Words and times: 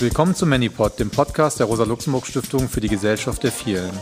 Willkommen 0.00 0.34
zu 0.34 0.44
ManyPod, 0.44 0.98
dem 0.98 1.08
Podcast 1.08 1.60
der 1.60 1.66
Rosa-Luxemburg-Stiftung 1.66 2.68
für 2.68 2.80
die 2.80 2.88
Gesellschaft 2.88 3.44
der 3.44 3.52
Vielen. 3.52 3.92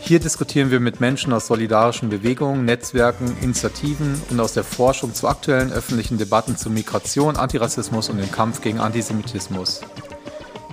Hier 0.00 0.18
diskutieren 0.18 0.72
wir 0.72 0.80
mit 0.80 1.00
Menschen 1.00 1.32
aus 1.32 1.46
solidarischen 1.46 2.08
Bewegungen, 2.08 2.64
Netzwerken, 2.64 3.36
Initiativen 3.40 4.20
und 4.30 4.40
aus 4.40 4.54
der 4.54 4.64
Forschung 4.64 5.14
zu 5.14 5.28
aktuellen 5.28 5.72
öffentlichen 5.72 6.18
Debatten 6.18 6.56
zu 6.56 6.70
Migration, 6.70 7.36
Antirassismus 7.36 8.08
und 8.08 8.18
dem 8.18 8.32
Kampf 8.32 8.62
gegen 8.62 8.80
Antisemitismus. 8.80 9.80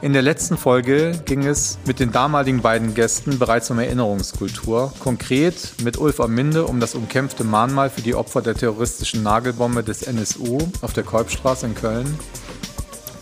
In 0.02 0.14
der 0.14 0.24
letzten 0.24 0.58
Folge 0.58 1.12
ging 1.26 1.46
es 1.46 1.78
mit 1.86 2.00
den 2.00 2.12
damaligen 2.12 2.62
beiden 2.62 2.96
Gästen 2.96 3.38
bereits 3.38 3.70
um 3.70 3.78
Erinnerungskultur, 3.78 4.92
konkret 5.00 5.74
mit 5.84 5.98
Ulf 5.98 6.20
Aminde 6.20 6.66
um 6.66 6.80
das 6.80 6.96
umkämpfte 6.96 7.44
Mahnmal 7.44 7.92
für 7.92 8.02
die 8.02 8.16
Opfer 8.16 8.42
der 8.42 8.56
terroristischen 8.56 9.22
Nagelbombe 9.22 9.84
des 9.84 10.04
NSU 10.04 10.58
auf 10.82 10.94
der 10.94 11.04
Kolbstraße 11.04 11.68
in 11.68 11.76
Köln 11.76 12.18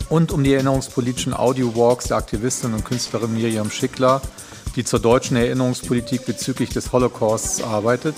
und 0.08 0.32
um 0.32 0.44
die 0.44 0.54
erinnerungspolitischen 0.54 1.34
Audio-Walks 1.34 2.08
der 2.08 2.16
Aktivistin 2.16 2.74
und 2.74 2.84
Künstlerin 2.84 3.34
Miriam 3.34 3.70
Schickler, 3.70 4.20
die 4.76 4.84
zur 4.84 5.00
deutschen 5.00 5.36
Erinnerungspolitik 5.36 6.26
bezüglich 6.26 6.70
des 6.70 6.92
Holocausts 6.92 7.62
arbeitet 7.62 8.16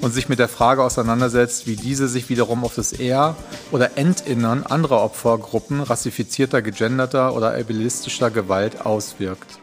und 0.00 0.12
sich 0.12 0.28
mit 0.28 0.38
der 0.38 0.48
Frage 0.48 0.82
auseinandersetzt, 0.82 1.66
wie 1.66 1.76
diese 1.76 2.08
sich 2.08 2.28
wiederum 2.28 2.64
auf 2.64 2.74
das 2.74 2.92
Er- 2.92 3.36
oder 3.70 3.96
Entinnern 3.96 4.64
anderer 4.64 5.02
Opfergruppen 5.02 5.80
rassifizierter, 5.80 6.62
gegenderter 6.62 7.34
oder 7.34 7.54
ableistischer 7.54 8.30
Gewalt 8.30 8.84
auswirkt. 8.84 9.61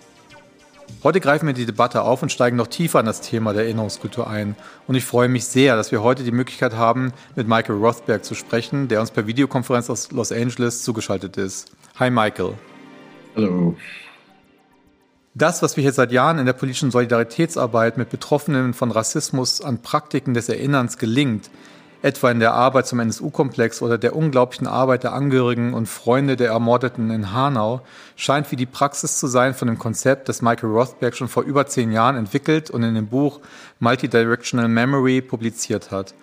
Heute 1.01 1.21
greifen 1.21 1.47
wir 1.47 1.53
die 1.53 1.65
Debatte 1.65 2.01
auf 2.01 2.21
und 2.23 2.29
steigen 2.29 2.57
noch 2.57 2.67
tiefer 2.67 2.99
in 2.99 3.05
das 3.05 3.21
Thema 3.21 3.53
der 3.53 3.63
Erinnerungskultur 3.63 4.29
ein. 4.29 4.57
Und 4.85 4.95
ich 4.95 5.05
freue 5.05 5.29
mich 5.29 5.45
sehr, 5.45 5.77
dass 5.77 5.93
wir 5.93 6.03
heute 6.03 6.25
die 6.25 6.33
Möglichkeit 6.33 6.73
haben, 6.75 7.13
mit 7.37 7.47
Michael 7.47 7.77
Rothberg 7.77 8.25
zu 8.25 8.35
sprechen, 8.35 8.89
der 8.89 8.99
uns 8.99 9.11
per 9.11 9.25
Videokonferenz 9.25 9.89
aus 9.89 10.11
Los 10.11 10.33
Angeles 10.33 10.83
zugeschaltet 10.83 11.37
ist. 11.37 11.71
Hi 11.97 12.09
Michael. 12.09 12.55
Hallo. 13.33 13.77
Das, 15.35 15.61
was 15.61 15.77
wir 15.77 15.83
hier 15.83 15.93
seit 15.93 16.11
Jahren 16.11 16.37
in 16.37 16.45
der 16.45 16.51
politischen 16.51 16.91
Solidaritätsarbeit 16.91 17.97
mit 17.97 18.09
Betroffenen 18.09 18.73
von 18.73 18.91
Rassismus 18.91 19.61
an 19.61 19.81
Praktiken 19.81 20.33
des 20.33 20.49
Erinnerns 20.49 20.97
gelingt, 20.97 21.49
etwa 22.01 22.31
in 22.31 22.39
der 22.39 22.53
Arbeit 22.53 22.87
zum 22.87 22.99
NSU-Komplex 22.99 23.81
oder 23.81 23.97
der 23.97 24.15
unglaublichen 24.15 24.67
Arbeit 24.67 25.03
der 25.03 25.13
Angehörigen 25.13 25.73
und 25.73 25.87
Freunde 25.87 26.37
der 26.37 26.51
Ermordeten 26.51 27.11
in 27.11 27.33
Hanau, 27.33 27.81
scheint 28.15 28.51
wie 28.51 28.55
die 28.55 28.65
Praxis 28.65 29.17
zu 29.17 29.27
sein 29.27 29.53
von 29.53 29.67
dem 29.67 29.77
Konzept, 29.77 30.29
das 30.29 30.41
Michael 30.41 30.69
Rothberg 30.69 31.15
schon 31.15 31.27
vor 31.27 31.43
über 31.43 31.67
zehn 31.67 31.91
Jahren 31.91 32.15
entwickelt 32.15 32.69
und 32.69 32.83
in 32.83 32.95
dem 32.95 33.07
Buch 33.07 33.41
Multidirectional 33.79 34.69
Memory 34.69 35.21
publiziert 35.21 35.91
hat. 35.91 36.13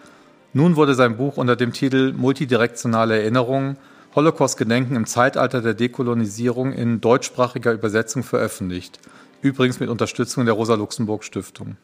Nun 0.52 0.76
wurde 0.76 0.94
sein 0.94 1.18
Buch 1.18 1.36
unter 1.36 1.56
dem 1.56 1.72
Titel 1.72 2.14
Multidirektionale 2.14 3.20
Erinnerung 3.20 3.76
Holocaust-Gedenken 4.14 4.96
im 4.96 5.04
Zeitalter 5.04 5.60
der 5.60 5.74
Dekolonisierung 5.74 6.72
in 6.72 7.02
deutschsprachiger 7.02 7.72
Übersetzung 7.72 8.22
veröffentlicht, 8.22 8.98
übrigens 9.42 9.78
mit 9.78 9.90
Unterstützung 9.90 10.46
der 10.46 10.54
Rosa-Luxemburg-Stiftung. 10.54 11.76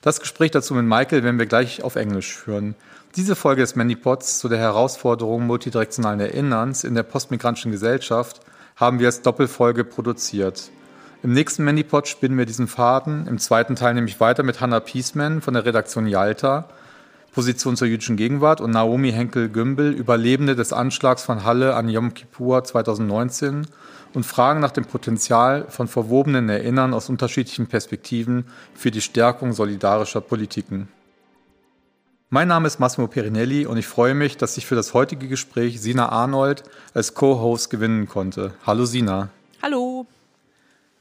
Das 0.00 0.18
Gespräch 0.18 0.50
dazu 0.50 0.74
mit 0.74 0.84
Michael 0.84 1.22
werden 1.22 1.38
wir 1.38 1.46
gleich 1.46 1.84
auf 1.84 1.94
Englisch 1.94 2.36
führen. 2.36 2.74
Diese 3.14 3.36
Folge 3.36 3.60
des 3.60 3.76
Manipods 3.76 4.38
zu 4.38 4.48
der 4.48 4.58
Herausforderung 4.58 5.46
multidirektionalen 5.46 6.20
Erinnerns 6.20 6.82
in 6.82 6.94
der 6.94 7.02
postmigrantischen 7.02 7.70
Gesellschaft 7.70 8.40
haben 8.74 9.00
wir 9.00 9.06
als 9.08 9.20
Doppelfolge 9.20 9.84
produziert. 9.84 10.70
Im 11.22 11.34
nächsten 11.34 11.62
Manipod 11.62 12.08
spinnen 12.08 12.38
wir 12.38 12.46
diesen 12.46 12.68
Faden, 12.68 13.26
im 13.26 13.38
zweiten 13.38 13.76
Teil 13.76 13.92
nämlich 13.92 14.18
weiter 14.18 14.42
mit 14.42 14.62
Hannah 14.62 14.80
Piesman 14.80 15.42
von 15.42 15.52
der 15.52 15.66
Redaktion 15.66 16.06
Yalta 16.06 16.70
Position 17.32 17.76
zur 17.76 17.88
jüdischen 17.88 18.16
Gegenwart 18.16 18.62
und 18.62 18.70
Naomi 18.70 19.12
Henkel-Gümbel, 19.12 19.92
Überlebende 19.92 20.54
des 20.54 20.72
Anschlags 20.72 21.22
von 21.22 21.44
Halle 21.44 21.74
an 21.74 21.90
Yom 21.90 22.14
Kippur 22.14 22.64
2019 22.64 23.66
und 24.14 24.24
fragen 24.24 24.60
nach 24.60 24.70
dem 24.70 24.84
Potenzial 24.84 25.66
von 25.68 25.88
verwobenen 25.88 26.48
Erinnern 26.48 26.92
aus 26.94 27.08
unterschiedlichen 27.10 27.66
Perspektiven 27.66 28.46
für 28.74 28.90
die 28.90 29.00
Stärkung 29.00 29.52
solidarischer 29.52 30.22
Politiken. 30.22 30.88
Mein 32.34 32.48
Name 32.48 32.66
ist 32.66 32.80
Massimo 32.80 33.08
Perinelli 33.08 33.66
und 33.66 33.76
ich 33.76 33.86
freue 33.86 34.14
mich, 34.14 34.38
dass 34.38 34.56
ich 34.56 34.64
für 34.64 34.74
das 34.74 34.94
heutige 34.94 35.28
Gespräch 35.28 35.82
Sina 35.82 36.08
Arnold 36.08 36.62
als 36.94 37.12
Co-Host 37.12 37.68
gewinnen 37.68 38.08
konnte. 38.08 38.54
Hallo 38.64 38.86
Sina. 38.86 39.28
Hallo. 39.60 40.06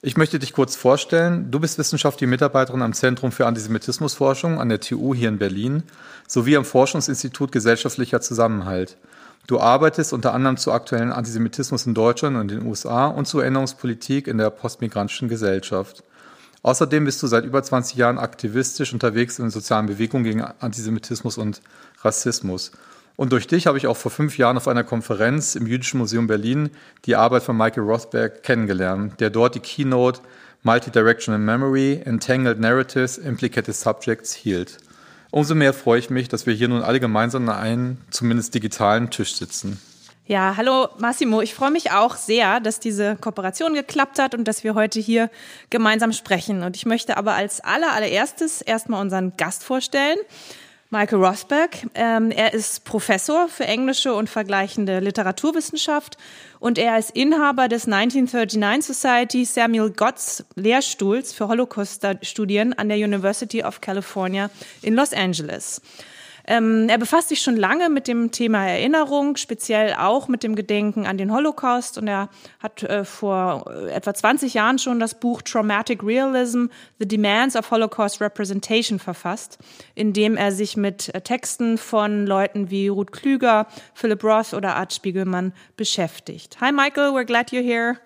Ich 0.01 0.17
möchte 0.17 0.39
dich 0.39 0.51
kurz 0.51 0.75
vorstellen. 0.75 1.49
Du 1.49 1.61
bist 1.61 1.77
wissenschaftliche 1.77 2.29
Mitarbeiterin 2.29 2.81
am 2.81 2.91
Zentrum 2.91 3.31
für 3.31 3.47
Antisemitismusforschung 3.47 4.59
an 4.59 4.67
der 4.67 4.81
TU 4.81 5.15
hier 5.15 5.29
in 5.29 5.37
Berlin 5.37 5.83
sowie 6.27 6.57
am 6.57 6.65
Forschungsinstitut 6.65 7.53
Gesellschaftlicher 7.53 8.19
Zusammenhalt. 8.19 8.97
Du 9.47 9.57
arbeitest 9.57 10.11
unter 10.11 10.33
anderem 10.33 10.57
zu 10.57 10.73
aktuellen 10.73 11.13
Antisemitismus 11.13 11.85
in 11.85 11.93
Deutschland 11.93 12.35
und 12.35 12.51
den 12.51 12.65
USA 12.65 13.07
und 13.07 13.25
zur 13.25 13.43
Erinnerungspolitik 13.43 14.27
in 14.27 14.37
der 14.37 14.49
postmigrantischen 14.49 15.29
Gesellschaft. 15.29 16.03
Außerdem 16.63 17.05
bist 17.05 17.21
du 17.23 17.27
seit 17.27 17.45
über 17.45 17.63
20 17.63 17.97
Jahren 17.97 18.19
aktivistisch 18.19 18.93
unterwegs 18.93 19.39
in 19.39 19.49
sozialen 19.49 19.87
Bewegungen 19.87 20.23
gegen 20.23 20.41
Antisemitismus 20.41 21.37
und 21.37 21.61
Rassismus. 22.03 22.71
Und 23.15 23.31
durch 23.31 23.47
dich 23.47 23.67
habe 23.67 23.77
ich 23.77 23.87
auch 23.87 23.97
vor 23.97 24.11
fünf 24.11 24.37
Jahren 24.37 24.57
auf 24.57 24.67
einer 24.67 24.83
Konferenz 24.83 25.55
im 25.55 25.67
Jüdischen 25.67 25.97
Museum 25.97 26.27
Berlin 26.27 26.69
die 27.05 27.15
Arbeit 27.15 27.43
von 27.43 27.57
Michael 27.57 27.83
Rothberg 27.83 28.43
kennengelernt, 28.43 29.19
der 29.19 29.29
dort 29.29 29.55
die 29.55 29.59
Keynote 29.59 30.21
Multidirectional 30.63 31.39
Memory, 31.39 32.01
Entangled 32.05 32.59
Narratives, 32.59 33.17
Implicated 33.17 33.75
Subjects 33.75 34.33
hielt. 34.33 34.77
Umso 35.31 35.55
mehr 35.55 35.73
freue 35.73 35.99
ich 35.99 36.09
mich, 36.09 36.29
dass 36.29 36.45
wir 36.45 36.53
hier 36.53 36.67
nun 36.67 36.83
alle 36.83 36.99
gemeinsam 36.99 37.49
an 37.49 37.55
einem, 37.55 37.97
zumindest 38.11 38.53
digitalen 38.53 39.09
Tisch 39.09 39.35
sitzen. 39.35 39.79
Ja, 40.31 40.55
hallo 40.55 40.87
Massimo. 40.97 41.41
Ich 41.41 41.53
freue 41.53 41.71
mich 41.71 41.91
auch 41.91 42.15
sehr, 42.15 42.61
dass 42.61 42.79
diese 42.79 43.17
Kooperation 43.17 43.73
geklappt 43.73 44.17
hat 44.17 44.33
und 44.33 44.47
dass 44.47 44.63
wir 44.63 44.75
heute 44.75 45.01
hier 45.01 45.29
gemeinsam 45.69 46.13
sprechen. 46.13 46.63
Und 46.63 46.77
ich 46.77 46.85
möchte 46.85 47.17
aber 47.17 47.33
als 47.33 47.59
aller, 47.59 47.91
allererstes 47.91 48.61
erstmal 48.61 49.01
unseren 49.01 49.35
Gast 49.35 49.61
vorstellen. 49.61 50.17
Michael 50.89 51.21
Rothberg. 51.21 51.85
Ähm, 51.95 52.31
er 52.31 52.53
ist 52.53 52.85
Professor 52.85 53.49
für 53.49 53.65
englische 53.65 54.13
und 54.13 54.29
vergleichende 54.29 55.01
Literaturwissenschaft 55.01 56.17
und 56.61 56.77
er 56.77 56.97
ist 56.97 57.11
Inhaber 57.11 57.67
des 57.67 57.87
1939 57.87 58.95
Society 58.95 59.43
Samuel 59.43 59.89
Gotts 59.89 60.45
Lehrstuhls 60.55 61.33
für 61.33 61.49
Holocaust-Studien 61.49 62.71
an 62.71 62.87
der 62.87 62.99
University 62.99 63.65
of 63.65 63.81
California 63.81 64.49
in 64.81 64.93
Los 64.93 65.11
Angeles. 65.11 65.81
Ähm, 66.47 66.87
er 66.89 66.97
befasst 66.97 67.29
sich 67.29 67.41
schon 67.41 67.55
lange 67.55 67.89
mit 67.89 68.07
dem 68.07 68.31
Thema 68.31 68.65
Erinnerung, 68.65 69.37
speziell 69.37 69.93
auch 69.93 70.27
mit 70.27 70.43
dem 70.43 70.55
Gedenken 70.55 71.05
an 71.05 71.17
den 71.17 71.33
Holocaust. 71.33 71.97
Und 71.97 72.07
er 72.07 72.29
hat 72.59 72.83
äh, 72.83 73.05
vor 73.05 73.65
äh, 73.69 73.91
etwa 73.91 74.13
20 74.13 74.53
Jahren 74.53 74.79
schon 74.79 74.99
das 74.99 75.19
Buch 75.19 75.41
Traumatic 75.41 76.03
Realism, 76.03 76.65
The 76.99 77.07
Demands 77.07 77.55
of 77.55 77.69
Holocaust 77.71 78.21
Representation 78.21 78.99
verfasst, 78.99 79.59
in 79.95 80.13
dem 80.13 80.37
er 80.37 80.51
sich 80.51 80.77
mit 80.77 81.13
äh, 81.13 81.21
Texten 81.21 81.77
von 81.77 82.25
Leuten 82.25 82.71
wie 82.71 82.87
Ruth 82.87 83.11
Klüger, 83.11 83.67
Philip 83.93 84.23
Roth 84.23 84.53
oder 84.53 84.75
Art 84.75 84.93
Spiegelmann 84.93 85.53
beschäftigt. 85.77 86.59
Hi 86.61 86.71
Michael, 86.71 87.11
we're 87.11 87.25
glad 87.25 87.51
you're 87.51 87.63
here. 87.63 87.97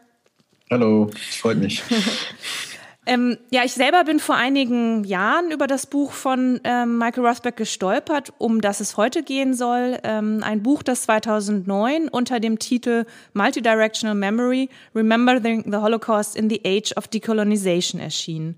Hallo, 0.71 1.11
freut 1.31 1.57
mich. 1.57 1.83
Ähm, 3.07 3.37
ja, 3.51 3.63
ich 3.63 3.73
selber 3.73 4.03
bin 4.03 4.19
vor 4.19 4.35
einigen 4.35 5.03
Jahren 5.03 5.51
über 5.51 5.67
das 5.67 5.85
Buch 5.85 6.11
von 6.11 6.59
ähm, 6.63 6.97
Michael 6.97 7.25
Rothberg 7.25 7.55
gestolpert, 7.55 8.33
um 8.39 8.61
das 8.61 8.79
es 8.79 8.97
heute 8.97 9.21
gehen 9.21 9.53
soll. 9.53 9.99
Ähm, 10.03 10.41
ein 10.43 10.63
Buch, 10.63 10.81
das 10.81 11.03
2009 11.03 12.07
unter 12.09 12.39
dem 12.39 12.57
Titel 12.57 13.05
Multidirectional 13.33 14.15
Memory, 14.15 14.69
Remembering 14.95 15.71
the 15.71 15.77
Holocaust 15.77 16.35
in 16.35 16.49
the 16.49 16.61
Age 16.65 16.97
of 16.97 17.07
Decolonization 17.07 18.01
erschien. 18.01 18.55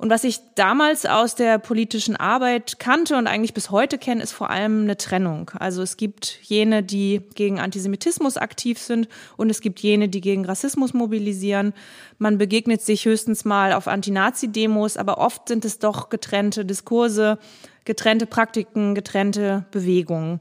Und 0.00 0.08
was 0.08 0.24
ich 0.24 0.40
damals 0.54 1.04
aus 1.04 1.34
der 1.34 1.58
politischen 1.58 2.16
Arbeit 2.16 2.78
kannte 2.78 3.18
und 3.18 3.26
eigentlich 3.26 3.52
bis 3.52 3.70
heute 3.70 3.98
kenne, 3.98 4.22
ist 4.22 4.32
vor 4.32 4.48
allem 4.48 4.84
eine 4.84 4.96
Trennung. 4.96 5.50
Also 5.58 5.82
es 5.82 5.98
gibt 5.98 6.38
jene, 6.40 6.82
die 6.82 7.20
gegen 7.34 7.60
Antisemitismus 7.60 8.38
aktiv 8.38 8.78
sind 8.78 9.08
und 9.36 9.50
es 9.50 9.60
gibt 9.60 9.78
jene, 9.80 10.08
die 10.08 10.22
gegen 10.22 10.46
Rassismus 10.46 10.94
mobilisieren. 10.94 11.74
Man 12.16 12.38
begegnet 12.38 12.80
sich 12.80 13.04
höchstens 13.04 13.44
mal 13.44 13.74
auf 13.74 13.88
Anti-Nazi-Demos, 13.88 14.96
aber 14.96 15.18
oft 15.18 15.48
sind 15.48 15.66
es 15.66 15.78
doch 15.78 16.08
getrennte 16.08 16.64
Diskurse, 16.64 17.38
getrennte 17.84 18.24
Praktiken, 18.24 18.94
getrennte 18.94 19.66
Bewegungen. 19.70 20.40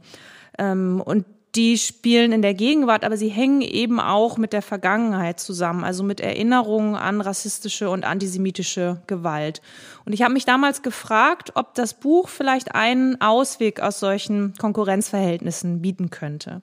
Ähm, 0.57 1.01
und 1.03 1.25
die 1.55 1.77
spielen 1.77 2.31
in 2.31 2.41
der 2.41 2.53
Gegenwart, 2.53 3.03
aber 3.03 3.17
sie 3.17 3.29
hängen 3.29 3.61
eben 3.61 3.99
auch 3.99 4.37
mit 4.37 4.53
der 4.53 4.61
Vergangenheit 4.61 5.39
zusammen, 5.39 5.83
also 5.83 6.03
mit 6.03 6.19
Erinnerungen 6.19 6.95
an 6.95 7.21
rassistische 7.21 7.89
und 7.89 8.03
antisemitische 8.03 9.01
Gewalt. 9.07 9.61
Und 10.05 10.13
ich 10.13 10.21
habe 10.21 10.33
mich 10.33 10.45
damals 10.45 10.83
gefragt, 10.83 11.51
ob 11.55 11.73
das 11.73 11.95
Buch 11.95 12.29
vielleicht 12.29 12.75
einen 12.75 13.19
Ausweg 13.19 13.79
aus 13.79 13.99
solchen 13.99 14.53
Konkurrenzverhältnissen 14.59 15.81
bieten 15.81 16.11
könnte. 16.11 16.61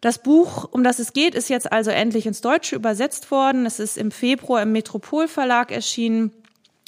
Das 0.00 0.18
Buch, 0.18 0.68
um 0.72 0.82
das 0.82 0.98
es 0.98 1.12
geht, 1.12 1.34
ist 1.34 1.48
jetzt 1.48 1.70
also 1.70 1.90
endlich 1.90 2.26
ins 2.26 2.40
Deutsche 2.40 2.74
übersetzt 2.74 3.30
worden. 3.30 3.66
Es 3.66 3.78
ist 3.78 3.98
im 3.98 4.10
Februar 4.10 4.62
im 4.62 4.72
Metropol 4.72 5.28
Verlag 5.28 5.70
erschienen 5.70 6.32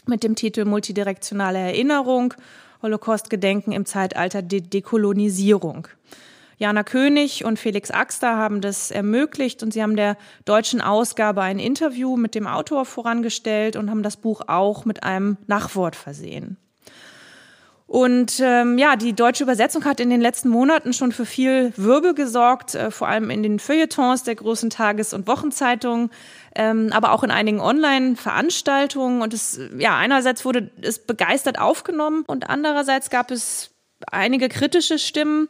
mit 0.06 0.24
dem 0.24 0.34
Titel 0.34 0.64
Multidirektionale 0.64 1.58
Erinnerung, 1.58 2.34
Holocaust-Gedenken 2.82 3.72
im 3.72 3.86
Zeitalter 3.86 4.42
der 4.42 4.62
Dekolonisierung. 4.62 5.86
Jana 6.58 6.84
König 6.84 7.44
und 7.44 7.58
Felix 7.58 7.90
Axter 7.90 8.36
haben 8.36 8.60
das 8.60 8.90
ermöglicht 8.90 9.62
und 9.62 9.72
sie 9.72 9.82
haben 9.82 9.96
der 9.96 10.16
deutschen 10.44 10.80
Ausgabe 10.80 11.42
ein 11.42 11.58
Interview 11.58 12.16
mit 12.16 12.34
dem 12.34 12.46
Autor 12.46 12.84
vorangestellt 12.84 13.76
und 13.76 13.90
haben 13.90 14.02
das 14.02 14.16
Buch 14.16 14.42
auch 14.46 14.84
mit 14.84 15.02
einem 15.02 15.36
Nachwort 15.46 15.96
versehen. 15.96 16.56
Und 17.86 18.40
ähm, 18.40 18.78
ja, 18.78 18.96
die 18.96 19.12
deutsche 19.12 19.44
Übersetzung 19.44 19.84
hat 19.84 20.00
in 20.00 20.08
den 20.08 20.20
letzten 20.20 20.48
Monaten 20.48 20.94
schon 20.94 21.12
für 21.12 21.26
viel 21.26 21.72
Wirbel 21.76 22.14
gesorgt, 22.14 22.74
äh, 22.74 22.90
vor 22.90 23.08
allem 23.08 23.28
in 23.28 23.42
den 23.42 23.58
Feuilletons 23.58 24.22
der 24.22 24.34
großen 24.34 24.70
Tages- 24.70 25.12
und 25.12 25.26
Wochenzeitungen, 25.26 26.10
ähm, 26.56 26.90
aber 26.92 27.12
auch 27.12 27.22
in 27.22 27.30
einigen 27.30 27.60
Online-Veranstaltungen. 27.60 29.20
Und 29.20 29.34
es, 29.34 29.60
ja, 29.78 29.96
einerseits 29.96 30.46
wurde 30.46 30.70
es 30.80 30.98
begeistert 30.98 31.60
aufgenommen 31.60 32.24
und 32.26 32.48
andererseits 32.48 33.10
gab 33.10 33.30
es 33.30 33.70
einige 34.10 34.48
kritische 34.48 34.98
Stimmen. 34.98 35.48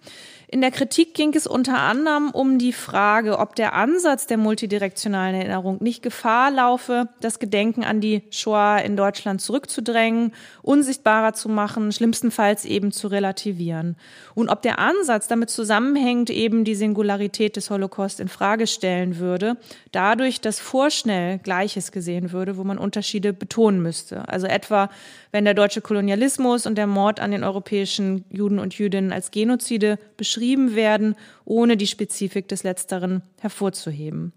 In 0.49 0.61
der 0.61 0.71
Kritik 0.71 1.15
ging 1.15 1.35
es 1.35 1.47
unter 1.47 1.79
anderem 1.79 2.31
um 2.31 2.59
die 2.59 2.73
Frage, 2.73 3.39
ob 3.39 3.55
der 3.57 3.75
Ansatz 3.75 4.27
der 4.27 4.37
multidirektionalen 4.37 5.35
Erinnerung 5.35 5.79
nicht 5.81 6.03
Gefahr 6.03 6.51
laufe, 6.51 7.09
das 7.21 7.39
Gedenken 7.39 7.83
an 7.83 8.01
die 8.01 8.23
Shoah 8.31 8.79
in 8.85 8.97
Deutschland 8.97 9.41
zurückzudrängen, 9.41 10.33
unsichtbarer 10.63 11.33
zu 11.33 11.49
machen, 11.49 11.93
schlimmstenfalls 11.93 12.65
eben 12.65 12.93
zu 12.93 13.09
relativieren. 13.09 13.97
Und 14.35 14.49
ob 14.49 14.63
der 14.63 14.79
Ansatz 14.79 15.29
damit 15.29 15.51
zusammenhängt, 15.51 16.31
eben 16.31 16.65
die 16.65 16.75
Singularität 16.75 17.57
des 17.57 17.71
Holocaust 17.71 18.21
in 18.21 18.29
Frage 18.29 18.67
stellen 18.67 19.19
würde, 19.19 19.57
dadurch, 19.93 20.41
dass 20.41 20.61
vorschnell 20.61 21.39
Gleiches 21.39 21.91
gesehen 21.91 22.33
würde, 22.33 22.57
wo 22.57 22.65
man 22.65 22.79
Unterschiede 22.79 23.33
betonen 23.33 23.83
müsste. 23.83 24.29
Also 24.29 24.47
etwa, 24.47 24.91
wenn 25.35 25.45
der 25.45 25.55
deutsche 25.55 25.81
Kolonialismus 25.81 26.65
und 26.65 26.77
der 26.77 26.87
Mord 26.87 27.19
an 27.19 27.33
den 27.33 27.43
europäischen 27.43 28.25
Juden 28.31 28.61
und 28.61 28.79
Jüdinnen 28.79 29.13
als 29.13 29.33
Genozide 29.33 29.99
beschrieben 30.17 30.77
werden, 30.77 31.17
ohne 31.45 31.77
die 31.77 31.89
Spezifik 31.89 32.47
des 32.47 32.63
Letzteren 32.63 33.21
hervorzuheben. 33.41 34.33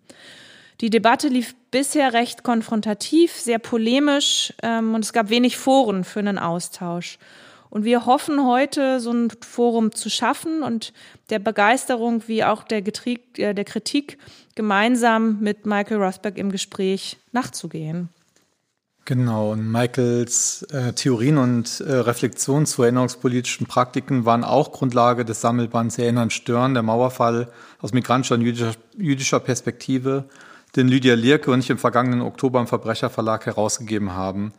Die 0.81 0.89
Debatte 0.89 1.27
lief 1.27 1.53
bisher 1.69 2.13
recht 2.13 2.41
konfrontativ, 2.41 3.31
sehr 3.33 3.59
polemisch 3.59 4.55
ähm, 4.63 4.95
und 4.95 5.03
es 5.03 5.13
gab 5.13 5.29
wenig 5.29 5.55
Foren 5.55 6.03
für 6.03 6.17
einen 6.17 6.39
Austausch. 6.39 7.19
Und 7.69 7.85
wir 7.85 8.07
hoffen 8.07 8.43
heute, 8.43 8.99
so 8.99 9.11
ein 9.11 9.29
Forum 9.41 9.91
zu 9.91 10.09
schaffen 10.09 10.63
und 10.63 10.93
der 11.29 11.37
Begeisterung 11.37 12.23
wie 12.25 12.43
auch 12.43 12.63
der, 12.63 12.81
Getrie 12.81 13.19
äh, 13.37 13.53
der 13.53 13.65
Kritik 13.65 14.17
gemeinsam 14.55 15.41
mit 15.41 15.67
Michael 15.67 16.01
Rosberg 16.01 16.39
im 16.39 16.51
Gespräch 16.51 17.17
nachzugehen. 17.33 18.09
Genau, 19.07 19.53
und 19.53 19.71
Michaels 19.71 20.63
äh, 20.63 20.91
Theorien 20.91 21.37
und 21.37 21.79
äh, 21.79 21.93
Reflexionen 21.93 22.65
zu 22.65 22.83
erinnerungspolitischen 22.83 23.65
Praktiken 23.65 24.25
waren 24.25 24.43
auch 24.43 24.73
Grundlage 24.73 25.23
des 25.23 25.39
Sammelbands 25.39 25.97
Erinnern 25.97 26.29
Stören, 26.29 26.73
der 26.73 26.83
Mauerfall 26.83 27.47
aus 27.79 27.93
migrantischer 27.93 28.35
und 28.35 28.41
jüdischer, 28.41 28.73
jüdischer 28.97 29.39
Perspektive, 29.39 30.25
den 30.75 30.89
Lydia 30.89 31.15
Lierke 31.15 31.51
und 31.51 31.61
ich 31.61 31.69
im 31.69 31.77
vergangenen 31.77 32.19
Oktober 32.19 32.59
im 32.59 32.67
Verbrecherverlag 32.67 33.45
herausgegeben 33.45 34.11
haben. 34.11 34.51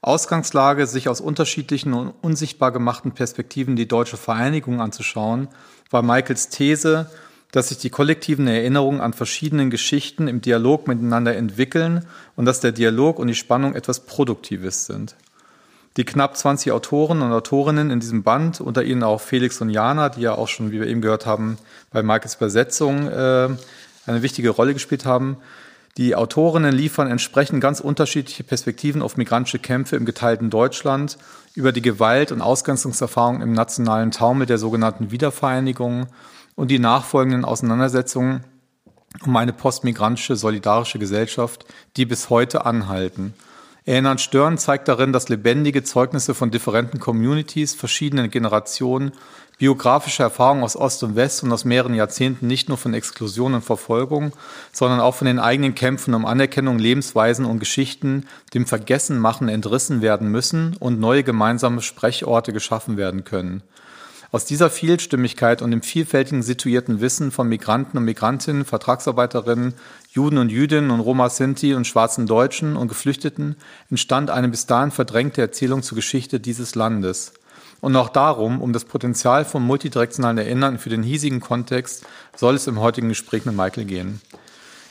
Ausgangslage, 0.00 0.86
sich 0.86 1.10
aus 1.10 1.20
unterschiedlichen 1.20 1.92
und 1.92 2.14
unsichtbar 2.22 2.72
gemachten 2.72 3.12
Perspektiven 3.12 3.76
die 3.76 3.86
deutsche 3.86 4.16
Vereinigung 4.16 4.80
anzuschauen, 4.80 5.48
war 5.90 6.00
Michaels 6.00 6.48
These, 6.48 7.10
dass 7.52 7.68
sich 7.68 7.78
die 7.78 7.90
kollektiven 7.90 8.46
Erinnerungen 8.46 9.00
an 9.00 9.12
verschiedenen 9.12 9.70
Geschichten 9.70 10.28
im 10.28 10.40
Dialog 10.40 10.86
miteinander 10.86 11.36
entwickeln 11.36 12.04
und 12.36 12.44
dass 12.44 12.60
der 12.60 12.72
Dialog 12.72 13.18
und 13.18 13.26
die 13.26 13.34
Spannung 13.34 13.74
etwas 13.74 14.00
Produktives 14.00 14.86
sind. 14.86 15.16
Die 15.96 16.04
knapp 16.04 16.36
20 16.36 16.70
Autoren 16.70 17.20
und 17.20 17.32
Autorinnen 17.32 17.90
in 17.90 17.98
diesem 17.98 18.22
Band, 18.22 18.60
unter 18.60 18.84
ihnen 18.84 19.02
auch 19.02 19.20
Felix 19.20 19.60
und 19.60 19.70
Jana, 19.70 20.08
die 20.08 20.20
ja 20.20 20.34
auch 20.34 20.46
schon, 20.46 20.70
wie 20.70 20.80
wir 20.80 20.86
eben 20.86 21.00
gehört 21.00 21.26
haben, 21.26 21.58
bei 21.90 22.02
Michaels 22.02 22.36
Übersetzung 22.36 23.08
äh, 23.08 23.48
eine 24.06 24.22
wichtige 24.22 24.50
Rolle 24.50 24.72
gespielt 24.72 25.04
haben, 25.04 25.38
die 25.96 26.14
Autorinnen 26.14 26.72
liefern 26.72 27.10
entsprechend 27.10 27.60
ganz 27.60 27.80
unterschiedliche 27.80 28.44
Perspektiven 28.44 29.02
auf 29.02 29.16
migrantische 29.16 29.58
Kämpfe 29.58 29.96
im 29.96 30.04
geteilten 30.04 30.48
Deutschland, 30.48 31.18
über 31.54 31.72
die 31.72 31.82
Gewalt- 31.82 32.30
und 32.30 32.40
Ausgrenzungserfahrungen 32.40 33.42
im 33.42 33.52
nationalen 33.52 34.12
Taumel 34.12 34.46
der 34.46 34.58
sogenannten 34.58 35.10
Wiedervereinigung 35.10 36.06
und 36.60 36.70
die 36.70 36.78
nachfolgenden 36.78 37.46
Auseinandersetzungen 37.46 38.44
um 39.24 39.34
eine 39.34 39.54
postmigrantische 39.54 40.36
solidarische 40.36 40.98
Gesellschaft, 40.98 41.64
die 41.96 42.04
bis 42.04 42.28
heute 42.28 42.66
anhalten. 42.66 43.32
Erinnern 43.86 44.18
Störn 44.18 44.58
zeigt 44.58 44.86
darin, 44.86 45.14
dass 45.14 45.30
lebendige 45.30 45.82
Zeugnisse 45.84 46.34
von 46.34 46.50
differenten 46.50 47.00
Communities, 47.00 47.74
verschiedenen 47.74 48.30
Generationen 48.30 49.12
biografische 49.56 50.22
Erfahrungen 50.22 50.62
aus 50.62 50.76
Ost 50.76 51.02
und 51.02 51.16
West 51.16 51.42
und 51.42 51.50
aus 51.50 51.64
mehreren 51.64 51.94
Jahrzehnten 51.94 52.46
nicht 52.46 52.68
nur 52.68 52.76
von 52.76 52.92
Exklusion 52.92 53.54
und 53.54 53.64
Verfolgung, 53.64 54.34
sondern 54.70 55.00
auch 55.00 55.14
von 55.14 55.26
den 55.26 55.38
eigenen 55.38 55.74
Kämpfen 55.74 56.12
um 56.12 56.26
Anerkennung, 56.26 56.78
Lebensweisen 56.78 57.46
und 57.46 57.58
Geschichten 57.58 58.26
dem 58.52 58.66
Vergessenmachen 58.66 59.48
entrissen 59.48 60.02
werden 60.02 60.28
müssen 60.28 60.76
und 60.78 61.00
neue 61.00 61.24
gemeinsame 61.24 61.80
Sprechorte 61.80 62.52
geschaffen 62.52 62.98
werden 62.98 63.24
können. 63.24 63.62
Aus 64.32 64.44
dieser 64.44 64.70
Vielstimmigkeit 64.70 65.60
und 65.60 65.72
dem 65.72 65.82
vielfältigen 65.82 66.42
situierten 66.42 67.00
Wissen 67.00 67.32
von 67.32 67.48
Migranten 67.48 67.98
und 67.98 68.04
Migrantinnen, 68.04 68.64
Vertragsarbeiterinnen, 68.64 69.74
Juden 70.12 70.38
und 70.38 70.50
Jüdinnen 70.50 70.92
und 70.92 71.00
Roma 71.00 71.28
Sinti 71.28 71.74
und 71.74 71.86
schwarzen 71.86 72.26
Deutschen 72.26 72.76
und 72.76 72.88
Geflüchteten 72.88 73.56
entstand 73.90 74.30
eine 74.30 74.48
bis 74.48 74.66
dahin 74.66 74.92
verdrängte 74.92 75.40
Erzählung 75.40 75.82
zur 75.82 75.96
Geschichte 75.96 76.38
dieses 76.38 76.76
Landes 76.76 77.32
und 77.80 77.96
auch 77.96 78.08
darum, 78.08 78.60
um 78.60 78.72
das 78.72 78.84
Potenzial 78.84 79.44
von 79.44 79.62
multidirektionalen 79.62 80.38
Erinnern 80.38 80.78
für 80.78 80.90
den 80.90 81.02
hiesigen 81.02 81.40
Kontext, 81.40 82.04
soll 82.36 82.54
es 82.54 82.66
im 82.66 82.78
heutigen 82.78 83.08
Gespräch 83.08 83.44
mit 83.46 83.56
Michael 83.56 83.84
gehen. 83.84 84.20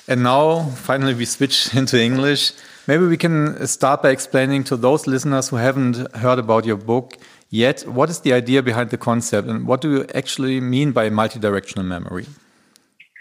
And 0.07 0.23
now, 0.23 0.73
finally, 0.85 1.17
we 1.17 1.25
switch 1.25 1.73
into 1.73 1.97
English. 1.97 2.53
Maybe 2.87 3.07
we 3.07 3.17
can 3.17 3.55
start 3.67 4.01
by 4.01 4.09
explaining 4.09 4.65
to 4.65 4.75
those 4.75 5.07
listeners 5.07 5.51
who 5.51 5.57
haven't 5.57 6.07
heard 6.19 6.39
about 6.39 6.67
your 6.67 6.77
book 6.77 7.13
yet, 7.49 7.87
what 7.87 8.09
is 8.09 8.19
the 8.19 8.33
idea 8.33 8.61
behind 8.63 8.89
the 8.89 8.97
concept 8.97 9.47
and 9.47 9.67
what 9.67 9.81
do 9.81 9.91
you 9.91 10.05
actually 10.13 10.59
mean 10.59 10.91
by 10.91 11.09
multidirectional 11.09 11.85
memory? 11.85 12.25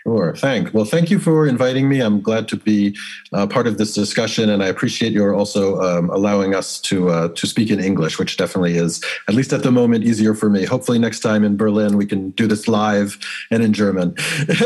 Sure. 0.04 0.34
Thank. 0.34 0.72
Well, 0.72 0.84
thank 0.84 1.10
you 1.10 1.18
for 1.18 1.46
inviting 1.46 1.88
me. 1.88 2.00
I'm 2.00 2.20
glad 2.20 2.48
to 2.48 2.56
be 2.56 2.96
uh, 3.32 3.46
part 3.46 3.66
of 3.66 3.78
this 3.78 3.94
discussion, 3.94 4.48
and 4.48 4.62
I 4.62 4.66
appreciate 4.66 5.12
your 5.12 5.34
also 5.34 5.80
um, 5.80 6.08
allowing 6.10 6.54
us 6.54 6.80
to 6.82 7.10
uh, 7.10 7.28
to 7.28 7.46
speak 7.46 7.70
in 7.70 7.78
English, 7.80 8.18
which 8.18 8.36
definitely 8.36 8.76
is, 8.76 9.04
at 9.28 9.34
least 9.34 9.52
at 9.52 9.62
the 9.62 9.72
moment, 9.72 10.04
easier 10.04 10.34
for 10.34 10.48
me. 10.48 10.64
Hopefully, 10.64 10.98
next 10.98 11.20
time 11.20 11.44
in 11.44 11.56
Berlin 11.56 11.96
we 11.96 12.06
can 12.06 12.30
do 12.30 12.46
this 12.46 12.68
live 12.68 13.18
and 13.50 13.62
in 13.62 13.72
German. 13.72 14.14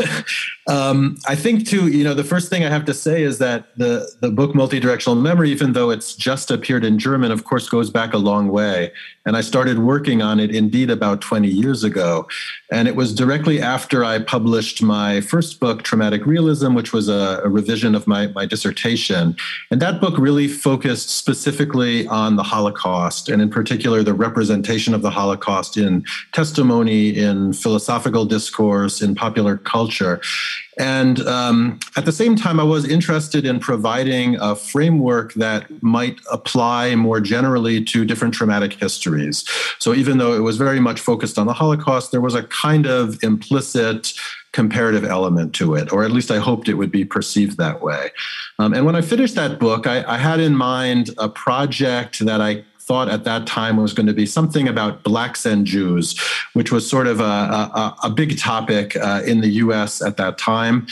um, 0.67 1.17
I 1.27 1.35
think 1.35 1.67
too. 1.67 1.87
You 1.87 2.03
know, 2.03 2.13
the 2.13 2.23
first 2.23 2.49
thing 2.49 2.63
I 2.63 2.69
have 2.69 2.85
to 2.85 2.93
say 2.93 3.23
is 3.23 3.39
that 3.39 3.75
the 3.75 4.09
the 4.21 4.31
book 4.31 4.53
Multidirectional 4.53 5.19
Memory, 5.19 5.51
even 5.51 5.73
though 5.73 5.89
it's 5.89 6.15
just 6.15 6.51
appeared 6.51 6.85
in 6.85 6.99
German, 6.99 7.31
of 7.31 7.43
course, 7.43 7.67
goes 7.67 7.89
back 7.89 8.13
a 8.13 8.17
long 8.17 8.47
way. 8.47 8.91
And 9.25 9.37
I 9.37 9.41
started 9.41 9.79
working 9.79 10.21
on 10.21 10.39
it 10.39 10.53
indeed 10.53 10.89
about 10.89 11.21
20 11.21 11.47
years 11.47 11.83
ago. 11.83 12.27
And 12.71 12.87
it 12.87 12.95
was 12.95 13.13
directly 13.13 13.61
after 13.61 14.03
I 14.03 14.19
published 14.19 14.83
my 14.83 15.21
first 15.23 15.59
book, 15.59 15.81
Traumatic 15.81 16.25
Realism, 16.25 16.75
which 16.75 16.93
was 16.93 17.09
a, 17.09 17.41
a, 17.43 17.49
revision 17.49 17.95
of 17.95 18.05
my, 18.05 18.27
my 18.27 18.45
dissertation. 18.45 19.35
And 19.71 19.81
that 19.81 19.99
book 19.99 20.17
really 20.17 20.47
focused 20.47 21.09
specifically 21.09 22.07
on 22.07 22.35
the 22.35 22.43
Holocaust, 22.43 23.29
and 23.29 23.41
in 23.41 23.49
particular, 23.49 24.03
the 24.03 24.13
representation 24.13 24.93
of 24.93 25.01
the 25.01 25.09
Holocaust 25.09 25.77
in 25.77 26.05
testimony, 26.31 27.09
in 27.09 27.53
philosophical 27.53 28.25
discourse, 28.25 29.01
in 29.01 29.15
popular 29.15 29.57
culture. 29.57 30.21
And 30.77 31.19
um, 31.21 31.79
at 31.95 32.05
the 32.05 32.11
same 32.11 32.35
time, 32.35 32.59
I 32.59 32.63
was 32.63 32.87
interested 32.87 33.45
in 33.45 33.59
providing 33.59 34.37
a 34.37 34.55
framework 34.55 35.33
that 35.33 35.69
might 35.83 36.19
apply 36.31 36.95
more 36.95 37.19
generally 37.19 37.83
to 37.85 38.05
different 38.05 38.33
traumatic 38.33 38.73
histories. 38.73 39.45
So 39.79 39.93
even 39.93 40.17
though 40.17 40.33
it 40.33 40.39
was 40.39 40.57
very 40.57 40.79
much 40.79 40.99
focused 40.99 41.37
on 41.37 41.45
the 41.45 41.53
Holocaust, 41.53 42.11
there 42.11 42.21
was 42.21 42.35
a 42.35 42.43
kind 42.43 42.85
of 42.85 43.21
implicit 43.23 44.13
comparative 44.51 45.03
element 45.03 45.53
to 45.55 45.73
it, 45.75 45.91
or 45.91 46.03
at 46.03 46.11
least 46.11 46.29
I 46.29 46.37
hoped 46.37 46.69
it 46.69 46.75
would 46.75 46.91
be 46.91 47.03
perceived 47.03 47.57
that 47.57 47.81
way. 47.81 48.11
Um, 48.59 48.73
and 48.73 48.85
when 48.85 48.95
I 48.95 49.01
finished 49.01 49.35
that 49.35 49.59
book, 49.59 49.87
I, 49.87 50.03
I 50.07 50.17
had 50.17 50.39
in 50.39 50.55
mind 50.55 51.09
a 51.17 51.27
project 51.27 52.19
that 52.19 52.39
I 52.39 52.63
thought 52.85 53.09
at 53.09 53.23
that 53.23 53.47
time 53.47 53.77
was 53.77 53.93
going 53.93 54.07
to 54.07 54.13
be 54.13 54.25
something 54.25 54.67
about 54.67 55.03
blacks 55.03 55.45
and 55.45 55.65
Jews, 55.65 56.19
which 56.53 56.71
was 56.71 56.89
sort 56.89 57.07
of 57.07 57.19
a, 57.19 57.23
a, 57.23 57.95
a 58.03 58.09
big 58.09 58.37
topic 58.37 58.95
uh, 58.97 59.21
in 59.25 59.41
the 59.41 59.49
U.S. 59.49 60.01
at 60.01 60.17
that 60.17 60.37
time. 60.37 60.87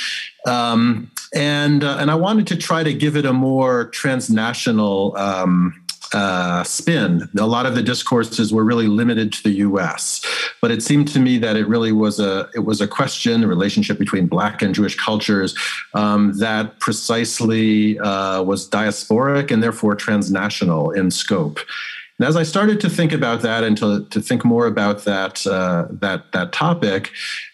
Um, 0.45 1.11
and 1.33 1.83
uh, 1.83 1.97
and 1.99 2.09
I 2.11 2.15
wanted 2.15 2.47
to 2.47 2.57
try 2.57 2.83
to 2.83 2.93
give 2.93 3.15
it 3.15 3.25
a 3.25 3.33
more 3.33 3.85
transnational 3.89 5.15
um, 5.17 5.80
uh, 6.13 6.63
spin. 6.63 7.29
A 7.37 7.45
lot 7.45 7.65
of 7.65 7.75
the 7.75 7.81
discourses 7.81 8.53
were 8.53 8.63
really 8.63 8.87
limited 8.87 9.31
to 9.33 9.43
the 9.43 9.51
U.S., 9.67 10.25
but 10.61 10.71
it 10.71 10.83
seemed 10.83 11.07
to 11.09 11.19
me 11.19 11.37
that 11.39 11.55
it 11.55 11.67
really 11.67 11.91
was 11.91 12.19
a 12.19 12.49
it 12.53 12.65
was 12.65 12.81
a 12.81 12.87
question, 12.87 13.41
the 13.41 13.47
relationship 13.47 13.97
between 13.97 14.27
Black 14.27 14.61
and 14.61 14.75
Jewish 14.75 14.95
cultures, 14.95 15.55
um, 15.93 16.33
that 16.39 16.79
precisely 16.79 17.99
uh, 17.99 18.41
was 18.43 18.69
diasporic 18.69 19.51
and 19.51 19.63
therefore 19.63 19.95
transnational 19.95 20.91
in 20.91 21.11
scope. 21.11 21.59
And 22.21 22.27
as 22.27 22.35
I 22.35 22.43
started 22.43 22.79
to 22.81 22.89
think 22.89 23.13
about 23.13 23.41
that 23.41 23.63
and 23.63 23.75
to, 23.77 24.05
to 24.11 24.21
think 24.21 24.45
more 24.45 24.67
about 24.67 25.05
that 25.05 25.45
uh, 25.47 25.87
that 25.89 26.31
that 26.33 26.51
topic, 26.51 27.11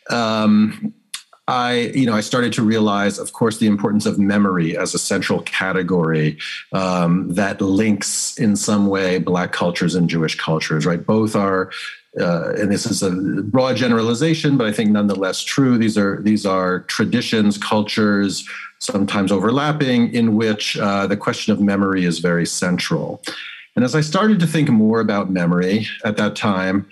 um, 0.10 0.94
I, 1.48 1.92
you 1.96 2.06
know, 2.06 2.14
I 2.14 2.22
started 2.22 2.52
to 2.54 2.62
realize, 2.62 3.20
of 3.20 3.32
course, 3.32 3.58
the 3.58 3.68
importance 3.68 4.06
of 4.06 4.20
memory 4.20 4.78
as 4.78 4.94
a 4.94 5.00
central 5.00 5.42
category 5.44 6.38
um, 6.74 7.34
that 7.36 7.62
links 7.62 8.38
in 8.38 8.58
some 8.58 8.88
way 8.88 9.18
Black 9.18 9.54
cultures 9.54 9.96
and 9.96 10.10
Jewish 10.10 10.36
cultures. 10.38 10.86
Right, 10.86 11.06
both 11.06 11.36
are 11.36 11.72
uh, 12.20 12.54
and 12.58 12.72
this 12.72 12.86
is 12.86 13.04
a 13.04 13.12
broad 13.44 13.76
generalization, 13.76 14.58
but 14.58 14.68
I 14.68 14.72
think 14.72 14.90
nonetheless 14.90 15.44
true. 15.44 15.78
These 15.78 15.98
are 15.98 16.20
these 16.22 16.46
are 16.46 16.80
traditions, 16.82 17.58
cultures, 17.58 18.48
sometimes 18.80 19.32
overlapping, 19.32 20.14
in 20.14 20.36
which 20.36 20.78
uh, 20.78 21.08
the 21.08 21.18
question 21.18 21.54
of 21.54 21.62
memory 21.62 22.06
is 22.06 22.20
very 22.20 22.46
central. 22.46 23.22
And 23.76 23.86
as 23.86 23.94
I 23.94 24.02
started 24.02 24.40
to 24.40 24.48
think 24.48 24.70
more 24.70 25.00
about 25.00 25.30
memory 25.30 25.88
at 26.04 26.18
that 26.18 26.36
time, 26.36 26.88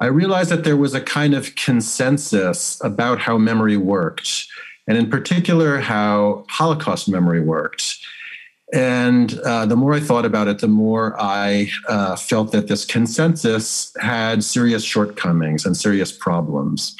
I 0.00 0.06
realized 0.06 0.50
that 0.50 0.64
there 0.64 0.76
was 0.76 0.94
a 0.94 1.00
kind 1.00 1.34
of 1.34 1.54
consensus 1.56 2.80
about 2.84 3.18
how 3.18 3.36
memory 3.36 3.76
worked, 3.76 4.46
and 4.86 4.96
in 4.96 5.10
particular, 5.10 5.78
how 5.78 6.44
Holocaust 6.48 7.08
memory 7.08 7.40
worked. 7.40 7.98
And 8.72 9.38
uh, 9.40 9.66
the 9.66 9.76
more 9.76 9.94
I 9.94 10.00
thought 10.00 10.24
about 10.24 10.46
it, 10.46 10.60
the 10.60 10.68
more 10.68 11.16
I 11.18 11.70
uh, 11.88 12.16
felt 12.16 12.52
that 12.52 12.68
this 12.68 12.84
consensus 12.84 13.92
had 13.98 14.44
serious 14.44 14.84
shortcomings 14.84 15.64
and 15.64 15.76
serious 15.76 16.12
problems. 16.12 16.94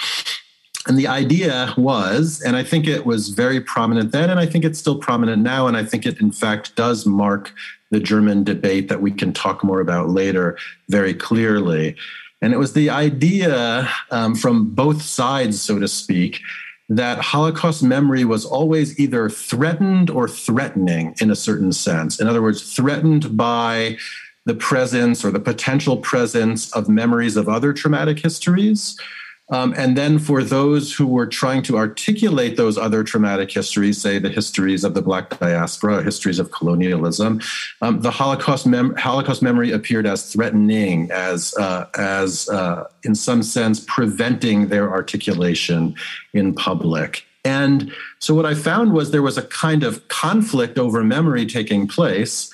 And 0.87 0.99
the 0.99 1.07
idea 1.07 1.75
was, 1.76 2.40
and 2.40 2.57
I 2.57 2.64
think 2.64 2.87
it 2.87 3.05
was 3.05 3.28
very 3.28 3.61
prominent 3.61 4.11
then, 4.11 4.31
and 4.31 4.40
I 4.40 4.47
think 4.47 4.64
it's 4.64 4.78
still 4.78 4.99
prominent 4.99 5.43
now, 5.43 5.67
and 5.67 5.76
I 5.76 5.85
think 5.85 6.07
it 6.07 6.19
in 6.21 6.33
fact 6.33 6.75
does 6.75 7.05
mark 7.05 7.52
the 7.90 8.00
German 8.00 8.43
debate 8.43 8.88
that 8.88 9.02
we 9.02 9.11
can 9.11 9.33
talk 9.33 9.62
more 9.62 9.81
about 9.81 10.09
later 10.09 10.57
very 10.88 11.12
clearly. 11.12 11.95
And 12.40 12.52
it 12.52 12.59
was 12.59 12.73
the 12.73 12.90
idea 12.90 13.88
um, 14.11 14.35
from 14.35 14.71
both 14.71 15.02
sides, 15.02 15.61
so 15.61 15.78
to 15.78 15.88
speak, 15.88 16.40
that 16.88 17.18
Holocaust 17.18 17.83
memory 17.83 18.25
was 18.25 18.45
always 18.45 18.99
either 18.99 19.28
threatened 19.28 20.09
or 20.09 20.28
threatening 20.28 21.14
in 21.21 21.30
a 21.30 21.37
certain 21.37 21.73
sense. 21.73 22.21
In 22.21 22.26
other 22.26 22.40
words, 22.40 22.75
threatened 22.75 23.37
by 23.37 23.99
the 24.47 24.54
presence 24.54 25.25
or 25.25 25.30
the 25.30 25.40
potential 25.40 25.99
presence 25.99 26.73
of 26.73 26.88
memories 26.88 27.37
of 27.37 27.49
other 27.49 27.73
traumatic 27.75 28.21
histories, 28.21 28.99
um, 29.50 29.75
and 29.76 29.97
then 29.97 30.19
for 30.19 30.43
those 30.43 30.93
who 30.93 31.07
were 31.07 31.26
trying 31.26 31.62
to 31.62 31.78
articulate 31.78 32.57
those 32.57 32.76
other 32.76 33.02
traumatic 33.02 33.50
histories, 33.50 34.00
say 34.00 34.19
the 34.19 34.28
histories 34.28 34.85
of 34.85 34.95
the 34.95 35.00
Black 35.00 35.38
diaspora, 35.38 36.02
histories 36.02 36.38
of 36.38 36.50
colonialism, 36.50 37.40
um, 37.81 38.00
the 38.00 38.11
Holocaust, 38.11 38.67
mem- 38.67 38.95
Holocaust 38.97 39.43
memory 39.43 39.73
appeared 39.73 40.07
as 40.07 40.31
threatening, 40.33 41.11
as, 41.11 41.55
uh, 41.57 41.87
as 41.97 42.49
uh, 42.50 42.88
in 43.05 43.14
some 43.14 43.43
sense, 43.43 43.81
preventing 43.81 44.69
their 44.69 44.90
articulation 44.90 45.95
in 46.35 46.55
public. 46.55 47.25
And 47.45 47.93
so 48.19 48.35
what 48.35 48.45
I 48.45 48.55
found 48.55 48.93
was 48.93 49.11
there 49.11 49.23
was 49.23 49.38
a 49.38 49.43
kind 49.43 49.83
of 49.83 50.07
conflict 50.09 50.78
over 50.78 51.02
memory 51.02 51.47
taking 51.47 51.88
place 51.88 52.52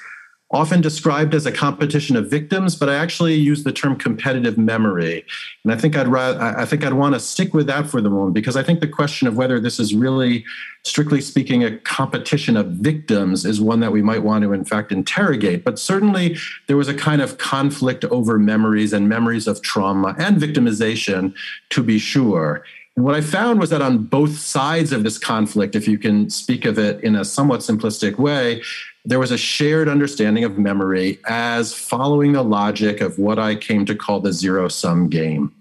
often 0.55 0.81
described 0.81 1.35
as 1.35 1.47
a 1.47 1.53
competition 1.53 2.15
of 2.15 2.31
victims, 2.31 2.77
but 2.77 2.89
I 2.89 2.95
actually 2.95 3.35
use 3.35 3.65
the 3.65 3.73
term 3.73 3.97
competitive 3.97 4.57
memory. 4.57 5.27
And 5.65 5.73
I 5.73 5.77
think 5.77 5.97
I'd 5.97 6.07
rather, 6.07 6.41
I 6.41 6.65
think 6.65 6.85
I'd 6.85 6.93
want 6.93 7.15
to 7.15 7.21
stick 7.21 7.53
with 7.53 7.67
that 7.67 7.89
for 7.89 8.01
the 8.01 8.09
moment 8.09 8.35
because 8.35 8.57
I 8.57 8.63
think 8.63 8.79
the 8.79 8.87
question 8.87 9.27
of 9.27 9.37
whether 9.37 9.59
this 9.59 9.81
is 9.81 9.95
really, 9.95 10.45
strictly 10.85 11.21
speaking, 11.21 11.65
a 11.65 11.77
competition 11.79 12.57
of 12.57 12.69
victims 12.69 13.45
is 13.45 13.61
one 13.61 13.81
that 13.81 13.91
we 13.91 14.01
might 14.01 14.23
want 14.23 14.43
to, 14.45 14.53
in 14.53 14.65
fact, 14.65 14.93
interrogate. 14.93 15.65
But 15.65 15.79
certainly 15.79 16.37
there 16.69 16.77
was 16.77 16.89
a 16.89 16.95
kind 16.95 17.21
of 17.21 17.39
conflict 17.39 18.05
over 18.05 18.39
memories 18.39 18.93
and 18.93 19.09
memories 19.09 19.49
of 19.49 19.61
trauma 19.61 20.15
and 20.19 20.41
victimization, 20.41 21.35
to 21.71 21.83
be 21.83 21.99
sure. 21.99 22.65
And 22.95 23.05
what 23.05 23.17
I 23.17 23.23
found 23.23 23.59
was 23.59 23.71
that 23.71 23.83
on 23.83 24.05
both 24.05 24.39
sides 24.39 24.93
of 24.93 25.03
this 25.03 25.19
conflict, 25.19 25.75
if 25.75 25.89
you 25.89 25.99
can 25.99 26.31
speak 26.31 26.65
of 26.65 26.79
it 26.79 27.03
in 27.03 27.17
a 27.17 27.25
somewhat 27.25 27.59
simplistic 27.61 28.19
way, 28.19 28.63
there 29.05 29.19
was 29.19 29.31
a 29.31 29.39
shared 29.39 29.89
understanding 29.89 30.45
of 30.45 30.57
memory 30.57 31.19
as 31.27 31.75
following 31.75 32.33
the 32.33 32.43
logic 32.43 33.03
of 33.03 33.19
what 33.19 33.39
I 33.39 33.55
came 33.55 33.85
to 33.87 33.95
call 33.95 34.21
the 34.21 34.33
zero 34.33 34.69
sum 34.69 35.09
game. 35.09 35.53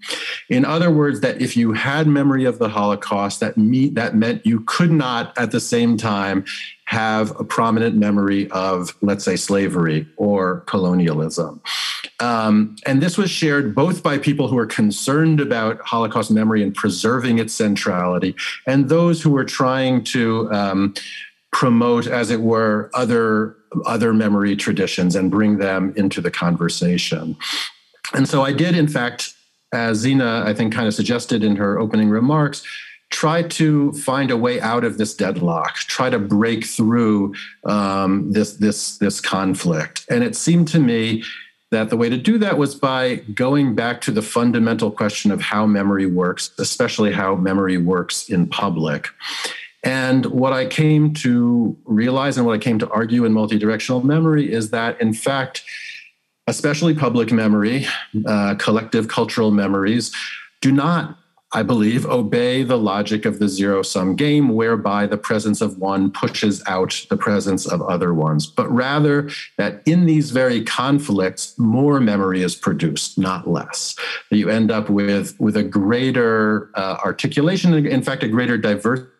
In 0.48 0.64
other 0.64 0.90
words, 0.90 1.20
that 1.20 1.42
if 1.42 1.54
you 1.56 1.72
had 1.72 2.06
memory 2.06 2.46
of 2.46 2.58
the 2.58 2.70
Holocaust, 2.70 3.40
that, 3.40 3.58
me, 3.58 3.90
that 3.90 4.14
meant 4.14 4.46
you 4.46 4.60
could 4.60 4.90
not 4.90 5.36
at 5.36 5.50
the 5.50 5.60
same 5.60 5.98
time 5.98 6.46
have 6.86 7.38
a 7.38 7.44
prominent 7.44 7.96
memory 7.96 8.50
of, 8.50 8.96
let's 9.02 9.24
say, 9.24 9.36
slavery 9.36 10.06
or 10.16 10.60
colonialism. 10.60 11.60
Um, 12.20 12.76
and 12.86 13.02
this 13.02 13.18
was 13.18 13.30
shared 13.30 13.74
both 13.74 14.02
by 14.02 14.16
people 14.18 14.48
who 14.48 14.56
were 14.56 14.66
concerned 14.66 15.40
about 15.40 15.80
Holocaust 15.82 16.30
memory 16.30 16.62
and 16.62 16.74
preserving 16.74 17.38
its 17.38 17.52
centrality, 17.52 18.34
and 18.66 18.88
those 18.88 19.20
who 19.20 19.30
were 19.30 19.44
trying 19.44 20.04
to 20.04 20.50
um, 20.52 20.94
promote, 21.54 22.08
as 22.08 22.30
it 22.30 22.40
were, 22.40 22.90
other 22.92 23.56
other 23.86 24.12
memory 24.12 24.54
traditions 24.54 25.16
and 25.16 25.30
bring 25.30 25.58
them 25.58 25.94
into 25.96 26.20
the 26.20 26.30
conversation. 26.30 27.36
And 28.12 28.28
so 28.28 28.42
I 28.42 28.52
did, 28.52 28.76
in 28.76 28.86
fact, 28.86 29.34
as 29.72 30.02
Sina, 30.02 30.44
I 30.46 30.52
think, 30.52 30.74
kind 30.74 30.86
of 30.86 30.94
suggested 30.94 31.42
in 31.42 31.56
her 31.56 31.78
opening 31.78 32.10
remarks, 32.10 32.62
try 33.10 33.42
to 33.42 33.92
find 33.92 34.30
a 34.30 34.36
way 34.36 34.60
out 34.60 34.84
of 34.84 34.98
this 34.98 35.14
deadlock, 35.14 35.76
try 35.76 36.10
to 36.10 36.18
break 36.18 36.64
through 36.64 37.34
um, 37.64 38.32
this 38.32 38.56
this 38.56 38.98
this 38.98 39.20
conflict. 39.20 40.04
And 40.10 40.24
it 40.24 40.34
seemed 40.36 40.68
to 40.68 40.80
me 40.80 41.22
that 41.70 41.88
the 41.88 41.96
way 41.96 42.08
to 42.08 42.16
do 42.16 42.36
that 42.38 42.58
was 42.58 42.74
by 42.74 43.16
going 43.34 43.74
back 43.74 44.00
to 44.02 44.10
the 44.10 44.22
fundamental 44.22 44.90
question 44.90 45.30
of 45.30 45.40
how 45.40 45.66
memory 45.66 46.06
works, 46.06 46.50
especially 46.58 47.12
how 47.12 47.36
memory 47.36 47.78
works 47.78 48.28
in 48.28 48.48
public. 48.48 49.08
And 49.84 50.24
what 50.26 50.54
I 50.54 50.64
came 50.64 51.12
to 51.14 51.76
realize 51.84 52.38
and 52.38 52.46
what 52.46 52.54
I 52.54 52.58
came 52.58 52.78
to 52.78 52.90
argue 52.90 53.26
in 53.26 53.34
multidirectional 53.34 54.02
memory 54.02 54.50
is 54.50 54.70
that, 54.70 54.98
in 55.00 55.12
fact, 55.12 55.62
especially 56.46 56.94
public 56.94 57.30
memory, 57.30 57.86
uh, 58.26 58.54
collective 58.56 59.08
cultural 59.08 59.50
memories, 59.50 60.10
do 60.62 60.72
not, 60.72 61.18
I 61.52 61.62
believe, 61.62 62.06
obey 62.06 62.62
the 62.62 62.78
logic 62.78 63.26
of 63.26 63.38
the 63.38 63.48
zero 63.48 63.82
sum 63.82 64.16
game, 64.16 64.48
whereby 64.54 65.06
the 65.06 65.18
presence 65.18 65.60
of 65.60 65.78
one 65.78 66.10
pushes 66.10 66.62
out 66.66 67.06
the 67.10 67.16
presence 67.16 67.66
of 67.66 67.82
other 67.82 68.12
ones, 68.14 68.46
but 68.46 68.70
rather 68.70 69.30
that 69.58 69.82
in 69.86 70.06
these 70.06 70.30
very 70.30 70.62
conflicts, 70.64 71.58
more 71.58 72.00
memory 72.00 72.42
is 72.42 72.54
produced, 72.54 73.18
not 73.18 73.46
less. 73.46 73.94
You 74.30 74.48
end 74.48 74.70
up 74.70 74.88
with, 74.88 75.38
with 75.38 75.56
a 75.56 75.62
greater 75.62 76.70
uh, 76.74 76.96
articulation, 77.04 77.74
in 77.86 78.02
fact, 78.02 78.22
a 78.22 78.28
greater 78.28 78.56
diversity 78.56 79.10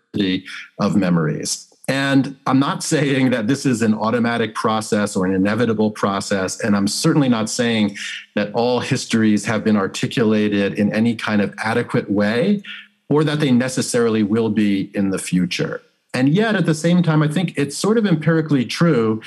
of 0.79 0.97
memories. 0.97 1.69
And 1.87 2.37
I'm 2.47 2.59
not 2.59 2.83
saying 2.83 3.31
that 3.31 3.47
this 3.47 3.67
is 3.67 3.83
an 3.83 3.95
automatic 3.95 4.55
process 4.55 5.17
or 5.17 5.27
an 5.27 5.35
inevitable 5.35 5.91
process. 5.91 6.59
And 6.61 6.75
I'm 6.75 6.89
certainly 6.89 7.29
not 7.29 7.51
saying 7.51 7.97
that 8.35 8.53
all 8.55 8.81
histories 8.81 9.45
have 9.45 9.65
been 9.65 9.77
articulated 9.77 10.79
in 10.79 10.93
any 10.95 11.15
kind 11.15 11.43
of 11.43 11.55
adequate 11.59 12.11
way 12.11 12.63
or 13.11 13.23
that 13.25 13.41
they 13.41 13.51
necessarily 13.51 14.23
will 14.23 14.49
be 14.49 14.91
in 14.95 15.11
the 15.11 15.19
future. 15.19 15.83
And 16.15 16.29
yet, 16.31 16.55
at 16.55 16.65
the 16.65 16.75
same 16.75 17.03
time, 17.03 17.23
I 17.23 17.29
think 17.29 17.59
it's 17.59 17.77
sort 17.77 17.99
of 17.99 18.07
empirically 18.07 18.65
true 18.65 19.21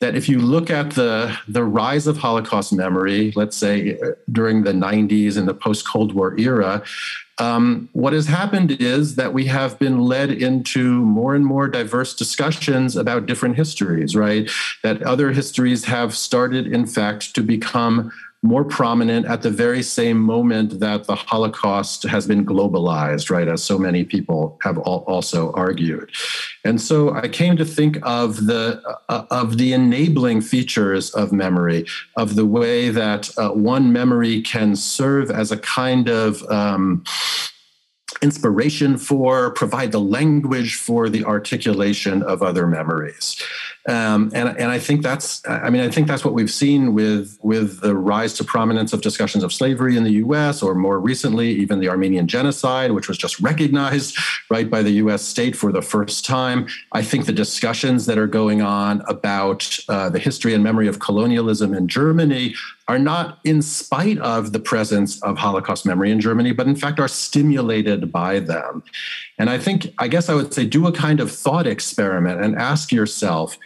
that 0.00 0.16
if 0.16 0.28
you 0.28 0.38
look 0.38 0.70
at 0.70 0.92
the, 0.92 1.36
the 1.46 1.62
rise 1.62 2.06
of 2.06 2.16
Holocaust 2.16 2.72
memory, 2.72 3.32
let's 3.36 3.56
say 3.56 3.98
during 4.32 4.62
the 4.62 4.72
90s 4.72 5.36
and 5.36 5.46
the 5.46 5.54
post 5.54 5.86
Cold 5.86 6.14
War 6.14 6.36
era, 6.38 6.82
um, 7.40 7.88
what 7.92 8.12
has 8.12 8.26
happened 8.26 8.72
is 8.72 9.16
that 9.16 9.32
we 9.32 9.46
have 9.46 9.78
been 9.78 10.00
led 10.00 10.30
into 10.30 11.00
more 11.00 11.34
and 11.34 11.44
more 11.44 11.68
diverse 11.68 12.14
discussions 12.14 12.96
about 12.96 13.24
different 13.24 13.56
histories, 13.56 14.14
right? 14.14 14.48
That 14.82 15.02
other 15.02 15.32
histories 15.32 15.86
have 15.86 16.14
started, 16.14 16.66
in 16.66 16.86
fact, 16.86 17.34
to 17.34 17.42
become 17.42 18.12
more 18.42 18.64
prominent 18.64 19.26
at 19.26 19.42
the 19.42 19.50
very 19.50 19.82
same 19.82 20.18
moment 20.18 20.80
that 20.80 21.04
the 21.04 21.14
Holocaust 21.14 22.04
has 22.04 22.26
been 22.26 22.46
globalized, 22.46 23.30
right, 23.30 23.46
as 23.46 23.62
so 23.62 23.78
many 23.78 24.02
people 24.02 24.58
have 24.62 24.78
also 24.78 25.52
argued. 25.52 26.10
And 26.64 26.80
so 26.80 27.12
I 27.12 27.28
came 27.28 27.58
to 27.58 27.66
think 27.66 27.98
of 28.02 28.46
the 28.46 28.80
uh, 29.10 29.26
of 29.30 29.58
the 29.58 29.74
enabling 29.74 30.40
features 30.40 31.10
of 31.10 31.32
memory, 31.32 31.86
of 32.16 32.34
the 32.34 32.46
way 32.46 32.88
that 32.88 33.30
uh, 33.36 33.50
one 33.50 33.92
memory 33.92 34.40
can 34.40 34.74
serve 34.74 35.30
as 35.30 35.52
a 35.52 35.58
kind 35.58 36.08
of 36.08 36.42
um, 36.50 37.04
inspiration 38.22 38.98
for, 38.98 39.50
provide 39.50 39.92
the 39.92 40.00
language 40.00 40.76
for 40.76 41.08
the 41.08 41.24
articulation 41.24 42.22
of 42.22 42.42
other 42.42 42.66
memories. 42.66 43.42
Um, 43.88 44.30
and, 44.34 44.48
and 44.58 44.70
I 44.70 44.78
think 44.78 45.02
that's, 45.02 45.42
I 45.48 45.70
mean, 45.70 45.80
I 45.80 45.90
think 45.90 46.06
that's 46.06 46.24
what 46.24 46.34
we've 46.34 46.50
seen 46.50 46.92
with, 46.94 47.38
with 47.42 47.80
the 47.80 47.96
rise 47.96 48.34
to 48.34 48.44
prominence 48.44 48.92
of 48.92 49.00
discussions 49.00 49.42
of 49.42 49.52
slavery 49.52 49.96
in 49.96 50.04
the 50.04 50.12
US, 50.12 50.62
or 50.62 50.74
more 50.74 51.00
recently, 51.00 51.50
even 51.52 51.80
the 51.80 51.88
Armenian 51.88 52.28
genocide, 52.28 52.92
which 52.92 53.08
was 53.08 53.16
just 53.16 53.40
recognized, 53.40 54.18
right, 54.50 54.68
by 54.68 54.82
the 54.82 54.92
US 54.92 55.22
state 55.22 55.56
for 55.56 55.72
the 55.72 55.82
first 55.82 56.26
time. 56.26 56.66
I 56.92 57.02
think 57.02 57.24
the 57.26 57.32
discussions 57.32 58.06
that 58.06 58.18
are 58.18 58.26
going 58.26 58.60
on 58.60 59.02
about 59.08 59.78
uh, 59.88 60.10
the 60.10 60.18
history 60.18 60.52
and 60.52 60.62
memory 60.62 60.86
of 60.86 60.98
colonialism 60.98 61.72
in 61.72 61.88
Germany 61.88 62.54
are 62.90 62.98
not 62.98 63.38
in 63.44 63.62
spite 63.62 64.18
of 64.18 64.52
the 64.52 64.58
presence 64.58 65.22
of 65.22 65.38
Holocaust 65.38 65.86
memory 65.86 66.10
in 66.10 66.20
Germany, 66.20 66.50
but 66.50 66.66
in 66.66 66.74
fact 66.74 66.98
are 66.98 67.06
stimulated 67.06 68.10
by 68.10 68.40
them. 68.40 68.82
And 69.40 69.48
I 69.48 69.56
think, 69.56 69.94
I 69.98 70.06
guess 70.06 70.28
I 70.28 70.34
would 70.34 70.52
say, 70.52 70.66
do 70.66 70.86
a 70.86 70.92
kind 70.92 71.18
of 71.18 71.32
thought 71.32 71.66
experiment 71.66 72.42
and 72.44 72.54
ask 72.56 72.92
yourself 72.92 73.56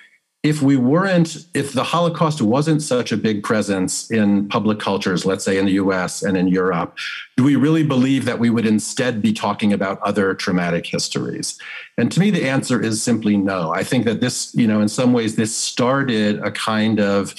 if 0.45 0.63
we 0.63 0.77
weren't, 0.77 1.47
if 1.53 1.73
the 1.73 1.83
Holocaust 1.83 2.41
wasn't 2.41 2.81
such 2.81 3.11
a 3.11 3.17
big 3.17 3.43
presence 3.43 4.09
in 4.09 4.47
public 4.49 4.79
cultures, 4.79 5.27
let's 5.27 5.45
say 5.45 5.59
in 5.59 5.65
the 5.65 5.73
US 5.73 6.23
and 6.23 6.37
in 6.37 6.47
Europe, 6.47 6.97
do 7.37 7.43
we 7.43 7.57
really 7.57 7.83
believe 7.83 8.25
that 8.25 8.39
we 8.39 8.51
would 8.51 8.67
instead 8.67 9.21
be 9.21 9.33
talking 9.33 9.73
about 9.73 10.01
other 10.03 10.33
traumatic 10.33 10.87
histories? 10.87 11.59
And 11.99 12.13
to 12.13 12.21
me, 12.21 12.31
the 12.31 12.49
answer 12.49 12.81
is 12.81 13.03
simply 13.03 13.37
no. 13.37 13.73
I 13.73 13.83
think 13.83 14.05
that 14.05 14.21
this, 14.21 14.55
you 14.55 14.69
know, 14.69 14.81
in 14.81 14.89
some 14.89 15.13
ways, 15.13 15.35
this 15.35 15.57
started 15.57 16.39
a 16.39 16.53
kind 16.53 17.01
of 17.01 17.35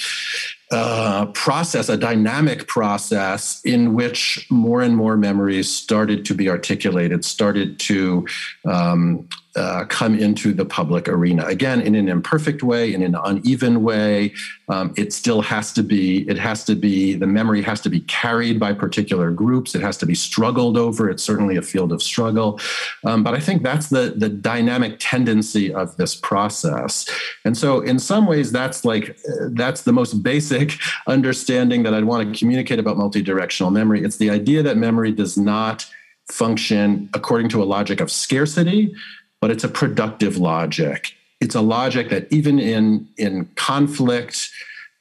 uh, 0.72 1.26
process, 1.26 1.88
a 1.88 1.96
dynamic 1.96 2.66
process 2.66 3.60
in 3.64 3.94
which 3.94 4.46
more 4.50 4.82
and 4.82 4.96
more 4.96 5.16
memories 5.16 5.72
started 5.72 6.24
to 6.24 6.34
be 6.34 6.48
articulated, 6.48 7.24
started 7.24 7.78
to 7.78 8.26
um, 8.64 9.28
uh, 9.56 9.84
come 9.86 10.18
into 10.18 10.52
the 10.52 10.64
public 10.64 11.08
arena. 11.08 11.44
Again, 11.46 11.80
in 11.80 11.94
an 11.94 12.08
imperfect 12.08 12.62
way, 12.62 12.92
in 12.92 13.02
an 13.02 13.16
uneven 13.24 13.82
way. 13.82 14.34
Um, 14.68 14.92
it 14.96 15.12
still 15.12 15.40
has 15.42 15.72
to 15.74 15.82
be, 15.82 16.28
it 16.28 16.38
has 16.38 16.64
to 16.64 16.74
be, 16.74 17.14
the 17.14 17.26
memory 17.26 17.62
has 17.62 17.80
to 17.82 17.88
be 17.88 18.00
carried 18.00 18.60
by 18.60 18.72
particular 18.72 19.30
groups. 19.30 19.74
It 19.74 19.80
has 19.80 19.96
to 19.98 20.06
be 20.06 20.14
struggled 20.14 20.76
over. 20.76 21.08
It's 21.08 21.22
certainly 21.22 21.56
a 21.56 21.62
field 21.62 21.92
of 21.92 22.02
struggle. 22.02 22.60
Um, 23.04 23.22
but 23.22 23.34
I 23.34 23.40
think 23.40 23.62
that's 23.62 23.88
the, 23.88 24.14
the 24.16 24.28
dynamic 24.28 24.96
tendency 24.98 25.72
of 25.72 25.96
this 25.96 26.14
process. 26.14 27.08
And 27.44 27.56
so, 27.56 27.80
in 27.80 27.98
some 27.98 28.26
ways, 28.26 28.52
that's 28.52 28.84
like, 28.84 29.18
that's 29.50 29.82
the 29.82 29.92
most 29.92 30.22
basic 30.22 30.72
understanding 31.06 31.82
that 31.84 31.94
I'd 31.94 32.04
want 32.04 32.32
to 32.32 32.38
communicate 32.38 32.78
about 32.78 32.96
multidirectional 32.96 33.72
memory. 33.72 34.02
It's 34.02 34.18
the 34.18 34.30
idea 34.30 34.62
that 34.64 34.76
memory 34.76 35.12
does 35.12 35.38
not 35.38 35.86
function 36.30 37.08
according 37.14 37.48
to 37.50 37.62
a 37.62 37.64
logic 37.64 38.00
of 38.00 38.10
scarcity, 38.10 38.94
but 39.40 39.50
it's 39.50 39.64
a 39.64 39.68
productive 39.68 40.38
logic. 40.38 41.14
It's 41.40 41.54
a 41.54 41.60
logic 41.60 42.08
that 42.10 42.32
even 42.32 42.58
in, 42.58 43.08
in 43.16 43.46
conflict 43.56 44.50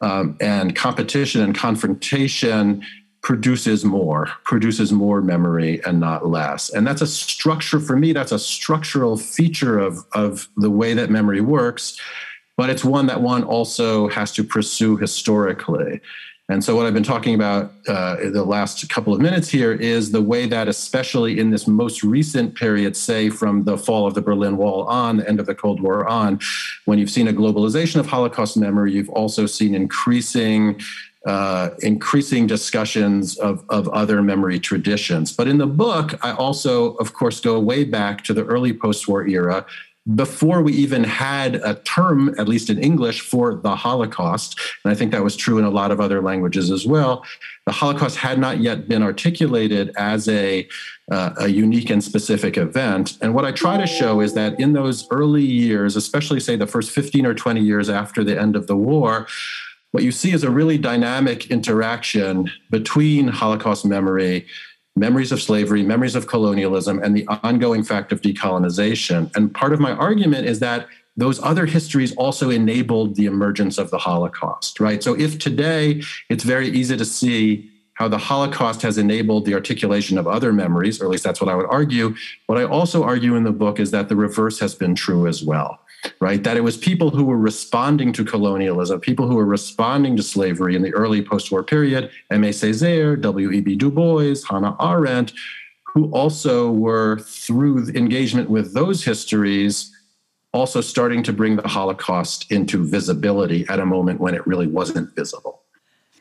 um, 0.01 0.37
and 0.41 0.75
competition 0.75 1.41
and 1.41 1.55
confrontation 1.55 2.83
produces 3.21 3.83
more, 3.83 4.27
produces 4.43 4.91
more 4.91 5.19
memory 5.19 5.81
and 5.85 5.99
not 5.99 6.27
less. 6.27 6.69
And 6.69 6.85
that's 6.85 7.01
a 7.01 7.07
structure, 7.07 7.79
for 7.79 7.95
me, 7.95 8.13
that's 8.13 8.31
a 8.31 8.37
structural 8.37 9.17
feature 9.17 9.79
of, 9.79 10.05
of 10.13 10.47
the 10.57 10.69
way 10.69 10.93
that 10.93 11.09
memory 11.09 11.41
works, 11.41 11.99
but 12.55 12.69
it's 12.69 12.85
one 12.85 13.07
that 13.07 13.21
one 13.21 13.43
also 13.43 14.09
has 14.09 14.31
to 14.33 14.43
pursue 14.43 14.97
historically. 14.97 16.01
And 16.47 16.63
so, 16.63 16.75
what 16.75 16.85
I've 16.85 16.93
been 16.93 17.01
talking 17.01 17.33
about 17.33 17.71
uh, 17.87 18.17
the 18.29 18.43
last 18.43 18.87
couple 18.87 19.13
of 19.13 19.19
minutes 19.19 19.49
here 19.49 19.73
is 19.73 20.11
the 20.11 20.21
way 20.21 20.45
that, 20.45 20.67
especially 20.67 21.39
in 21.39 21.49
this 21.49 21.67
most 21.67 22.03
recent 22.03 22.53
period, 22.53 22.95
say 22.95 23.31
from 23.31 23.63
the 23.63 23.79
fall 23.79 24.05
of 24.05 24.13
the 24.13 24.21
Berlin 24.21 24.55
Wall 24.55 24.83
on, 24.83 25.17
the 25.17 25.27
end 25.27 25.39
of 25.39 25.47
the 25.47 25.55
Cold 25.55 25.81
War 25.81 26.07
on, 26.07 26.39
when 26.85 26.99
you've 26.99 27.09
seen 27.09 27.27
a 27.27 27.33
globalization 27.33 27.99
of 27.99 28.05
Holocaust 28.05 28.57
memory, 28.57 28.93
you've 28.93 29.09
also 29.09 29.45
seen 29.45 29.73
increasing. 29.73 30.79
Uh, 31.25 31.71
increasing 31.79 32.45
discussions 32.45 33.35
of, 33.39 33.65
of 33.69 33.87
other 33.87 34.21
memory 34.21 34.59
traditions. 34.59 35.35
But 35.35 35.47
in 35.47 35.57
the 35.57 35.65
book, 35.65 36.13
I 36.23 36.33
also, 36.33 36.93
of 36.97 37.13
course, 37.13 37.39
go 37.39 37.59
way 37.59 37.83
back 37.83 38.23
to 38.25 38.33
the 38.35 38.45
early 38.45 38.71
post 38.71 39.07
war 39.07 39.27
era 39.27 39.65
before 40.13 40.61
we 40.61 40.71
even 40.73 41.03
had 41.03 41.55
a 41.55 41.75
term, 41.75 42.35
at 42.37 42.47
least 42.47 42.69
in 42.69 42.77
English, 42.77 43.21
for 43.21 43.55
the 43.55 43.75
Holocaust, 43.75 44.59
and 44.83 44.91
I 44.91 44.95
think 44.95 45.11
that 45.11 45.23
was 45.23 45.35
true 45.35 45.57
in 45.57 45.65
a 45.65 45.69
lot 45.71 45.89
of 45.89 45.99
other 45.99 46.21
languages 46.21 46.69
as 46.69 46.85
well, 46.85 47.25
the 47.65 47.71
Holocaust 47.71 48.17
had 48.17 48.37
not 48.37 48.59
yet 48.59 48.87
been 48.87 49.01
articulated 49.01 49.91
as 49.97 50.29
a, 50.29 50.67
uh, 51.11 51.31
a 51.37 51.47
unique 51.47 51.89
and 51.89 52.03
specific 52.03 52.55
event. 52.55 53.17
And 53.19 53.33
what 53.33 53.45
I 53.45 53.51
try 53.51 53.77
to 53.77 53.87
show 53.87 54.21
is 54.21 54.35
that 54.35 54.59
in 54.59 54.73
those 54.73 55.07
early 55.09 55.43
years, 55.43 55.95
especially 55.95 56.39
say 56.39 56.55
the 56.55 56.67
first 56.67 56.91
15 56.91 57.25
or 57.25 57.33
20 57.33 57.61
years 57.61 57.89
after 57.89 58.23
the 58.23 58.39
end 58.39 58.55
of 58.55 58.67
the 58.67 58.75
war, 58.75 59.25
what 59.91 60.03
you 60.03 60.11
see 60.11 60.33
is 60.33 60.43
a 60.43 60.51
really 60.51 60.77
dynamic 60.77 61.49
interaction 61.49 62.51
between 62.69 63.29
Holocaust 63.29 63.85
memory 63.85 64.45
memories 64.95 65.31
of 65.31 65.41
slavery, 65.41 65.83
memories 65.83 66.15
of 66.15 66.27
colonialism, 66.27 67.01
and 67.03 67.15
the 67.15 67.27
ongoing 67.43 67.83
fact 67.83 68.11
of 68.11 68.21
decolonization. 68.21 69.33
And 69.35 69.53
part 69.53 69.73
of 69.73 69.79
my 69.79 69.91
argument 69.91 70.47
is 70.47 70.59
that 70.59 70.87
those 71.17 71.41
other 71.41 71.65
histories 71.65 72.15
also 72.15 72.49
enabled 72.49 73.15
the 73.15 73.25
emergence 73.25 73.77
of 73.77 73.89
the 73.89 73.97
Holocaust, 73.97 74.79
right? 74.79 75.01
So 75.01 75.13
if 75.17 75.39
today 75.39 76.01
it's 76.29 76.43
very 76.43 76.69
easy 76.69 76.97
to 76.97 77.05
see 77.05 77.71
how 77.93 78.09
the 78.09 78.17
Holocaust 78.17 78.81
has 78.81 78.97
enabled 78.97 79.45
the 79.45 79.53
articulation 79.53 80.17
of 80.17 80.27
other 80.27 80.51
memories, 80.51 81.01
or 81.01 81.05
at 81.05 81.11
least 81.11 81.23
that's 81.23 81.39
what 81.39 81.49
I 81.49 81.55
would 81.55 81.67
argue, 81.67 82.13
what 82.47 82.57
I 82.57 82.65
also 82.65 83.03
argue 83.03 83.35
in 83.35 83.43
the 83.43 83.53
book 83.53 83.79
is 83.79 83.91
that 83.91 84.09
the 84.09 84.17
reverse 84.17 84.59
has 84.59 84.75
been 84.75 84.95
true 84.95 85.27
as 85.27 85.43
well 85.43 85.79
right? 86.19 86.43
That 86.43 86.57
it 86.57 86.61
was 86.61 86.77
people 86.77 87.09
who 87.09 87.23
were 87.23 87.37
responding 87.37 88.13
to 88.13 88.23
colonialism, 88.23 88.99
people 88.99 89.27
who 89.27 89.35
were 89.35 89.45
responding 89.45 90.15
to 90.17 90.23
slavery 90.23 90.75
in 90.75 90.81
the 90.81 90.93
early 90.93 91.21
post 91.21 91.51
war 91.51 91.63
period, 91.63 92.09
Aimé 92.31 92.49
Césaire, 92.49 93.19
W.E.B. 93.19 93.75
Du 93.75 93.91
Bois, 93.91 94.35
Hannah 94.47 94.75
Arendt, 94.79 95.33
who 95.93 96.11
also 96.11 96.71
were, 96.71 97.19
through 97.19 97.87
engagement 97.89 98.49
with 98.49 98.73
those 98.73 99.03
histories, 99.03 99.91
also 100.53 100.81
starting 100.81 101.23
to 101.23 101.33
bring 101.33 101.55
the 101.55 101.67
Holocaust 101.67 102.51
into 102.51 102.85
visibility 102.85 103.65
at 103.67 103.79
a 103.79 103.85
moment 103.85 104.19
when 104.19 104.33
it 104.33 104.45
really 104.47 104.67
wasn't 104.67 105.13
visible. 105.15 105.61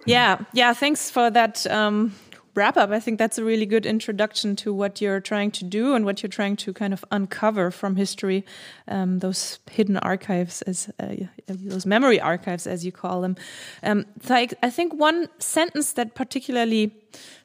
Yeah, 0.06 0.38
yeah. 0.52 0.74
Thanks 0.74 1.10
for 1.10 1.30
that 1.30 1.66
um, 1.68 2.14
wrap 2.54 2.76
up, 2.76 2.90
I 2.90 3.00
think 3.00 3.18
that's 3.18 3.38
a 3.38 3.44
really 3.44 3.66
good 3.66 3.86
introduction 3.86 4.56
to 4.56 4.72
what 4.72 5.00
you're 5.00 5.20
trying 5.20 5.50
to 5.52 5.64
do 5.64 5.94
and 5.94 6.04
what 6.04 6.22
you're 6.22 6.30
trying 6.30 6.56
to 6.56 6.72
kind 6.72 6.92
of 6.92 7.04
uncover 7.10 7.70
from 7.70 7.96
history, 7.96 8.44
um, 8.88 9.18
those 9.18 9.58
hidden 9.70 9.96
archives, 9.98 10.62
as 10.62 10.90
uh, 11.00 11.14
those 11.46 11.86
memory 11.86 12.20
archives, 12.20 12.66
as 12.66 12.84
you 12.84 12.92
call 12.92 13.20
them. 13.20 13.36
Um, 13.82 14.06
so 14.22 14.34
I, 14.34 14.48
I 14.62 14.70
think 14.70 14.94
one 14.94 15.28
sentence 15.38 15.92
that 15.92 16.14
particularly 16.14 16.92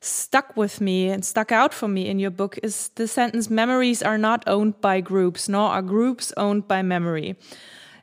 stuck 0.01 0.55
with 0.55 0.81
me 0.81 1.09
and 1.09 1.23
stuck 1.23 1.51
out 1.51 1.73
for 1.73 1.87
me 1.87 2.07
in 2.07 2.19
your 2.19 2.31
book 2.31 2.57
is 2.63 2.89
the 2.95 3.07
sentence 3.07 3.49
memories 3.49 4.01
are 4.01 4.17
not 4.17 4.43
owned 4.47 4.79
by 4.81 5.01
groups 5.01 5.47
nor 5.47 5.69
are 5.69 5.81
groups 5.81 6.33
owned 6.37 6.67
by 6.67 6.81
memory 6.81 7.35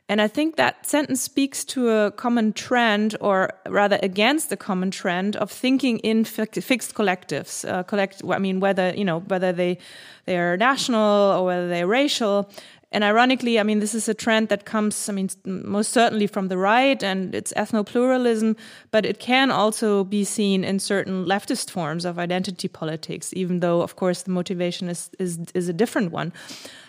and 0.09 0.21
I 0.21 0.27
think 0.29 0.55
that 0.55 0.85
sentence 0.85 1.21
speaks 1.21 1.65
to 1.65 1.89
a 1.89 2.11
common 2.11 2.53
trend, 2.53 3.17
or 3.19 3.51
rather 3.67 3.99
against 4.01 4.49
the 4.49 4.55
common 4.55 4.89
trend 4.89 5.35
of 5.35 5.51
thinking 5.51 5.99
in 5.99 6.23
fixed 6.23 6.95
collectives. 6.95 7.67
Uh, 7.67 7.83
collect, 7.83 8.21
I 8.29 8.39
mean, 8.39 8.61
whether 8.61 8.93
you 8.95 9.03
know 9.03 9.19
whether 9.19 9.51
they 9.51 9.77
they 10.25 10.37
are 10.37 10.55
national 10.55 11.33
or 11.33 11.45
whether 11.45 11.67
they're 11.67 11.87
racial. 11.87 12.49
And 12.91 13.03
ironically, 13.03 13.59
I 13.59 13.63
mean, 13.63 13.79
this 13.79 13.93
is 13.93 14.07
a 14.07 14.13
trend 14.13 14.47
that 14.47 14.65
comes, 14.65 15.09
I 15.09 15.11
mean, 15.11 15.29
most 15.43 15.91
certainly 15.91 16.25
from 16.25 16.47
the 16.47 16.57
right 16.57 17.03
and 17.03 17.35
it's 17.35 17.51
ethno 17.53 17.85
pluralism, 17.85 18.55
but 18.91 19.05
it 19.05 19.19
can 19.19 19.51
also 19.51 20.05
be 20.05 20.23
seen 20.23 20.63
in 20.63 20.79
certain 20.79 21.25
leftist 21.25 21.69
forms 21.69 22.05
of 22.05 22.17
identity 22.17 22.69
politics, 22.69 23.33
even 23.33 23.59
though, 23.59 23.81
of 23.81 23.97
course, 23.97 24.23
the 24.23 24.31
motivation 24.31 24.87
is, 24.87 25.09
is, 25.19 25.37
is 25.53 25.67
a 25.67 25.73
different 25.73 26.13
one. 26.13 26.31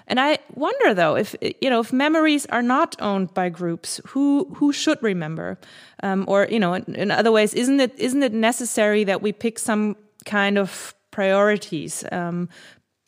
And 0.09 0.19
I 0.19 0.39
wonder 0.55 0.95
though 0.95 1.17
if 1.17 1.37
you 1.61 1.69
know 1.69 1.81
if 1.81 1.93
memories 1.93 2.47
are 2.47 2.63
not 2.63 2.97
owned 2.99 3.35
by 3.35 3.51
groups, 3.51 4.01
who 4.07 4.49
who 4.57 4.73
should 4.73 5.01
remember? 5.03 5.59
Um, 6.03 6.25
or 6.27 6.49
you 6.51 6.59
know, 6.59 6.73
in, 6.75 6.95
in, 6.95 7.11
other 7.11 7.31
ways, 7.31 7.53
isn't 7.53 7.79
it 7.79 7.93
isn't 7.99 8.23
it 8.23 8.33
necessary 8.33 9.05
that 9.05 9.21
we 9.21 9.33
pick 9.33 9.59
some 9.59 9.97
kind 10.25 10.57
of 10.57 10.95
priorities? 11.11 12.05
Um, 12.11 12.49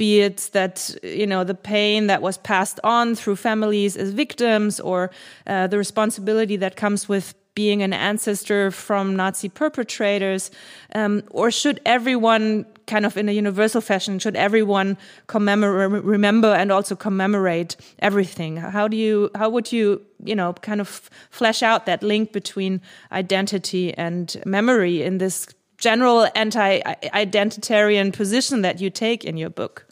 be 0.00 0.22
it 0.22 0.48
that 0.54 0.96
you 1.02 1.26
know 1.26 1.44
the 1.44 1.54
pain 1.54 2.06
that 2.06 2.22
was 2.22 2.38
passed 2.38 2.80
on 2.82 3.14
through 3.14 3.36
families 3.36 3.98
as 3.98 4.10
victims, 4.12 4.80
or 4.80 5.10
uh, 5.46 5.66
the 5.66 5.76
responsibility 5.76 6.56
that 6.56 6.74
comes 6.74 7.06
with 7.06 7.34
being 7.54 7.82
an 7.82 7.92
ancestor 7.92 8.70
from 8.70 9.14
Nazi 9.14 9.50
perpetrators, 9.50 10.50
um, 10.94 11.22
or 11.30 11.50
should 11.50 11.80
everyone 11.84 12.64
kind 12.86 13.04
of 13.04 13.18
in 13.18 13.28
a 13.28 13.32
universal 13.32 13.82
fashion 13.82 14.18
should 14.18 14.36
everyone 14.36 14.96
commemorate 15.26 16.02
remember 16.02 16.54
and 16.54 16.72
also 16.72 16.96
commemorate 16.96 17.76
everything? 17.98 18.56
How 18.56 18.88
do 18.88 18.96
you 18.96 19.28
how 19.34 19.50
would 19.50 19.70
you 19.70 20.00
you 20.24 20.34
know 20.34 20.54
kind 20.54 20.80
of 20.80 21.10
flesh 21.30 21.62
out 21.62 21.84
that 21.84 22.02
link 22.02 22.32
between 22.32 22.80
identity 23.12 23.92
and 23.98 24.40
memory 24.46 25.02
in 25.02 25.18
this 25.18 25.46
general 25.76 26.26
anti-identitarian 26.34 28.12
position 28.12 28.62
that 28.62 28.80
you 28.80 28.90
take 28.90 29.24
in 29.24 29.36
your 29.36 29.50
book 29.50 29.86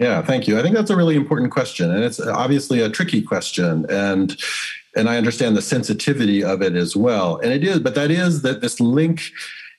Yeah, 0.00 0.22
thank 0.22 0.48
you. 0.48 0.58
I 0.58 0.62
think 0.62 0.74
that's 0.74 0.88
a 0.88 0.96
really 0.96 1.14
important 1.14 1.52
question, 1.52 1.90
and 1.90 2.02
it's 2.02 2.18
obviously 2.18 2.80
a 2.80 2.88
tricky 2.88 3.20
question, 3.20 3.84
and 3.90 4.34
and 4.96 5.08
I 5.10 5.18
understand 5.18 5.56
the 5.56 5.62
sensitivity 5.62 6.42
of 6.42 6.62
it 6.62 6.74
as 6.74 6.96
well. 6.96 7.36
And 7.36 7.52
it 7.52 7.62
is, 7.62 7.78
but 7.78 7.94
that 7.94 8.10
is 8.10 8.40
that 8.42 8.62
this 8.62 8.80
link 8.80 9.30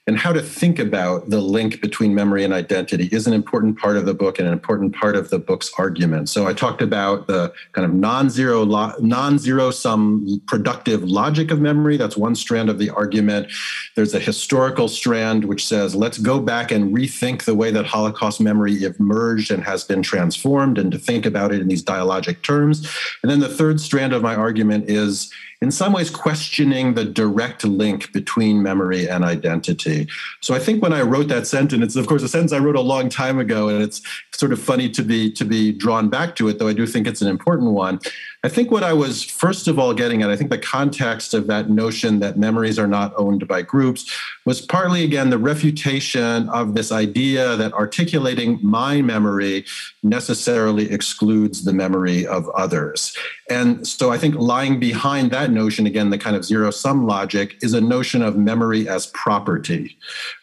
and 0.07 0.17
how 0.17 0.33
to 0.33 0.41
think 0.41 0.79
about 0.79 1.29
the 1.29 1.39
link 1.39 1.79
between 1.79 2.15
memory 2.15 2.43
and 2.43 2.53
identity 2.53 3.07
is 3.11 3.27
an 3.27 3.33
important 3.33 3.77
part 3.77 3.97
of 3.97 4.07
the 4.07 4.15
book 4.15 4.39
and 4.39 4.47
an 4.47 4.53
important 4.53 4.95
part 4.95 5.15
of 5.15 5.29
the 5.29 5.37
book's 5.37 5.71
argument. 5.77 6.27
So 6.27 6.47
I 6.47 6.53
talked 6.53 6.81
about 6.81 7.27
the 7.27 7.53
kind 7.73 7.85
of 7.85 7.93
non-zero 7.93 8.65
non-zero 8.65 9.69
sum 9.69 10.41
productive 10.47 11.03
logic 11.03 11.51
of 11.51 11.61
memory. 11.61 11.97
That's 11.97 12.17
one 12.17 12.33
strand 12.33 12.67
of 12.67 12.79
the 12.79 12.89
argument. 12.89 13.51
There's 13.95 14.15
a 14.15 14.19
historical 14.19 14.87
strand 14.87 15.45
which 15.45 15.67
says 15.67 15.93
let's 15.93 16.17
go 16.17 16.39
back 16.39 16.71
and 16.71 16.95
rethink 16.95 17.43
the 17.43 17.55
way 17.55 17.69
that 17.69 17.85
Holocaust 17.85 18.41
memory 18.41 18.83
emerged 18.83 19.51
and 19.51 19.63
has 19.63 19.83
been 19.83 20.01
transformed 20.01 20.79
and 20.79 20.91
to 20.91 20.97
think 20.97 21.27
about 21.27 21.53
it 21.53 21.61
in 21.61 21.67
these 21.67 21.83
dialogic 21.83 22.41
terms. 22.41 22.89
And 23.21 23.31
then 23.31 23.39
the 23.39 23.49
third 23.49 23.79
strand 23.79 24.13
of 24.13 24.23
my 24.23 24.33
argument 24.33 24.89
is 24.89 25.31
in 25.61 25.69
some 25.69 25.93
ways 25.93 26.09
questioning 26.09 26.95
the 26.95 27.05
direct 27.05 27.63
link 27.63 28.11
between 28.11 28.63
memory 28.63 29.07
and 29.07 29.23
identity. 29.23 30.07
So 30.41 30.55
I 30.55 30.59
think 30.59 30.81
when 30.81 30.91
I 30.91 31.01
wrote 31.01 31.27
that 31.27 31.45
sentence, 31.45 31.83
it's 31.83 31.95
of 31.95 32.07
course 32.07 32.23
a 32.23 32.27
sentence 32.27 32.51
I 32.51 32.57
wrote 32.57 32.75
a 32.75 32.81
long 32.81 33.09
time 33.09 33.37
ago, 33.39 33.69
and 33.69 33.81
it's 33.83 34.01
sort 34.31 34.51
of 34.51 34.59
funny 34.59 34.89
to 34.89 35.03
be 35.03 35.31
to 35.33 35.45
be 35.45 35.71
drawn 35.71 36.09
back 36.09 36.35
to 36.37 36.47
it, 36.47 36.57
though 36.57 36.67
I 36.67 36.73
do 36.73 36.87
think 36.87 37.05
it's 37.05 37.21
an 37.21 37.27
important 37.27 37.71
one. 37.71 37.99
I 38.43 38.49
think 38.49 38.71
what 38.71 38.83
I 38.83 38.93
was 38.93 39.23
first 39.23 39.67
of 39.67 39.77
all 39.77 39.93
getting 39.93 40.23
at, 40.23 40.31
I 40.31 40.35
think 40.35 40.49
the 40.49 40.57
context 40.57 41.35
of 41.35 41.45
that 41.45 41.69
notion 41.69 42.19
that 42.21 42.39
memories 42.39 42.79
are 42.79 42.87
not 42.87 43.13
owned 43.15 43.47
by 43.47 43.61
groups 43.61 44.11
was 44.45 44.61
partly, 44.61 45.03
again, 45.03 45.29
the 45.29 45.37
refutation 45.37 46.49
of 46.49 46.73
this 46.73 46.91
idea 46.91 47.55
that 47.57 47.71
articulating 47.73 48.57
my 48.63 48.99
memory 48.99 49.63
necessarily 50.01 50.91
excludes 50.91 51.65
the 51.65 51.73
memory 51.73 52.25
of 52.25 52.49
others. 52.49 53.15
And 53.47 53.85
so 53.85 54.11
I 54.11 54.17
think 54.17 54.33
lying 54.35 54.79
behind 54.79 55.29
that 55.31 55.50
notion, 55.51 55.85
again, 55.85 56.09
the 56.09 56.17
kind 56.17 56.35
of 56.35 56.43
zero 56.43 56.71
sum 56.71 57.05
logic, 57.05 57.57
is 57.61 57.73
a 57.73 57.81
notion 57.81 58.21
of 58.21 58.37
memory 58.37 58.87
as 58.87 59.07
property, 59.07 59.97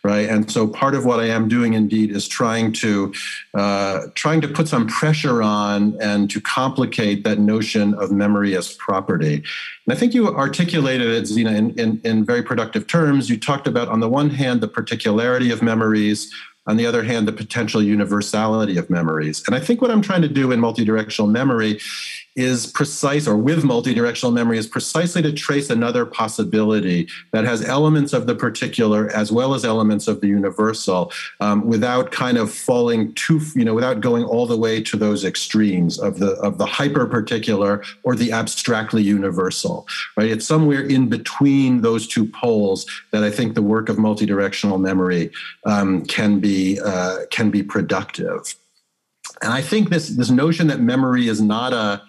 right? 0.05 0.29
And 0.29 0.51
so 0.51 0.67
part 0.67 0.95
of 0.95 1.05
what 1.05 1.19
I 1.21 1.27
am 1.27 1.49
doing 1.49 1.73
indeed 1.75 2.11
is 2.11 2.29
trying 2.29 2.73
to 2.75 3.13
uh, 3.55 4.07
trying 4.15 4.41
to 4.43 4.49
put 4.49 4.69
some 4.69 4.87
pressure 4.87 5.43
on 5.43 5.97
and 6.01 6.31
to 6.31 6.41
complicate 6.41 7.25
that 7.25 7.39
notion 7.39 7.95
of 7.95 8.13
memory 8.13 8.57
as 8.57 8.75
property. 8.75 9.43
And 9.87 9.95
I 9.95 9.95
think 9.95 10.15
you 10.15 10.29
articulated 10.29 11.09
it, 11.09 11.31
in, 11.31 11.79
in, 11.79 12.01
in 12.05 12.25
very 12.25 12.43
productive 12.43 12.87
terms. 12.87 13.31
You 13.31 13.39
talked 13.39 13.67
about, 13.67 13.89
on 13.89 14.01
the 14.01 14.09
one 14.09 14.31
hand, 14.31 14.61
the 14.61 14.69
particularity 14.69 15.51
of 15.51 15.63
memories, 15.63 16.33
on 16.67 16.77
the 16.77 16.85
other 16.85 17.03
hand, 17.03 17.27
the 17.27 17.33
potential 17.33 17.83
universality 17.83 18.77
of 18.77 18.91
memories. 18.91 19.43
And 19.47 19.57
I 19.57 19.61
think 19.61 19.81
what 19.81 19.91
I'm 19.91 20.03
trying 20.03 20.21
to 20.23 20.29
do 20.29 20.53
in 20.53 20.61
multidirectional 20.61 21.31
memory 21.31 21.81
is 22.39 22.67
precise, 22.67 23.27
or 23.27 23.37
with 23.37 23.65
multidirectional 23.65 24.33
memory, 24.33 24.59
is 24.59 24.67
precisely 24.67 25.21
to 25.23 25.33
trace 25.33 25.71
another 25.71 26.07
possibility 26.07 27.09
that 27.33 27.45
has 27.45 27.65
elements 27.65 28.13
of 28.13 28.27
the 28.27 28.35
particular 28.35 29.11
as 29.11 29.33
well 29.33 29.55
as 29.55 29.65
elements 29.65 30.07
of 30.07 30.21
the 30.21 30.29
universal, 30.29 31.13
um, 31.41 31.67
without 31.67 32.13
kind 32.13 32.39
of 32.39 32.53
falling 32.53 33.13
too, 33.15 33.41
you 33.57 33.65
know, 33.65 33.75
without 33.75 34.01
going 34.01 34.23
all 34.23 34.47
the 34.47 34.57
way 34.57 34.81
to 34.81 34.97
those 34.97 35.25
extremes 35.25 35.99
of 35.99 36.21
the 36.21 36.31
of 36.37 36.59
the 36.59 36.67
hyper 36.67 37.07
particular 37.07 37.83
or 38.05 38.15
the 38.15 38.31
abstractly 38.31 39.03
universal. 39.03 39.87
Right? 40.17 40.31
It's 40.31 40.47
somewhere 40.47 40.83
in 40.83 41.09
between 41.09 41.81
those 41.83 42.07
two 42.07 42.27
poles 42.27 42.87
that 43.11 43.25
I 43.25 43.31
think 43.31 43.55
the 43.55 43.63
work 43.63 43.89
of 43.89 43.97
multidirectional 43.97 44.81
memory 44.81 45.33
um, 45.67 46.05
can 46.07 46.39
be 46.39 46.79
uh, 46.81 47.27
can 47.31 47.51
be 47.51 47.65
productive. 47.65 48.55
And 49.43 49.53
I 49.53 49.61
think 49.61 49.91
this 49.91 50.09
this 50.09 50.31
notion 50.31 50.69
that 50.69 50.81
memory 50.81 51.29
is 51.29 51.41
not 51.41 51.73
a 51.73 52.03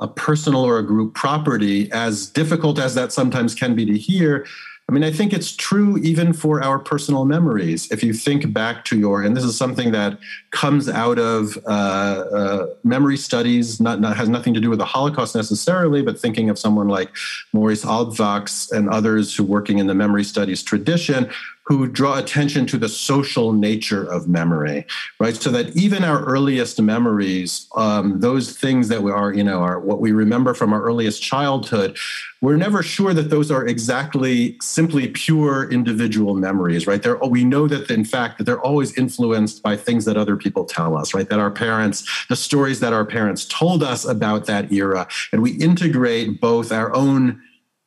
a 0.00 0.08
personal 0.08 0.64
or 0.64 0.78
a 0.78 0.82
group 0.82 1.14
property, 1.14 1.90
as 1.92 2.26
difficult 2.26 2.78
as 2.78 2.94
that 2.94 3.12
sometimes 3.12 3.54
can 3.54 3.74
be 3.74 3.84
to 3.86 3.96
hear, 3.96 4.46
I 4.90 4.92
mean, 4.92 5.04
I 5.04 5.12
think 5.12 5.32
it's 5.32 5.54
true 5.54 5.98
even 5.98 6.32
for 6.32 6.60
our 6.64 6.80
personal 6.80 7.24
memories. 7.24 7.88
If 7.92 8.02
you 8.02 8.12
think 8.12 8.52
back 8.52 8.84
to 8.86 8.98
your, 8.98 9.22
and 9.22 9.36
this 9.36 9.44
is 9.44 9.56
something 9.56 9.92
that 9.92 10.18
comes 10.50 10.88
out 10.88 11.16
of 11.16 11.56
uh, 11.64 11.68
uh, 11.70 12.66
memory 12.82 13.16
studies, 13.16 13.80
not, 13.80 14.00
not, 14.00 14.16
has 14.16 14.28
nothing 14.28 14.52
to 14.54 14.58
do 14.58 14.68
with 14.68 14.80
the 14.80 14.84
Holocaust 14.84 15.36
necessarily, 15.36 16.02
but 16.02 16.18
thinking 16.18 16.50
of 16.50 16.58
someone 16.58 16.88
like 16.88 17.08
Maurice 17.52 17.84
Halbwachs 17.84 18.72
and 18.72 18.88
others 18.88 19.32
who 19.32 19.44
working 19.44 19.78
in 19.78 19.86
the 19.86 19.94
memory 19.94 20.24
studies 20.24 20.60
tradition, 20.60 21.30
who 21.70 21.86
draw 21.86 22.18
attention 22.18 22.66
to 22.66 22.76
the 22.76 22.88
social 22.88 23.52
nature 23.52 24.02
of 24.02 24.26
memory, 24.26 24.84
right? 25.20 25.36
So 25.36 25.50
that 25.52 25.76
even 25.76 26.02
our 26.02 26.24
earliest 26.24 26.82
memories, 26.82 27.68
um, 27.76 28.18
those 28.18 28.58
things 28.58 28.88
that 28.88 29.04
we 29.04 29.12
are, 29.12 29.32
you 29.32 29.44
know, 29.44 29.60
are 29.60 29.78
what 29.78 30.00
we 30.00 30.10
remember 30.10 30.52
from 30.52 30.72
our 30.72 30.82
earliest 30.82 31.22
childhood, 31.22 31.96
we're 32.40 32.56
never 32.56 32.82
sure 32.82 33.14
that 33.14 33.30
those 33.30 33.52
are 33.52 33.64
exactly 33.64 34.56
simply 34.60 35.06
pure 35.10 35.70
individual 35.70 36.34
memories, 36.34 36.88
right? 36.88 37.04
They're, 37.04 37.18
we 37.18 37.44
know 37.44 37.68
that, 37.68 37.88
in 37.88 38.04
fact, 38.04 38.38
that 38.38 38.44
they're 38.44 38.60
always 38.60 38.98
influenced 38.98 39.62
by 39.62 39.76
things 39.76 40.06
that 40.06 40.16
other 40.16 40.36
people 40.36 40.64
tell 40.64 40.96
us, 40.96 41.14
right? 41.14 41.28
That 41.28 41.38
our 41.38 41.52
parents, 41.52 42.26
the 42.28 42.34
stories 42.34 42.80
that 42.80 42.92
our 42.92 43.04
parents 43.04 43.44
told 43.44 43.84
us 43.84 44.04
about 44.04 44.46
that 44.46 44.72
era, 44.72 45.06
and 45.30 45.40
we 45.40 45.52
integrate 45.52 46.40
both 46.40 46.72
our 46.72 46.92
own 46.96 47.40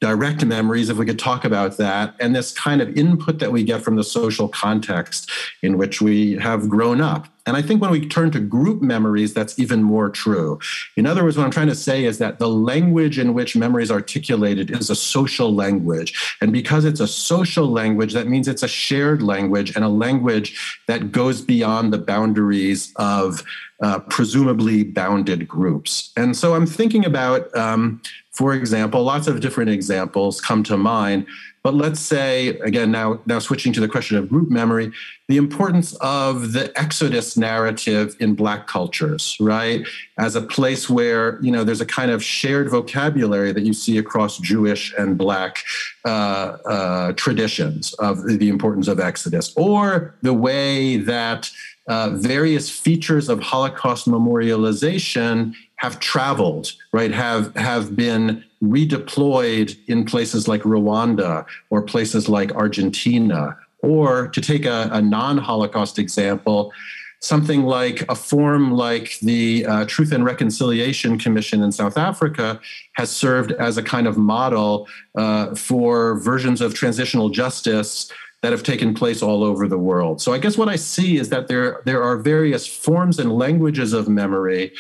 direct 0.03 0.43
memories, 0.43 0.89
if 0.89 0.97
we 0.97 1.05
could 1.05 1.17
talk 1.17 1.45
about 1.45 1.77
that, 1.77 2.13
and 2.19 2.35
this 2.35 2.51
kind 2.51 2.81
of 2.81 2.97
input 2.97 3.39
that 3.39 3.53
we 3.53 3.63
get 3.63 3.81
from 3.81 3.95
the 3.95 4.03
social 4.03 4.49
context 4.49 5.31
in 5.61 5.77
which 5.77 6.01
we 6.01 6.33
have 6.33 6.67
grown 6.67 6.99
up. 6.99 7.29
And 7.45 7.55
I 7.55 7.61
think 7.61 7.81
when 7.81 7.89
we 7.89 8.05
turn 8.07 8.29
to 8.31 8.41
group 8.41 8.81
memories, 8.81 9.33
that's 9.33 9.57
even 9.57 9.81
more 9.81 10.09
true. 10.09 10.59
In 10.97 11.05
other 11.05 11.23
words, 11.23 11.37
what 11.37 11.45
I'm 11.45 11.51
trying 11.51 11.67
to 11.67 11.75
say 11.75 12.03
is 12.03 12.17
that 12.17 12.37
the 12.37 12.49
language 12.49 13.17
in 13.17 13.33
which 13.33 13.55
memory 13.55 13.83
is 13.83 13.91
articulated 13.91 14.71
is 14.71 14.89
a 14.89 14.95
social 14.95 15.53
language. 15.53 16.37
And 16.41 16.51
because 16.51 16.83
it's 16.83 16.99
a 16.99 17.07
social 17.07 17.67
language, 17.67 18.11
that 18.13 18.27
means 18.27 18.49
it's 18.49 18.63
a 18.63 18.67
shared 18.67 19.21
language 19.21 19.73
and 19.73 19.85
a 19.85 19.89
language 19.89 20.81
that 20.87 21.13
goes 21.13 21.41
beyond 21.41 21.93
the 21.93 21.97
boundaries 21.97 22.91
of 22.97 23.41
uh, 23.81 23.99
presumably 23.99 24.83
bounded 24.83 25.47
groups. 25.47 26.11
And 26.15 26.37
so 26.37 26.55
I'm 26.55 26.65
thinking 26.65 27.05
about 27.05 27.53
um, 27.55 28.01
for 28.33 28.53
example, 28.53 29.03
lots 29.03 29.27
of 29.27 29.39
different 29.39 29.69
examples 29.69 30.41
come 30.41 30.63
to 30.63 30.75
mind. 30.75 31.27
But 31.61 31.75
let's 31.75 32.01
say, 32.01 32.49
again, 32.59 32.91
now, 32.91 33.21
now 33.25 33.39
switching 33.39 33.71
to 33.73 33.79
the 33.79 33.87
question 33.87 34.17
of 34.17 34.27
group 34.27 34.49
memory, 34.49 34.91
the 35.29 35.37
importance 35.37 35.93
of 36.01 36.51
the 36.51 36.77
Exodus 36.77 37.37
narrative 37.37 38.17
in 38.19 38.35
Black 38.35 38.67
cultures, 38.67 39.37
right? 39.39 39.87
As 40.17 40.35
a 40.35 40.41
place 40.41 40.89
where, 40.89 41.39
you 41.41 41.51
know, 41.51 41.63
there's 41.63 41.79
a 41.79 41.85
kind 41.85 42.11
of 42.11 42.21
shared 42.21 42.69
vocabulary 42.69 43.53
that 43.53 43.63
you 43.63 43.71
see 43.71 43.97
across 43.97 44.39
Jewish 44.39 44.93
and 44.97 45.17
Black 45.17 45.63
uh, 46.03 46.57
uh, 46.65 47.13
traditions 47.13 47.93
of 47.93 48.25
the 48.25 48.49
importance 48.49 48.89
of 48.89 48.99
Exodus, 48.99 49.53
or 49.55 50.15
the 50.21 50.33
way 50.33 50.97
that 50.97 51.49
uh, 51.87 52.11
various 52.11 52.69
features 52.69 53.29
of 53.29 53.39
Holocaust 53.41 54.07
memorialization 54.07 55.53
have 55.75 55.99
traveled, 55.99 56.71
right? 56.93 57.11
Have 57.11 57.53
have 57.55 57.95
been 57.95 58.43
redeployed 58.63 59.77
in 59.87 60.05
places 60.05 60.47
like 60.47 60.61
Rwanda 60.61 61.45
or 61.69 61.81
places 61.81 62.29
like 62.29 62.53
Argentina, 62.53 63.57
or 63.79 64.29
to 64.29 64.39
take 64.39 64.65
a, 64.65 64.89
a 64.93 65.01
non-Holocaust 65.01 65.99
example, 65.99 66.71
something 67.19 67.63
like 67.63 68.05
a 68.09 68.15
form 68.15 68.71
like 68.71 69.19
the 69.21 69.65
uh, 69.65 69.85
Truth 69.85 70.13
and 70.13 70.23
Reconciliation 70.23 71.19
Commission 71.19 71.61
in 71.61 71.71
South 71.73 71.97
Africa 71.97 72.61
has 72.93 73.09
served 73.09 73.51
as 73.53 73.77
a 73.77 73.83
kind 73.83 74.07
of 74.07 74.17
model 74.17 74.87
uh, 75.15 75.53
for 75.55 76.17
versions 76.19 76.61
of 76.61 76.73
transitional 76.73 77.29
justice 77.29 78.09
that 78.43 78.51
have 78.51 78.61
taken 78.61 78.93
place 78.93 79.23
all 79.23 79.41
over 79.41 79.69
the 79.69 79.77
world. 79.77 80.21
So 80.21 80.33
I 80.33 80.37
guess 80.37 80.57
what 80.57 80.67
I 80.67 80.75
see 80.75 81.17
is 81.17 81.29
that 81.29 81.47
there 81.47 81.81
there 81.85 82.03
are 82.03 82.17
various 82.17 82.67
forms 82.67 83.17
and 83.17 83.31
languages 83.31 83.93
of 83.93 84.09
memory 84.09 84.73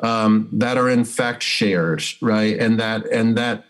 um, 0.00 0.48
that 0.52 0.78
are 0.78 0.88
in 0.88 1.04
fact 1.04 1.42
shared, 1.42 2.02
right? 2.22 2.58
And 2.58 2.80
that 2.80 3.06
and 3.06 3.36
that 3.36 3.66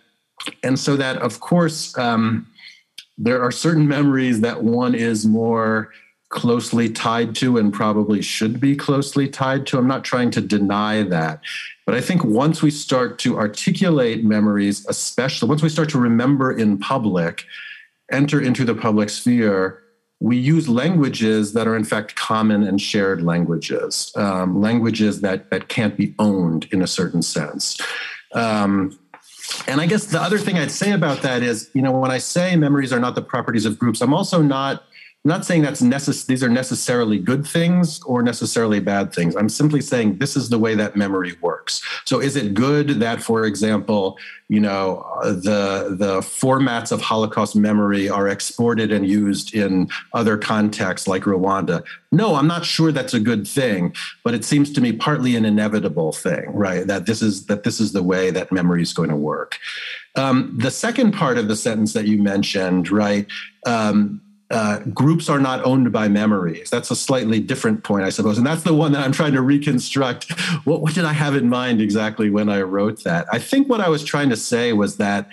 and 0.62 0.78
so 0.78 0.96
that 0.96 1.18
of 1.18 1.40
course 1.40 1.98
um, 1.98 2.46
there 3.18 3.42
are 3.42 3.50
certain 3.50 3.88
memories 3.88 4.40
that 4.40 4.62
one 4.62 4.94
is 4.94 5.26
more 5.26 5.90
closely 6.28 6.88
tied 6.88 7.34
to 7.34 7.58
and 7.58 7.72
probably 7.72 8.22
should 8.22 8.60
be 8.60 8.76
closely 8.76 9.28
tied 9.28 9.66
to. 9.66 9.78
I'm 9.78 9.88
not 9.88 10.04
trying 10.04 10.30
to 10.30 10.40
deny 10.40 11.02
that. 11.02 11.40
But 11.86 11.96
I 11.96 12.00
think 12.00 12.22
once 12.22 12.62
we 12.62 12.70
start 12.70 13.18
to 13.20 13.36
articulate 13.36 14.22
memories, 14.22 14.86
especially 14.88 15.48
once 15.48 15.60
we 15.60 15.68
start 15.68 15.88
to 15.90 15.98
remember 15.98 16.52
in 16.52 16.78
public, 16.78 17.44
enter 18.11 18.40
into 18.40 18.64
the 18.64 18.75
public 18.75 19.11
sphere, 19.11 19.83
we 20.20 20.37
use 20.37 20.68
languages 20.68 21.55
that 21.55 21.66
are 21.66 21.75
in 21.75 21.85
fact 21.85 22.14
common 22.14 22.62
and 22.62 22.81
shared 22.81 23.23
languages, 23.23 24.12
um, 24.16 24.61
languages 24.61 25.23
that 25.23 25.51
that 25.51 25.68
can't 25.68 25.96
be 25.96 26.14
owned 26.18 26.68
in 26.73 26.83
a 26.83 26.87
certain 26.87 27.23
sense. 27.23 27.81
Um, 28.33 28.99
and 29.66 29.81
I 29.81 29.87
guess 29.87 30.05
the 30.07 30.20
other 30.20 30.38
thing 30.38 30.59
I'd 30.59 30.70
say 30.70 30.92
about 30.92 31.23
that 31.23 31.42
is, 31.42 31.70
you 31.75 31.83
know, 31.83 31.90
when 31.92 32.11
I 32.11 32.18
say 32.18 32.55
memories 32.55 32.92
are 32.92 33.01
not 33.01 33.14
the 33.14 33.23
properties 33.23 33.64
of 33.64 33.79
groups, 33.79 34.01
I'm 34.01 34.14
also 34.14 34.42
not 34.42 34.85
I'm 35.22 35.28
not 35.28 35.44
saying 35.44 35.61
that's 35.61 35.83
necess- 35.83 36.24
these 36.24 36.42
are 36.42 36.48
necessarily 36.48 37.18
good 37.18 37.46
things 37.46 38.00
or 38.04 38.22
necessarily 38.22 38.80
bad 38.80 39.12
things. 39.12 39.37
I'm 39.37 39.50
simply 39.50 39.83
saying 39.83 40.16
this 40.16 40.35
is 40.35 40.48
the 40.48 40.59
way 40.59 40.74
that 40.76 40.96
memory 40.96 41.37
works. 41.42 41.83
So 42.06 42.20
is 42.20 42.37
it 42.37 42.54
good 42.54 43.00
that, 43.00 43.22
for 43.22 43.44
example, 43.44 44.16
you 44.48 44.61
know, 44.61 45.06
the 45.22 45.94
the 45.98 46.20
formats 46.20 46.90
of 46.90 47.02
Holocaust 47.02 47.54
memory 47.54 48.09
are 48.09 48.28
exported 48.28 48.92
and 48.92 49.06
used 49.06 49.54
in 49.54 49.90
other 50.14 50.38
contexts 50.38 51.06
like 51.06 51.24
Rwanda? 51.24 51.85
No, 52.11 52.37
I'm 52.37 52.46
not 52.46 52.64
sure 52.64 52.90
that's 52.90 53.12
a 53.12 53.20
good 53.20 53.46
thing, 53.46 53.94
but 54.24 54.33
it 54.33 54.42
seems 54.42 54.72
to 54.72 54.80
me 54.80 54.90
partly 54.90 55.37
an 55.37 55.44
inevitable 55.44 56.12
thing, 56.12 56.50
right? 56.54 56.87
That 56.87 57.04
this 57.04 57.20
is 57.20 57.44
that 57.44 57.62
this 57.64 57.78
is 57.78 57.92
the 57.92 58.02
way 58.02 58.30
that 58.30 58.52
memory 58.52 58.80
is 58.80 58.94
going 58.94 59.11
to 59.11 59.16
work. 59.16 59.59
Um, 60.16 60.56
the 60.59 60.70
second 60.70 61.12
part 61.12 61.37
of 61.37 61.46
the 61.48 61.56
sentence 61.56 61.92
that 61.92 62.06
you 62.06 62.22
mentioned, 62.22 62.90
right? 62.90 63.26
Um, 63.66 64.22
uh, 64.50 64.80
groups 64.92 65.28
are 65.28 65.38
not 65.38 65.64
owned 65.64 65.92
by 65.92 66.08
memories. 66.08 66.70
That's 66.70 66.90
a 66.90 66.96
slightly 66.96 67.38
different 67.38 67.84
point, 67.84 68.04
I 68.04 68.10
suppose. 68.10 68.36
And 68.36 68.46
that's 68.46 68.64
the 68.64 68.74
one 68.74 68.92
that 68.92 69.04
I'm 69.04 69.12
trying 69.12 69.32
to 69.34 69.42
reconstruct. 69.42 70.32
What, 70.64 70.82
what 70.82 70.94
did 70.94 71.04
I 71.04 71.12
have 71.12 71.36
in 71.36 71.48
mind 71.48 71.80
exactly 71.80 72.30
when 72.30 72.48
I 72.48 72.62
wrote 72.62 73.04
that? 73.04 73.26
I 73.32 73.38
think 73.38 73.68
what 73.68 73.80
I 73.80 73.88
was 73.88 74.02
trying 74.02 74.28
to 74.30 74.36
say 74.36 74.72
was 74.72 74.96
that 74.96 75.28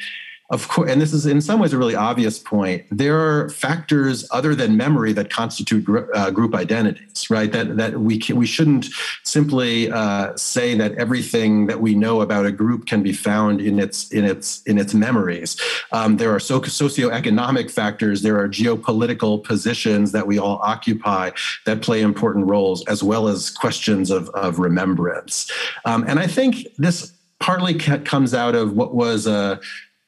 of 0.49 0.69
course, 0.69 0.89
and 0.89 1.01
this 1.01 1.11
is 1.11 1.25
in 1.25 1.41
some 1.41 1.59
ways 1.59 1.73
a 1.73 1.77
really 1.77 1.95
obvious 1.95 2.39
point. 2.39 2.85
There 2.89 3.19
are 3.19 3.49
factors 3.49 4.25
other 4.31 4.55
than 4.55 4.77
memory 4.77 5.11
that 5.11 5.29
constitute 5.29 5.83
gr- 5.83 6.13
uh, 6.13 6.31
group 6.31 6.55
identities, 6.55 7.29
right? 7.29 7.51
That 7.51 7.75
that 7.75 7.99
we 7.99 8.17
can, 8.17 8.37
we 8.37 8.45
shouldn't 8.45 8.87
simply 9.23 9.91
uh, 9.91 10.37
say 10.37 10.73
that 10.75 10.93
everything 10.93 11.67
that 11.67 11.81
we 11.81 11.95
know 11.95 12.21
about 12.21 12.45
a 12.45 12.51
group 12.51 12.85
can 12.85 13.03
be 13.03 13.11
found 13.11 13.59
in 13.59 13.77
its 13.77 14.09
in 14.13 14.23
its 14.23 14.61
in 14.63 14.77
its 14.77 14.93
memories. 14.93 15.59
Um, 15.91 16.15
there 16.15 16.33
are 16.33 16.39
so, 16.39 16.61
socioeconomic 16.61 17.69
factors. 17.69 18.21
There 18.21 18.39
are 18.39 18.47
geopolitical 18.47 19.43
positions 19.43 20.13
that 20.13 20.27
we 20.27 20.39
all 20.39 20.61
occupy 20.63 21.31
that 21.65 21.81
play 21.81 21.99
important 21.99 22.45
roles, 22.45 22.85
as 22.85 23.03
well 23.03 23.27
as 23.27 23.49
questions 23.49 24.09
of 24.09 24.29
of 24.29 24.59
remembrance. 24.59 25.51
Um, 25.83 26.05
and 26.07 26.19
I 26.19 26.27
think 26.27 26.67
this 26.77 27.11
partly 27.39 27.75
comes 27.75 28.33
out 28.33 28.55
of 28.55 28.73
what 28.73 28.95
was 28.95 29.27
a 29.27 29.59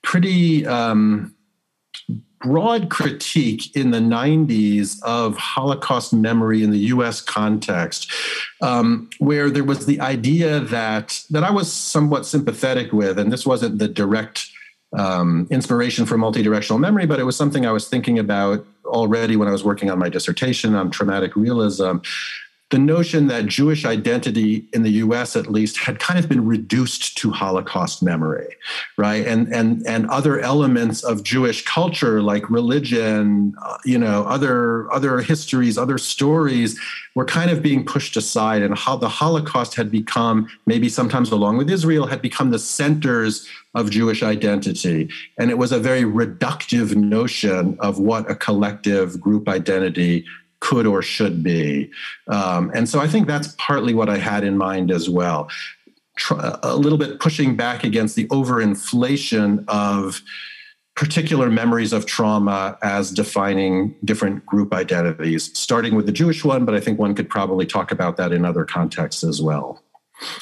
pretty 0.04 0.66
um, 0.66 1.36
broad 2.42 2.90
critique 2.90 3.76
in 3.76 3.92
the 3.92 4.00
90s 4.00 5.02
of 5.04 5.36
Holocaust 5.38 6.14
memory 6.14 6.64
in 6.64 6.72
the 6.72 6.78
US 6.78 7.22
context, 7.22 8.12
um, 8.62 9.10
where 9.20 9.50
there 9.50 9.64
was 9.64 9.86
the 9.86 10.00
idea 10.00 10.60
that, 10.62 11.22
that 11.30 11.44
I 11.44 11.52
was 11.52 11.72
somewhat 11.72 12.26
sympathetic 12.26 12.94
with, 12.94 13.20
and 13.20 13.32
this 13.32 13.46
wasn't 13.46 13.80
the 13.80 13.88
direct 13.88 14.50
um, 14.98 15.48
inspiration 15.52 16.06
for 16.06 16.18
multi-directional 16.18 16.80
memory, 16.80 17.06
but 17.06 17.20
it 17.20 17.24
was 17.24 17.36
something 17.36 17.66
I 17.66 17.72
was 17.72 17.88
thinking 17.88 18.18
about 18.18 18.66
already 18.86 19.36
when 19.36 19.48
I 19.48 19.52
was 19.52 19.64
working 19.64 19.92
on 19.92 20.00
my 20.00 20.10
dissertation 20.10 20.76
on 20.76 20.90
traumatic 20.90 21.36
realism, 21.36 21.98
the 22.70 22.78
notion 22.78 23.28
that 23.28 23.48
Jewish 23.48 23.84
identity 23.84 24.68
in 24.74 24.84
the 24.84 24.92
US 24.92 25.36
at 25.36 25.48
least 25.48 25.78
had 25.78 25.98
kind 25.98 26.20
of 26.20 26.30
been 26.30 26.46
reduced 26.46 27.18
to 27.18 27.32
Holocaust 27.32 28.04
memory, 28.04 28.56
right? 28.96 29.26
And 29.26 29.52
and 29.54 29.86
and 29.88 30.08
other 30.10 30.40
elements 30.40 31.04
of 31.04 31.24
Jewish 31.24 31.66
culture 31.66 32.22
like 32.22 32.50
religion, 32.50 33.56
uh, 33.66 33.78
you 33.86 33.98
know, 33.98 34.24
other 34.26 34.92
other 34.94 35.20
histories, 35.22 35.78
other 35.78 35.98
stories 35.98 36.80
were 37.16 37.26
kind 37.26 37.50
of 37.50 37.64
being 37.64 37.84
pushed 37.84 38.16
aside 38.16 38.62
and 38.62 38.78
how 38.78 38.96
the 38.96 39.10
Holocaust 39.10 39.74
had 39.76 39.90
become 39.90 40.48
maybe 40.68 40.90
sometimes 40.90 41.32
along 41.32 41.58
with 41.58 41.70
Israel 41.70 42.06
had 42.06 42.22
become 42.22 42.52
the 42.52 42.60
centers 42.60 43.48
of 43.74 43.90
Jewish 43.90 44.22
identity. 44.22 45.10
And 45.40 45.50
it 45.50 45.58
was 45.58 45.72
a 45.72 45.80
very 45.80 46.04
reductive 46.04 46.96
notion 46.96 47.78
of 47.80 48.00
what 48.00 48.30
a 48.30 48.36
collective 48.36 49.20
group 49.20 49.50
identity 49.50 50.26
could 50.60 50.86
or 50.86 51.02
should 51.02 51.44
be. 51.44 51.92
Um, 52.28 52.72
and 52.74 52.88
so 52.88 53.00
I 53.00 53.08
think 53.08 53.28
that's 53.28 53.56
partly 53.58 53.94
what 53.94 54.10
I 54.10 54.18
had 54.18 54.44
in 54.44 54.58
mind 54.58 54.92
as 54.92 55.10
well. 55.10 55.50
a 56.32 56.76
little 56.76 56.98
bit 56.98 57.20
pushing 57.20 57.56
back 57.56 57.84
against 57.84 58.16
the 58.16 58.28
overinflation 58.28 59.64
of 59.68 60.22
particular 61.00 61.50
memories 61.50 61.94
of 61.94 62.06
trauma 62.06 62.78
as 62.84 63.12
defining 63.12 63.96
different 64.04 64.46
group 64.46 64.74
identities, 64.74 65.58
starting 65.58 65.96
with 65.96 66.06
the 66.06 66.12
Jewish 66.12 66.44
one, 66.44 66.66
but 66.66 66.76
I 66.76 66.82
think 66.82 67.00
one 67.00 67.16
could 67.16 67.30
probably 67.30 67.66
talk 67.66 67.94
about 67.94 68.18
that 68.18 68.34
in 68.34 68.44
other 68.44 68.66
contexts 68.66 69.24
as 69.24 69.42
well. 69.42 69.82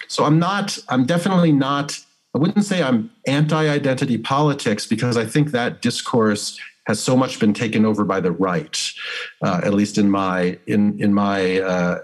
So 0.08 0.24
I'm 0.24 0.40
not, 0.40 0.80
I'm 0.90 1.06
definitely 1.06 1.52
not, 1.52 2.00
I 2.34 2.40
wouldn't 2.40 2.66
say 2.66 2.82
I'm 2.82 3.12
anti 3.28 3.70
identity 3.70 4.18
politics 4.18 4.88
because 4.88 5.16
I 5.16 5.28
think 5.28 5.52
that 5.52 5.84
discourse 5.84 6.60
has 6.88 7.02
so 7.02 7.18
much 7.18 7.40
been 7.40 7.54
taken 7.54 7.86
over 7.86 8.06
by 8.06 8.22
the 8.22 8.32
right, 8.32 8.92
uh, 9.44 9.60
at 9.64 9.74
least 9.74 9.98
in 9.98 10.10
my 10.10 10.58
in 10.68 11.00
in 11.00 11.14
my 11.14 11.60
uh, 11.60 12.00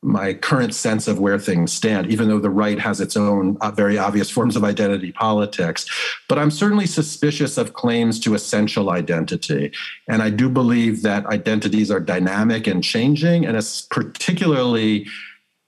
my 0.00 0.32
current 0.32 0.76
sense 0.76 1.08
of 1.08 1.18
where 1.18 1.40
things 1.40 1.72
stand. 1.72 2.06
Even 2.06 2.28
though 2.28 2.38
the 2.38 2.48
right 2.48 2.78
has 2.78 3.00
its 3.00 3.16
own 3.16 3.56
uh, 3.60 3.72
very 3.72 3.98
obvious 3.98 4.30
forms 4.30 4.54
of 4.54 4.62
identity 4.62 5.10
politics, 5.10 5.86
but 6.28 6.38
I'm 6.38 6.52
certainly 6.52 6.86
suspicious 6.86 7.58
of 7.58 7.74
claims 7.74 8.20
to 8.20 8.34
essential 8.34 8.90
identity, 8.90 9.72
and 10.08 10.22
I 10.22 10.30
do 10.30 10.48
believe 10.48 11.02
that 11.02 11.26
identities 11.26 11.90
are 11.90 12.00
dynamic 12.00 12.68
and 12.68 12.82
changing, 12.82 13.44
and 13.44 13.56
it's 13.56 13.82
particularly 13.82 15.08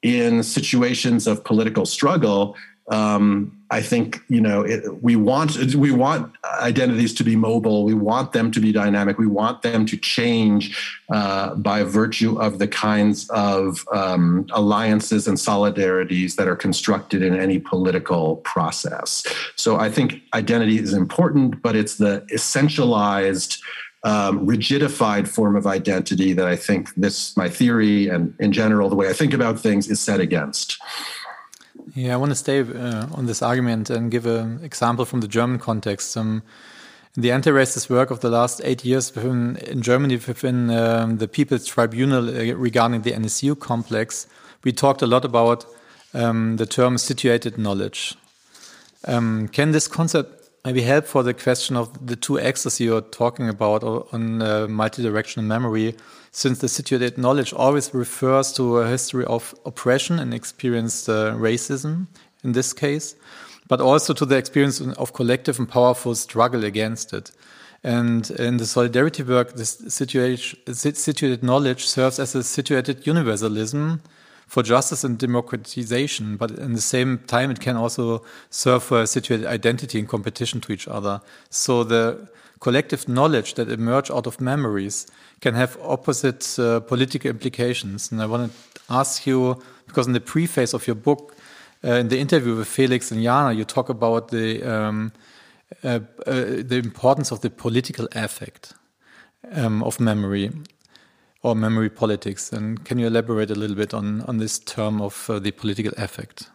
in 0.03 0.43
situations 0.43 1.27
of 1.27 1.45
political 1.45 1.85
struggle 1.85 2.57
um, 2.91 3.57
I 3.71 3.81
think 3.81 4.21
you 4.29 4.41
know 4.41 4.63
it, 4.63 5.01
we 5.01 5.15
want 5.15 5.57
we 5.75 5.93
want 5.93 6.35
identities 6.61 7.15
to 7.15 7.25
be 7.25 7.37
mobile. 7.37 7.85
We 7.85 7.95
want 7.95 8.33
them 8.33 8.51
to 8.51 8.61
be 8.61 8.73
dynamic. 8.73 9.17
We 9.17 9.29
want 9.29 9.63
them 9.63 9.87
to 9.87 9.97
change 9.97 10.77
uh, 11.13 11.55
by 11.55 11.85
virtue 11.85 12.41
of 12.41 12.59
the 12.59 12.67
kinds 12.67 13.31
of 13.31 13.87
um, 13.93 14.47
alliances 14.53 15.29
and 15.29 15.39
solidarities 15.39 16.35
that 16.35 16.49
are 16.49 16.57
constructed 16.57 17.23
in 17.23 17.39
any 17.39 17.61
political 17.61 18.37
process. 18.39 19.25
So 19.55 19.77
I 19.77 19.89
think 19.89 20.21
identity 20.35 20.79
is 20.79 20.93
important, 20.93 21.63
but 21.63 21.77
it's 21.77 21.97
the 21.97 22.27
essentialized. 22.33 23.61
Um, 24.03 24.47
rigidified 24.47 25.29
form 25.29 25.57
of 25.57 25.67
identity 25.67 26.33
that 26.33 26.47
I 26.47 26.57
think 26.57 26.89
this, 26.95 27.37
my 27.37 27.51
theory, 27.51 28.09
and 28.09 28.35
in 28.41 28.51
general, 28.51 28.89
the 28.89 28.97
way 28.97 29.11
I 29.11 29.13
think 29.13 29.35
about 29.35 29.61
things 29.61 29.91
is 29.91 30.01
set 30.01 30.21
against. 30.21 30.79
Yeah, 31.95 32.15
I 32.15 32.17
want 32.19 32.31
to 32.31 32.37
stay 32.37 32.61
uh, 32.61 33.07
on 33.13 33.27
this 33.27 33.43
argument 33.43 33.91
and 33.91 34.11
give 34.11 34.27
an 34.27 34.61
example 34.63 35.05
from 35.05 35.21
the 35.21 35.29
German 35.29 35.59
context. 35.59 36.17
Um, 36.17 36.43
in 37.17 37.23
the 37.23 37.33
anti-racist 37.33 37.91
work 37.91 38.13
of 38.13 38.21
the 38.21 38.31
last 38.31 38.61
eight 38.63 38.85
years 38.85 39.13
within, 39.13 39.57
in 39.57 39.83
Germany 39.83 40.15
within 40.15 40.71
um, 40.71 41.19
the 41.19 41.27
People's 41.27 41.67
Tribunal 41.67 42.29
uh, 42.29 42.55
regarding 42.55 43.03
the 43.03 43.13
NSU 43.13 43.59
complex, 43.59 44.29
we 44.63 44.73
talked 44.73 45.03
a 45.03 45.07
lot 45.07 45.25
about 45.25 45.67
um, 46.15 46.57
the 46.59 46.67
term 46.67 46.97
situated 46.97 47.59
knowledge. 47.59 48.15
Um, 49.07 49.49
can 49.49 49.73
this 49.73 49.89
concept 49.89 50.51
maybe 50.65 50.83
help 50.83 51.07
for 51.07 51.25
the 51.25 51.35
question 51.35 51.77
of 51.77 52.07
the 52.07 52.15
two 52.15 52.39
axes 52.39 52.81
you're 52.81 53.01
talking 53.01 53.49
about 53.49 53.83
on 53.83 54.43
uh, 54.43 54.69
multi-directional 54.69 55.47
memory? 55.47 55.97
Since 56.33 56.61
the 56.61 56.69
situated 56.69 57.19
knowledge 57.19 57.53
always 57.53 57.93
refers 57.93 58.53
to 58.53 58.79
a 58.79 58.89
history 58.89 59.25
of 59.25 59.55
oppression 59.65 60.19
and 60.19 60.33
experienced 60.33 61.09
uh, 61.09 61.33
racism 61.35 62.07
in 62.45 62.53
this 62.53 62.73
case, 62.73 63.17
but 63.69 63.81
also 63.81 64.15
to 64.15 64.25
the 64.25 64.37
experience 64.37 64.81
of 64.81 65.13
collective 65.13 65.59
and 65.59 65.69
powerful 65.69 66.15
struggle 66.15 66.65
against 66.65 67.13
it. 67.13 67.33
And 67.83 68.31
in 68.33 68.59
the 68.59 68.67
solidarity 68.67 69.23
work, 69.23 69.55
this 69.55 69.79
situated 69.89 71.43
knowledge 71.43 71.87
serves 71.87 72.19
as 72.19 72.35
a 72.35 72.43
situated 72.43 73.07
universalism 73.07 74.03
for 74.47 74.63
justice 74.63 75.05
and 75.05 75.17
democratization, 75.17 76.37
but 76.37 76.51
in 76.51 76.75
the 76.75 76.81
same 76.81 77.19
time, 77.27 77.51
it 77.53 77.61
can 77.61 77.77
also 77.77 78.23
serve 78.51 78.83
for 78.83 79.03
a 79.03 79.07
situated 79.07 79.47
identity 79.47 79.99
in 79.99 80.07
competition 80.07 80.61
to 80.61 80.73
each 80.73 80.89
other. 80.89 81.21
So 81.49 81.85
the 81.85 82.29
collective 82.61 83.09
knowledge 83.09 83.55
that 83.55 83.71
emerge 83.71 84.11
out 84.11 84.27
of 84.27 84.41
memories 84.41 85.07
can 85.41 85.55
have 85.55 85.79
opposite 85.83 86.59
uh, 86.59 86.81
political 86.81 87.31
implications. 87.31 88.13
And 88.13 88.23
I 88.23 88.27
want 88.27 88.53
to 88.53 88.81
ask 88.91 89.27
you, 89.27 89.63
because 89.87 90.07
in 90.07 90.13
the 90.13 90.21
preface 90.21 90.75
of 90.75 90.87
your 90.87 90.97
book, 90.97 91.35
uh, 91.83 91.93
in 91.93 92.09
the 92.09 92.19
interview 92.19 92.57
with 92.57 92.69
Felix 92.69 93.11
and 93.11 93.23
Jana, 93.23 93.53
you 93.53 93.65
talk 93.65 93.89
about 93.89 94.29
the 94.29 94.63
um, 94.63 95.13
uh, 95.83 96.01
uh 96.27 96.33
the 96.63 96.81
importance 96.85 97.33
of 97.33 97.41
the 97.41 97.51
political 97.51 98.07
affect 98.13 98.75
um, 99.53 99.83
of 99.83 99.99
memory 99.99 100.51
or 101.43 101.57
memory 101.57 101.89
politics. 101.89 102.53
And 102.53 102.85
can 102.85 102.99
you 102.99 103.07
elaborate 103.07 103.51
a 103.51 103.55
little 103.55 103.77
bit 103.77 103.95
on 103.95 104.21
on 104.23 104.39
this 104.39 104.59
term 104.59 105.01
of 105.01 105.31
uh, 105.31 105.39
the 105.39 105.53
political 105.53 105.93
affect? 105.97 106.51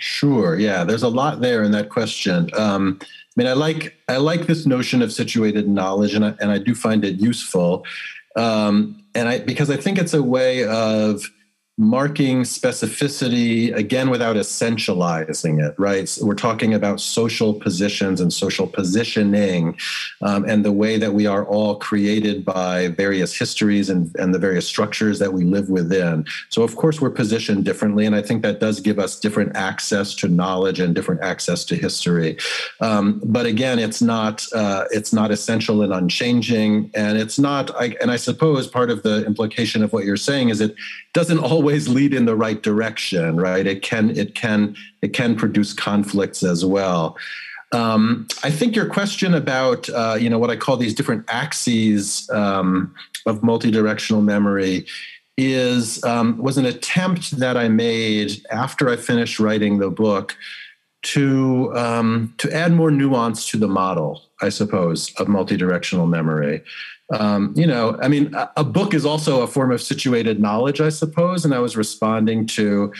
Sure. 0.00 0.58
Yeah, 0.58 0.84
there's 0.84 1.02
a 1.02 1.08
lot 1.08 1.42
there 1.42 1.62
in 1.62 1.72
that 1.72 1.90
question. 1.90 2.48
Um, 2.56 2.98
I 3.02 3.06
mean, 3.36 3.46
I 3.46 3.52
like 3.52 3.96
I 4.08 4.16
like 4.16 4.46
this 4.46 4.64
notion 4.64 5.02
of 5.02 5.12
situated 5.12 5.68
knowledge, 5.68 6.14
and 6.14 6.24
I, 6.24 6.34
and 6.40 6.50
I 6.50 6.56
do 6.56 6.74
find 6.74 7.04
it 7.04 7.20
useful, 7.20 7.84
um, 8.34 9.04
and 9.14 9.28
I 9.28 9.40
because 9.40 9.68
I 9.70 9.76
think 9.76 9.98
it's 9.98 10.14
a 10.14 10.22
way 10.22 10.64
of 10.64 11.30
marking 11.80 12.42
specificity 12.42 13.74
again 13.74 14.10
without 14.10 14.36
essentializing 14.36 15.66
it 15.66 15.74
right? 15.78 16.10
So 16.10 16.26
we're 16.26 16.34
talking 16.34 16.74
about 16.74 17.00
social 17.00 17.54
positions 17.54 18.20
and 18.20 18.30
social 18.30 18.66
positioning 18.66 19.78
um, 20.20 20.44
and 20.44 20.62
the 20.62 20.72
way 20.72 20.98
that 20.98 21.14
we 21.14 21.26
are 21.26 21.46
all 21.46 21.76
created 21.76 22.44
by 22.44 22.88
various 22.88 23.34
histories 23.34 23.88
and, 23.88 24.14
and 24.16 24.34
the 24.34 24.38
various 24.38 24.66
structures 24.66 25.18
that 25.20 25.32
we 25.32 25.44
live 25.44 25.70
within. 25.70 26.26
So 26.50 26.62
of 26.62 26.76
course 26.76 27.00
we're 27.00 27.08
positioned 27.08 27.64
differently 27.64 28.04
and 28.04 28.14
i 28.14 28.20
think 28.20 28.42
that 28.42 28.60
does 28.60 28.80
give 28.80 28.98
us 28.98 29.18
different 29.18 29.56
access 29.56 30.14
to 30.16 30.28
knowledge 30.28 30.80
and 30.80 30.94
different 30.94 31.22
access 31.22 31.64
to 31.64 31.76
history. 31.76 32.36
Um, 32.82 33.22
but 33.24 33.46
again 33.46 33.78
it's 33.78 34.02
not 34.02 34.46
uh, 34.52 34.84
it's 34.90 35.14
not 35.14 35.30
essential 35.30 35.80
and 35.80 35.94
unchanging 35.94 36.90
and 36.94 37.16
it's 37.16 37.38
not 37.38 37.74
I, 37.80 37.96
and 38.02 38.10
i 38.10 38.16
suppose 38.16 38.66
part 38.66 38.90
of 38.90 39.02
the 39.02 39.24
implication 39.24 39.82
of 39.82 39.94
what 39.94 40.04
you're 40.04 40.18
saying 40.18 40.50
is 40.50 40.60
it 40.60 40.74
doesn't 41.12 41.38
always 41.38 41.88
lead 41.88 42.14
in 42.14 42.24
the 42.24 42.36
right 42.36 42.62
direction, 42.62 43.36
right? 43.36 43.66
It 43.66 43.82
can 43.82 44.10
it 44.16 44.34
can 44.34 44.76
it 45.02 45.12
can 45.12 45.34
produce 45.36 45.72
conflicts 45.72 46.42
as 46.42 46.64
well. 46.64 47.16
Um, 47.72 48.26
I 48.42 48.50
think 48.50 48.74
your 48.74 48.86
question 48.86 49.34
about 49.34 49.88
uh, 49.90 50.16
you 50.18 50.30
know 50.30 50.38
what 50.38 50.50
I 50.50 50.56
call 50.56 50.76
these 50.76 50.94
different 50.94 51.24
axes 51.28 52.28
um, 52.30 52.94
of 53.26 53.40
multidirectional 53.40 54.22
memory 54.22 54.86
is 55.36 56.02
um, 56.04 56.38
was 56.38 56.58
an 56.58 56.66
attempt 56.66 57.32
that 57.38 57.56
I 57.56 57.68
made 57.68 58.42
after 58.50 58.88
I 58.88 58.96
finished 58.96 59.40
writing 59.40 59.78
the 59.78 59.90
book 59.90 60.36
to 61.02 61.72
um, 61.76 62.34
to 62.38 62.52
add 62.54 62.72
more 62.72 62.90
nuance 62.90 63.48
to 63.50 63.56
the 63.56 63.68
model, 63.68 64.22
I 64.40 64.48
suppose, 64.48 65.12
of 65.14 65.28
multidirectional 65.28 66.08
memory 66.08 66.62
um, 67.12 67.52
you 67.56 67.66
know, 67.66 67.98
I 68.00 68.08
mean, 68.08 68.34
a, 68.56 68.64
book 68.64 68.94
is 68.94 69.04
also 69.04 69.42
a 69.42 69.46
form 69.46 69.72
of 69.72 69.82
situated 69.82 70.40
knowledge, 70.40 70.80
I 70.80 70.90
suppose. 70.90 71.44
And 71.44 71.52
I 71.52 71.58
was 71.58 71.76
responding 71.76 72.46
to 72.48 72.92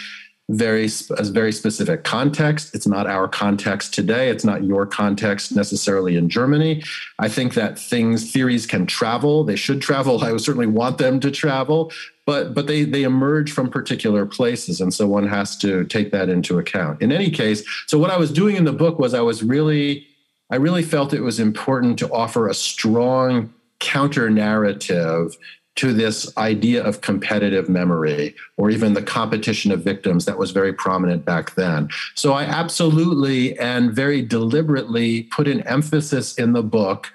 very 0.51 0.89
a 1.11 1.23
very 1.25 1.53
specific 1.53 2.03
context. 2.03 2.75
It's 2.75 2.87
not 2.87 3.07
our 3.07 3.29
context 3.29 3.95
today. 3.95 4.31
It's 4.31 4.45
not 4.45 4.65
your 4.65 4.85
context 4.85 5.55
necessarily 5.55 6.17
in 6.17 6.29
Germany. 6.29 6.83
I 7.21 7.29
think 7.29 7.55
that 7.55 7.79
things 7.79 8.33
theories 8.33 8.67
can 8.67 8.85
travel. 8.87 9.45
They 9.45 9.55
should 9.55 9.81
travel. 9.81 10.25
I 10.25 10.33
would 10.33 10.41
certainly 10.41 10.67
want 10.67 10.99
them 10.99 11.21
to 11.21 11.31
travel, 11.31 11.93
but 12.27 12.53
but 12.53 12.67
they 12.67 12.83
they 12.83 13.05
emerge 13.05 13.53
from 13.53 13.71
particular 13.71 14.27
places, 14.27 14.81
and 14.81 14.93
so 14.93 15.07
one 15.07 15.29
has 15.29 15.57
to 15.59 15.85
take 15.85 16.11
that 16.11 16.29
into 16.29 16.59
account. 16.59 17.01
In 17.01 17.13
any 17.13 17.31
case, 17.31 17.63
so 17.87 17.97
what 17.99 18.11
I 18.11 18.19
was 18.19 18.33
doing 18.33 18.57
in 18.57 18.65
the 18.65 18.73
book 18.73 18.99
was 18.99 19.15
I 19.15 19.21
was 19.21 19.45
really 19.45 20.09
I 20.51 20.57
really 20.57 20.83
felt 20.83 21.15
it 21.15 21.21
was 21.21 21.39
important 21.39 21.97
to 22.01 22.11
offer 22.11 22.49
a 22.49 22.55
strong 22.55 23.55
counter 23.81 24.31
narrative 24.31 25.37
to 25.77 25.93
this 25.93 26.37
idea 26.37 26.83
of 26.85 27.01
competitive 27.01 27.69
memory 27.69 28.35
or 28.57 28.71
even 28.71 28.93
the 28.93 29.03
competition 29.03 29.73
of 29.73 29.83
victims 29.83 30.25
that 30.27 30.39
was 30.39 30.51
very 30.51 30.73
prominent 30.73 31.25
back 31.25 31.55
then. 31.55 31.89
So 32.15 32.33
I 32.33 32.45
absolutely 32.45 33.59
and 33.59 33.93
very 33.93 34.21
deliberately 34.21 35.25
put 35.25 35.49
an 35.49 35.67
emphasis 35.67 36.37
in 36.37 36.53
the 36.53 36.63
book 36.63 37.11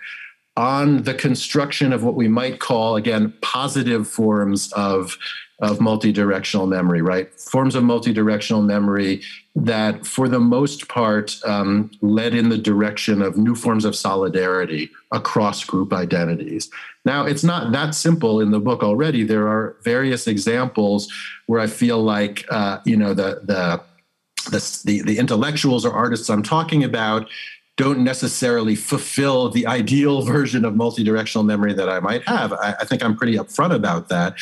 on 0.58 1.04
the 1.04 1.13
construction 1.13 1.91
of 1.91 2.04
what 2.04 2.15
we 2.15 2.28
might 2.28 2.60
call, 2.60 2.95
again, 2.95 3.34
positive 3.41 4.08
forms 4.08 4.71
of 4.73 5.17
of 5.59 5.79
multi-directional 5.79 6.67
memory, 6.67 7.01
right? 7.01 7.33
Forms 7.39 7.75
of 7.75 7.83
multi-directional 7.83 8.61
memory 8.61 9.21
that, 9.55 10.05
for 10.05 10.27
the 10.27 10.39
most 10.39 10.89
part, 10.89 11.37
um, 11.45 11.89
led 12.01 12.35
in 12.35 12.49
the 12.49 12.57
direction 12.57 13.21
of 13.21 13.37
new 13.37 13.55
forms 13.55 13.85
of 13.85 13.95
solidarity 13.95 14.89
across 15.11 15.63
group 15.63 15.93
identities. 15.93 16.69
Now, 17.05 17.25
it's 17.25 17.43
not 17.43 17.71
that 17.71 17.95
simple 17.95 18.41
in 18.41 18.51
the 18.51 18.59
book 18.59 18.83
already. 18.83 19.23
There 19.23 19.47
are 19.47 19.77
various 19.83 20.27
examples 20.27 21.11
where 21.45 21.61
I 21.61 21.67
feel 21.67 22.03
like, 22.03 22.45
uh, 22.49 22.79
you 22.85 22.97
know, 22.97 23.13
the 23.13 23.41
the 23.43 23.81
the, 24.51 25.01
the 25.01 25.17
intellectuals 25.17 25.85
or 25.85 25.93
artists 25.93 26.29
I'm 26.29 26.43
talking 26.43 26.83
about 26.83 27.27
don't 27.77 27.99
necessarily 27.99 28.73
fulfill 28.73 29.49
the 29.49 29.67
ideal 29.67 30.21
version 30.21 30.63
of 30.63 30.75
multi-directional 30.75 31.43
memory 31.43 31.73
that 31.73 31.89
I 31.89 31.99
might 31.99 32.23
have. 32.23 32.53
I, 32.53 32.75
I 32.79 32.85
think 32.85 33.03
I'm 33.03 33.17
pretty 33.17 33.35
upfront 33.35 33.75
about 33.75 34.07
that. 34.07 34.35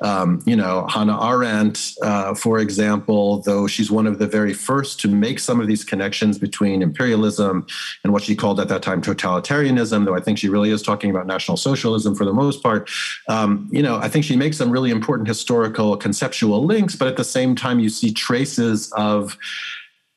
Um, 0.00 0.40
you 0.46 0.56
know, 0.56 0.86
Hannah 0.86 1.18
Arendt, 1.20 1.92
uh, 2.02 2.32
for 2.34 2.60
example, 2.60 3.42
though 3.42 3.66
she's 3.66 3.90
one 3.90 4.06
of 4.06 4.18
the 4.18 4.26
very 4.26 4.54
first 4.54 5.00
to 5.00 5.08
make 5.08 5.38
some 5.38 5.60
of 5.60 5.66
these 5.66 5.84
connections 5.84 6.38
between 6.38 6.80
imperialism 6.80 7.66
and 8.04 8.12
what 8.12 8.22
she 8.22 8.34
called 8.34 8.58
at 8.58 8.68
that 8.68 8.82
time 8.82 9.02
totalitarianism, 9.02 10.06
though 10.06 10.14
I 10.14 10.20
think 10.20 10.38
she 10.38 10.48
really 10.48 10.70
is 10.70 10.82
talking 10.82 11.10
about 11.10 11.26
National 11.26 11.56
Socialism 11.58 12.14
for 12.14 12.24
the 12.24 12.32
most 12.32 12.62
part. 12.62 12.88
Um, 13.28 13.68
you 13.70 13.82
know, 13.82 13.96
I 13.96 14.08
think 14.08 14.24
she 14.24 14.36
makes 14.36 14.56
some 14.56 14.70
really 14.70 14.90
important 14.90 15.28
historical 15.28 15.96
conceptual 15.96 16.64
links, 16.64 16.96
but 16.96 17.08
at 17.08 17.16
the 17.16 17.24
same 17.24 17.54
time, 17.54 17.80
you 17.80 17.90
see 17.90 18.12
traces 18.12 18.90
of 18.92 19.36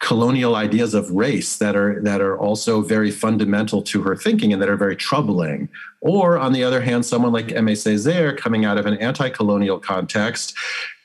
colonial 0.01 0.55
ideas 0.55 0.95
of 0.95 1.11
race 1.11 1.57
that 1.57 1.75
are 1.75 2.01
that 2.01 2.21
are 2.21 2.37
also 2.37 2.81
very 2.81 3.11
fundamental 3.11 3.83
to 3.83 4.01
her 4.01 4.15
thinking 4.15 4.51
and 4.51 4.61
that 4.61 4.67
are 4.67 4.75
very 4.75 4.95
troubling. 4.95 5.69
Or 6.01 6.39
on 6.39 6.53
the 6.53 6.63
other 6.63 6.81
hand, 6.81 7.05
someone 7.05 7.31
like 7.31 7.47
Aimé 7.49 7.73
Césaire 7.73 8.35
coming 8.35 8.65
out 8.65 8.79
of 8.79 8.87
an 8.87 8.97
anti-colonial 8.97 9.79
context, 9.79 10.55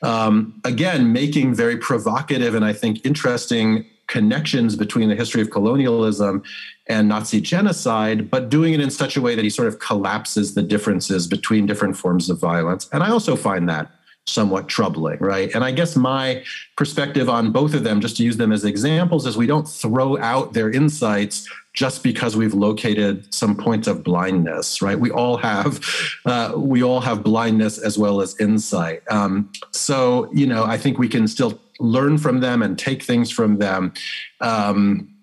um, 0.01 0.59
again 0.65 1.13
making 1.13 1.53
very 1.53 1.77
provocative 1.77 2.55
and 2.55 2.65
I 2.65 2.73
think 2.73 3.05
interesting 3.05 3.85
connections 4.07 4.75
between 4.75 5.09
the 5.09 5.15
history 5.15 5.41
of 5.41 5.51
colonialism 5.51 6.41
and 6.87 7.07
Nazi 7.07 7.41
genocide, 7.41 8.31
but 8.31 8.49
doing 8.49 8.73
it 8.73 8.79
in 8.79 8.89
such 8.89 9.15
a 9.15 9.21
way 9.21 9.35
that 9.35 9.43
he 9.43 9.49
sort 9.49 9.67
of 9.67 9.79
collapses 9.79 10.55
the 10.55 10.63
differences 10.63 11.27
between 11.27 11.65
different 11.65 11.97
forms 11.97 12.29
of 12.29 12.39
violence. 12.39 12.89
And 12.93 13.03
I 13.03 13.09
also 13.09 13.35
find 13.35 13.69
that 13.69 13.91
somewhat 14.27 14.67
troubling, 14.67 15.17
right? 15.19 15.53
And 15.55 15.63
I 15.63 15.71
guess 15.71 15.95
my 15.95 16.43
perspective 16.75 17.29
on 17.29 17.51
both 17.51 17.73
of 17.73 17.83
them, 17.83 18.01
just 18.01 18.17
to 18.17 18.23
use 18.23 18.37
them 18.37 18.51
as 18.51 18.65
examples, 18.65 19.25
is 19.25 19.37
we 19.37 19.47
don't 19.47 19.67
throw 19.67 20.17
out 20.19 20.53
their 20.53 20.69
insights 20.71 21.47
just 21.73 22.03
because 22.03 22.35
we've 22.35 22.53
located 22.53 23.31
some 23.33 23.55
points 23.55 23.87
of 23.87 24.03
blindness, 24.03 24.81
right? 24.81 24.99
We 24.99 25.11
all 25.11 25.37
have 25.37 25.79
uh, 26.25 26.53
we 26.55 26.83
all 26.83 27.01
have 27.01 27.23
blindness 27.23 27.77
as 27.77 27.97
well 27.97 28.21
as 28.21 28.39
insight. 28.39 29.03
Um, 29.09 29.51
so 29.71 30.29
you 30.33 30.47
know, 30.47 30.63
I 30.63 30.77
think 30.77 30.97
we 30.97 31.07
can 31.07 31.27
still 31.27 31.59
learn 31.79 32.17
from 32.17 32.39
them 32.39 32.61
and 32.63 32.77
take 32.77 33.03
things 33.03 33.31
from 33.31 33.57
them. 33.57 33.93
Um, 34.41 35.13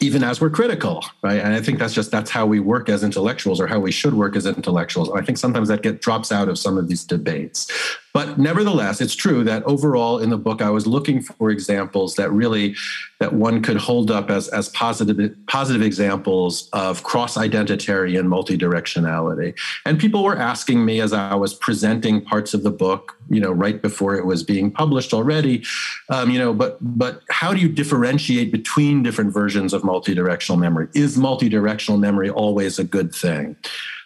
even 0.00 0.22
as 0.22 0.40
we're 0.40 0.50
critical 0.50 1.04
right? 1.22 1.40
And 1.40 1.54
i 1.54 1.60
think 1.60 1.78
that's 1.78 1.94
just 1.94 2.10
that's 2.10 2.30
how 2.30 2.46
we 2.46 2.60
work 2.60 2.88
as 2.88 3.02
intellectuals 3.02 3.60
or 3.60 3.66
how 3.66 3.78
we 3.78 3.92
should 3.92 4.14
work 4.14 4.36
as 4.36 4.46
intellectuals. 4.46 5.10
I 5.10 5.22
think 5.22 5.38
sometimes 5.38 5.68
that 5.68 5.82
get 5.82 6.00
drops 6.00 6.32
out 6.32 6.48
of 6.48 6.58
some 6.58 6.78
of 6.78 6.88
these 6.88 7.04
debates. 7.04 7.70
But 8.14 8.38
nevertheless 8.38 9.00
it's 9.00 9.14
true 9.14 9.44
that 9.44 9.62
overall 9.64 10.18
in 10.18 10.30
the 10.30 10.38
book 10.38 10.62
i 10.62 10.70
was 10.70 10.86
looking 10.86 11.22
for 11.22 11.50
examples 11.50 12.16
that 12.16 12.30
really 12.30 12.74
that 13.20 13.32
one 13.32 13.62
could 13.62 13.76
hold 13.76 14.10
up 14.10 14.30
as 14.30 14.48
as 14.48 14.68
positive 14.70 15.34
positive 15.46 15.82
examples 15.82 16.68
of 16.72 17.02
cross 17.02 17.36
identitary 17.36 18.16
and 18.16 18.28
multi-directionality. 18.28 19.58
And 19.84 19.98
people 19.98 20.22
were 20.22 20.36
asking 20.36 20.84
me 20.84 21.00
as 21.00 21.12
i 21.12 21.34
was 21.34 21.54
presenting 21.54 22.20
parts 22.20 22.54
of 22.54 22.62
the 22.62 22.70
book 22.70 23.16
you 23.28 23.40
know 23.40 23.50
right 23.50 23.82
before 23.82 24.14
it 24.16 24.24
was 24.24 24.42
being 24.42 24.70
published 24.70 25.12
already 25.12 25.64
um, 26.08 26.30
you 26.30 26.38
know 26.38 26.54
but 26.54 26.78
but 26.80 27.22
how 27.30 27.52
do 27.52 27.60
you 27.60 27.68
differentiate 27.68 28.52
between 28.52 29.02
different 29.02 29.32
versions 29.32 29.72
of 29.72 29.84
multi-directional 29.84 30.58
memory? 30.58 30.88
Is 30.94 31.16
multi-directional 31.16 31.98
memory 31.98 32.30
always 32.30 32.78
a 32.78 32.84
good 32.84 33.14
thing? 33.14 33.56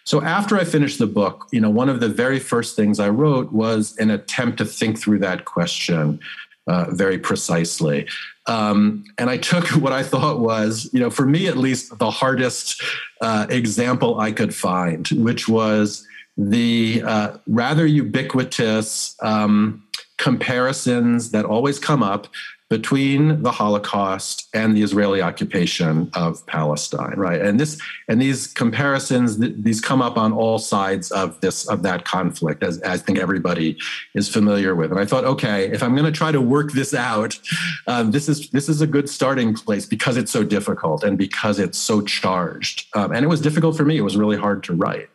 So 0.05 0.21
after 0.21 0.57
i 0.57 0.63
finished 0.63 0.99
the 0.99 1.07
book 1.07 1.47
you 1.51 1.61
know 1.61 1.69
one 1.69 1.89
of 1.89 1.99
the 1.99 2.09
very 2.09 2.39
first 2.39 2.75
things 2.75 2.99
i 2.99 3.09
wrote 3.09 3.51
was 3.51 3.95
an 3.97 4.09
attempt 4.09 4.57
to 4.57 4.65
think 4.65 4.99
through 4.99 5.19
that 5.19 5.45
question 5.45 6.19
uh, 6.67 6.85
very 6.91 7.17
precisely. 7.17 8.07
Um, 8.47 9.05
and 9.17 9.29
I 9.29 9.37
took 9.37 9.67
what 9.81 9.93
I 9.93 10.03
thought 10.03 10.39
was, 10.39 10.89
you 10.93 10.99
know, 10.99 11.09
for 11.09 11.25
me 11.25 11.47
at 11.47 11.57
least, 11.57 11.97
the 11.97 12.11
hardest 12.11 12.81
uh, 13.21 13.47
example 13.49 14.19
I 14.19 14.31
could 14.31 14.53
find, 14.53 15.07
which 15.09 15.47
was 15.47 16.07
the 16.37 17.03
uh, 17.05 17.37
rather 17.47 17.85
ubiquitous 17.85 19.15
um, 19.21 19.83
comparisons 20.17 21.31
that 21.31 21.45
always 21.45 21.79
come 21.79 22.01
up 22.01 22.27
between 22.73 23.43
the 23.43 23.51
Holocaust 23.51 24.49
and 24.51 24.75
the 24.75 24.81
Israeli 24.81 25.21
occupation 25.21 26.09
of 26.15 26.43
Palestine, 26.47 27.13
right? 27.17 27.39
And 27.39 27.59
this 27.59 27.79
and 28.07 28.19
these 28.19 28.47
comparisons, 28.47 29.37
these 29.37 29.79
come 29.79 30.01
up 30.01 30.17
on 30.17 30.33
all 30.33 30.57
sides 30.57 31.11
of 31.11 31.39
this 31.41 31.69
of 31.69 31.83
that 31.83 32.03
conflict, 32.03 32.63
as, 32.63 32.79
as 32.79 32.99
I 32.99 33.03
think 33.05 33.19
everybody 33.19 33.77
is 34.15 34.27
familiar 34.27 34.73
with. 34.73 34.89
And 34.89 34.99
I 34.99 35.05
thought, 35.05 35.23
okay, 35.23 35.69
if 35.71 35.83
I'm 35.83 35.93
going 35.93 36.11
to 36.11 36.17
try 36.23 36.31
to 36.31 36.41
work 36.41 36.71
this 36.71 36.95
out, 36.95 37.39
um, 37.85 38.09
this 38.09 38.27
is 38.27 38.49
this 38.49 38.67
is 38.67 38.81
a 38.81 38.87
good 38.87 39.07
starting 39.07 39.53
place 39.53 39.85
because 39.85 40.17
it's 40.17 40.31
so 40.31 40.43
difficult 40.43 41.03
and 41.03 41.15
because 41.15 41.59
it's 41.59 41.77
so 41.77 42.01
charged. 42.01 42.87
Um, 42.95 43.11
and 43.11 43.23
it 43.23 43.27
was 43.27 43.39
difficult 43.39 43.77
for 43.77 43.85
me; 43.85 43.97
it 43.97 44.01
was 44.09 44.17
really 44.17 44.37
hard 44.37 44.63
to 44.63 44.73
write, 44.73 45.09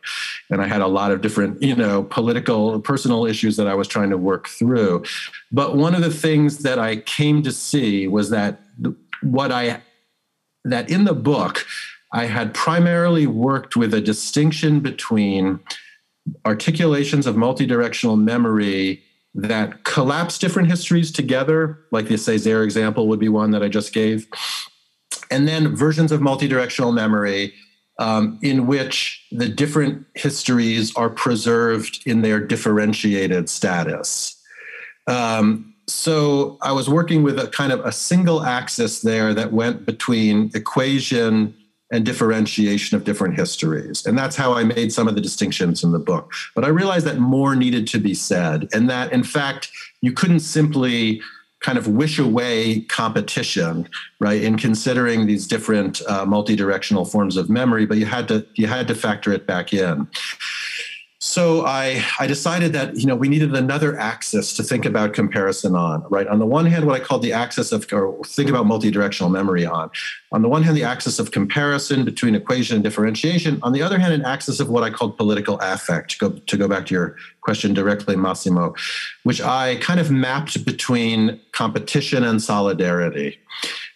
and 0.49 0.61
I 0.61 0.67
had 0.67 0.79
a 0.79 0.87
lot 0.87 1.11
of 1.11 1.19
different, 1.19 1.61
you 1.61 1.75
know, 1.75 2.03
political, 2.03 2.79
personal 2.79 3.25
issues 3.25 3.57
that 3.57 3.67
I 3.67 3.73
was 3.73 3.89
trying 3.89 4.11
to 4.11 4.17
work 4.17 4.47
through. 4.47 5.03
But 5.51 5.75
one 5.75 5.95
of 5.95 6.01
the 6.01 6.11
things 6.11 6.59
that 6.59 6.79
I 6.79 6.97
came 6.97 7.41
to 7.43 7.51
see 7.51 8.07
was 8.07 8.29
that 8.29 8.61
what 9.21 9.51
I 9.51 9.81
that 10.65 10.89
in 10.89 11.05
the 11.05 11.13
book 11.13 11.65
I 12.11 12.25
had 12.25 12.53
primarily 12.53 13.27
worked 13.27 13.75
with 13.75 13.93
a 13.93 14.01
distinction 14.01 14.79
between 14.79 15.59
articulations 16.45 17.25
of 17.27 17.35
multidirectional 17.35 18.19
memory 18.19 19.03
that 19.35 19.83
collapse 19.83 20.37
different 20.39 20.69
histories 20.69 21.11
together, 21.11 21.79
like 21.91 22.07
the 22.07 22.15
Césaire 22.15 22.63
example 22.63 23.07
would 23.07 23.19
be 23.19 23.29
one 23.29 23.51
that 23.51 23.63
I 23.63 23.69
just 23.69 23.93
gave, 23.93 24.27
and 25.29 25.47
then 25.47 25.75
versions 25.75 26.11
of 26.11 26.19
multidirectional 26.19 26.93
memory 26.93 27.53
um, 27.99 28.39
in 28.41 28.65
which 28.65 29.25
the 29.31 29.49
different 29.49 30.05
histories 30.15 30.95
are 30.95 31.09
preserved 31.09 32.01
in 32.05 32.21
their 32.21 32.39
differentiated 32.39 33.49
status. 33.49 34.38
Um, 35.07 35.73
so 35.87 36.57
I 36.61 36.71
was 36.71 36.89
working 36.89 37.23
with 37.23 37.39
a 37.39 37.47
kind 37.47 37.73
of 37.73 37.79
a 37.81 37.91
single 37.91 38.43
axis 38.43 39.01
there 39.01 39.33
that 39.33 39.51
went 39.51 39.85
between 39.85 40.51
equation 40.53 41.55
and 41.91 42.05
differentiation 42.05 42.95
of 42.95 43.03
different 43.03 43.35
histories. 43.35 44.05
And 44.05 44.17
that's 44.17 44.35
how 44.35 44.53
I 44.53 44.63
made 44.63 44.93
some 44.93 45.07
of 45.07 45.15
the 45.15 45.21
distinctions 45.21 45.83
in 45.83 45.91
the 45.91 45.99
book. 45.99 46.31
But 46.53 46.63
I 46.63 46.67
realized 46.67 47.07
that 47.07 47.17
more 47.17 47.55
needed 47.55 47.87
to 47.87 47.99
be 47.99 48.13
said, 48.13 48.69
and 48.71 48.89
that 48.89 49.11
in 49.11 49.23
fact, 49.23 49.71
you 50.01 50.11
couldn't 50.11 50.41
simply 50.41 51.21
kind 51.61 51.77
of 51.77 51.87
wish 51.87 52.19
away 52.19 52.81
competition, 52.81 53.89
right? 54.19 54.41
In 54.41 54.57
considering 54.57 55.25
these 55.25 55.45
different 55.45 56.01
uh, 56.07 56.25
multi-directional 56.25 57.05
forms 57.05 57.35
of 57.35 57.49
memory, 57.49 57.85
but 57.85 57.97
you 57.97 58.05
had 58.05 58.27
to 58.29 58.45
you 58.55 58.67
had 58.67 58.87
to 58.87 58.95
factor 58.95 59.33
it 59.33 59.45
back 59.45 59.73
in. 59.73 60.07
So 61.21 61.65
I, 61.65 62.01
I 62.17 62.27
decided 62.27 62.71
that 62.73 62.95
you 62.95 63.05
know 63.05 63.15
we 63.15 63.27
needed 63.27 63.53
another 63.53 63.97
axis 63.99 64.53
to 64.53 64.63
think 64.63 64.85
about 64.85 65.13
comparison 65.13 65.75
on. 65.75 66.05
Right 66.09 66.25
on 66.27 66.39
the 66.39 66.45
one 66.45 66.65
hand, 66.65 66.85
what 66.85 66.99
I 66.99 67.03
called 67.03 67.23
the 67.23 67.33
axis 67.33 67.73
of 67.73 67.91
or 67.91 68.23
think 68.23 68.49
about 68.49 68.65
multi-directional 68.65 69.29
memory 69.29 69.65
on. 69.65 69.91
On 70.31 70.41
the 70.41 70.47
one 70.47 70.63
hand, 70.63 70.77
the 70.77 70.85
axis 70.85 71.19
of 71.19 71.31
comparison 71.31 72.05
between 72.05 72.35
equation 72.35 72.75
and 72.75 72.83
differentiation. 72.83 73.59
On 73.63 73.73
the 73.73 73.81
other 73.81 73.99
hand, 73.99 74.13
an 74.13 74.23
axis 74.23 74.61
of 74.61 74.69
what 74.69 74.83
I 74.83 74.91
called 74.91 75.17
political 75.17 75.59
affect. 75.59 76.11
To 76.11 76.29
go, 76.29 76.39
to 76.39 76.57
go 76.57 76.69
back 76.69 76.85
to 76.85 76.93
your 76.93 77.17
question 77.41 77.73
directly, 77.73 78.15
Massimo, 78.15 78.73
which 79.23 79.41
I 79.41 79.75
kind 79.81 79.99
of 79.99 80.09
mapped 80.11 80.63
between 80.63 81.37
competition 81.51 82.23
and 82.23 82.41
solidarity. 82.41 83.37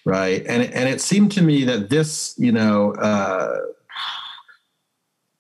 Right, 0.04 0.46
and 0.46 0.64
and 0.64 0.90
it 0.90 1.00
seemed 1.00 1.32
to 1.34 1.42
me 1.42 1.64
that 1.64 1.90
this 1.90 2.36
you 2.38 2.52
know. 2.52 2.96
Uh, 2.96 3.60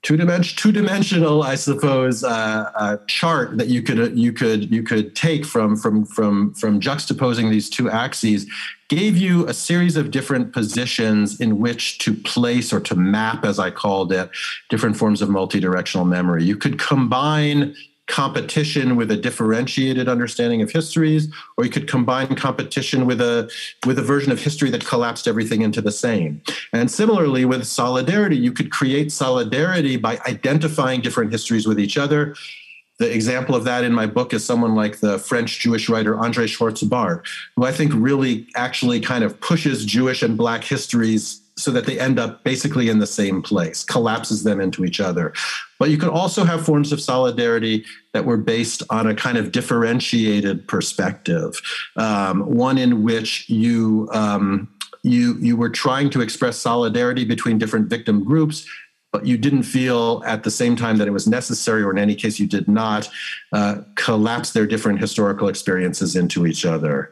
two 0.03 0.17
dimension 0.17 0.55
two 0.57 0.71
dimensional 0.71 1.43
I 1.43 1.55
suppose 1.55 2.23
uh, 2.23 2.71
uh, 2.75 2.97
chart 3.07 3.57
that 3.57 3.67
you 3.67 3.81
could 3.81 4.17
you 4.17 4.33
could 4.33 4.69
you 4.71 4.83
could 4.83 5.15
take 5.15 5.45
from 5.45 5.75
from 5.75 6.05
from 6.05 6.53
from 6.53 6.79
juxtaposing 6.79 7.49
these 7.49 7.69
two 7.69 7.89
axes 7.89 8.45
gave 8.89 9.17
you 9.17 9.47
a 9.47 9.53
series 9.53 9.95
of 9.95 10.11
different 10.11 10.53
positions 10.53 11.39
in 11.39 11.59
which 11.59 11.97
to 11.99 12.13
place 12.13 12.71
or 12.71 12.79
to 12.81 12.95
map 12.95 13.43
as 13.45 13.57
I 13.57 13.71
called 13.71 14.11
it 14.11 14.29
different 14.69 14.97
forms 14.97 15.21
of 15.21 15.29
multi-directional 15.29 16.05
memory. 16.05 16.43
You 16.43 16.57
could 16.57 16.77
combine 16.77 17.73
competition 18.07 18.95
with 18.95 19.09
a 19.11 19.15
differentiated 19.15 20.09
understanding 20.09 20.61
of 20.61 20.69
histories 20.69 21.33
or 21.57 21.63
you 21.63 21.69
could 21.69 21.87
combine 21.87 22.35
competition 22.35 23.05
with 23.05 23.21
a 23.21 23.49
with 23.85 23.97
a 23.97 24.01
version 24.01 24.31
of 24.31 24.41
history 24.41 24.69
that 24.69 24.85
collapsed 24.85 25.27
everything 25.27 25.61
into 25.61 25.81
the 25.81 25.91
same. 25.91 26.41
And 26.73 26.91
similarly 26.91 27.45
with 27.45 27.65
solidarity 27.65 28.35
you 28.35 28.51
could 28.51 28.71
create 28.71 29.11
solidarity 29.11 29.95
by 29.95 30.19
identifying 30.27 31.01
different 31.01 31.31
histories 31.31 31.65
with 31.65 31.79
each 31.79 31.97
other. 31.97 32.35
The 32.99 33.11
example 33.11 33.55
of 33.55 33.63
that 33.63 33.83
in 33.83 33.93
my 33.93 34.05
book 34.05 34.33
is 34.33 34.45
someone 34.45 34.75
like 34.75 34.99
the 34.99 35.17
French 35.17 35.59
Jewish 35.59 35.89
writer 35.89 36.17
Andre 36.17 36.45
Schwarz-Bart, 36.45 37.27
who 37.55 37.65
I 37.65 37.71
think 37.71 37.91
really 37.95 38.47
actually 38.55 38.99
kind 38.99 39.23
of 39.23 39.39
pushes 39.41 39.83
Jewish 39.83 40.21
and 40.21 40.37
Black 40.37 40.63
histories 40.63 41.42
so 41.55 41.71
that 41.71 41.85
they 41.85 41.99
end 41.99 42.19
up 42.19 42.43
basically 42.43 42.89
in 42.89 42.99
the 42.99 43.07
same 43.07 43.41
place, 43.41 43.83
collapses 43.83 44.43
them 44.43 44.59
into 44.59 44.83
each 44.85 44.99
other. 44.99 45.33
But 45.79 45.89
you 45.89 45.97
could 45.97 46.09
also 46.09 46.43
have 46.43 46.65
forms 46.65 46.91
of 46.91 47.01
solidarity 47.01 47.85
that 48.13 48.25
were 48.25 48.37
based 48.37 48.83
on 48.89 49.07
a 49.07 49.15
kind 49.15 49.37
of 49.37 49.51
differentiated 49.51 50.67
perspective, 50.67 51.61
um, 51.95 52.41
one 52.41 52.77
in 52.77 53.03
which 53.03 53.49
you 53.49 54.09
um, 54.13 54.69
you 55.03 55.37
you 55.39 55.55
were 55.55 55.69
trying 55.69 56.09
to 56.11 56.21
express 56.21 56.57
solidarity 56.57 57.25
between 57.25 57.57
different 57.57 57.89
victim 57.89 58.23
groups. 58.23 58.67
But 59.11 59.27
you 59.27 59.37
didn't 59.37 59.63
feel 59.63 60.23
at 60.25 60.41
the 60.41 60.49
same 60.49 60.75
time 60.75 60.97
that 60.97 61.07
it 61.07 61.11
was 61.11 61.27
necessary, 61.27 61.83
or 61.83 61.91
in 61.91 61.99
any 61.99 62.15
case, 62.15 62.39
you 62.39 62.47
did 62.47 62.67
not 62.67 63.07
uh, 63.51 63.81
collapse 63.93 64.53
their 64.53 64.65
different 64.65 64.99
historical 64.99 65.49
experiences 65.49 66.15
into 66.15 66.47
each 66.47 66.65
other 66.65 67.11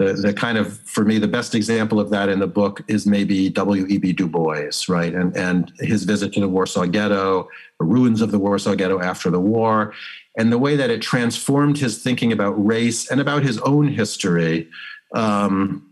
the, 0.00 0.14
the 0.14 0.32
kind 0.32 0.56
of 0.56 0.78
for 0.80 1.04
me 1.04 1.18
the 1.18 1.28
best 1.28 1.54
example 1.54 2.00
of 2.00 2.08
that 2.08 2.30
in 2.30 2.38
the 2.38 2.46
book 2.46 2.80
is 2.88 3.06
maybe 3.06 3.50
W.E.B. 3.50 4.14
Du 4.14 4.26
Bois, 4.26 4.70
right, 4.88 5.14
and 5.14 5.36
and 5.36 5.70
his 5.78 6.04
visit 6.04 6.32
to 6.32 6.40
the 6.40 6.48
Warsaw 6.48 6.86
Ghetto, 6.86 7.50
the 7.78 7.84
ruins 7.84 8.22
of 8.22 8.30
the 8.30 8.38
Warsaw 8.38 8.74
Ghetto 8.76 8.98
after 9.02 9.28
the 9.28 9.38
war, 9.38 9.92
and 10.38 10.50
the 10.50 10.58
way 10.58 10.74
that 10.74 10.88
it 10.88 11.02
transformed 11.02 11.76
his 11.76 12.02
thinking 12.02 12.32
about 12.32 12.52
race 12.52 13.10
and 13.10 13.20
about 13.20 13.42
his 13.42 13.58
own 13.58 13.88
history. 13.88 14.68
Um, 15.14 15.86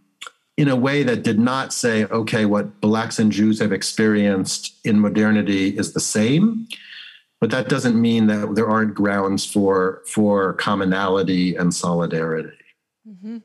in 0.57 0.69
a 0.69 0.75
way 0.75 1.03
that 1.05 1.23
did 1.23 1.39
not 1.39 1.73
say, 1.73 2.05
okay, 2.07 2.45
what 2.45 2.81
blacks 2.81 3.21
and 3.21 3.31
Jews 3.31 3.61
have 3.61 3.73
experienced 3.73 4.75
in 4.85 4.99
modernity 4.99 5.77
is 5.77 5.93
the 5.93 6.01
same, 6.01 6.67
but 7.41 7.51
that 7.51 7.69
doesn't 7.69 8.01
mean 8.01 8.27
that 8.27 8.55
there 8.55 8.69
aren't 8.69 8.95
grounds 8.95 9.45
for 9.45 10.03
for 10.07 10.55
commonality 10.55 11.55
and 11.57 11.75
solidarity. 11.75 12.57
Mm-hmm. 13.07 13.39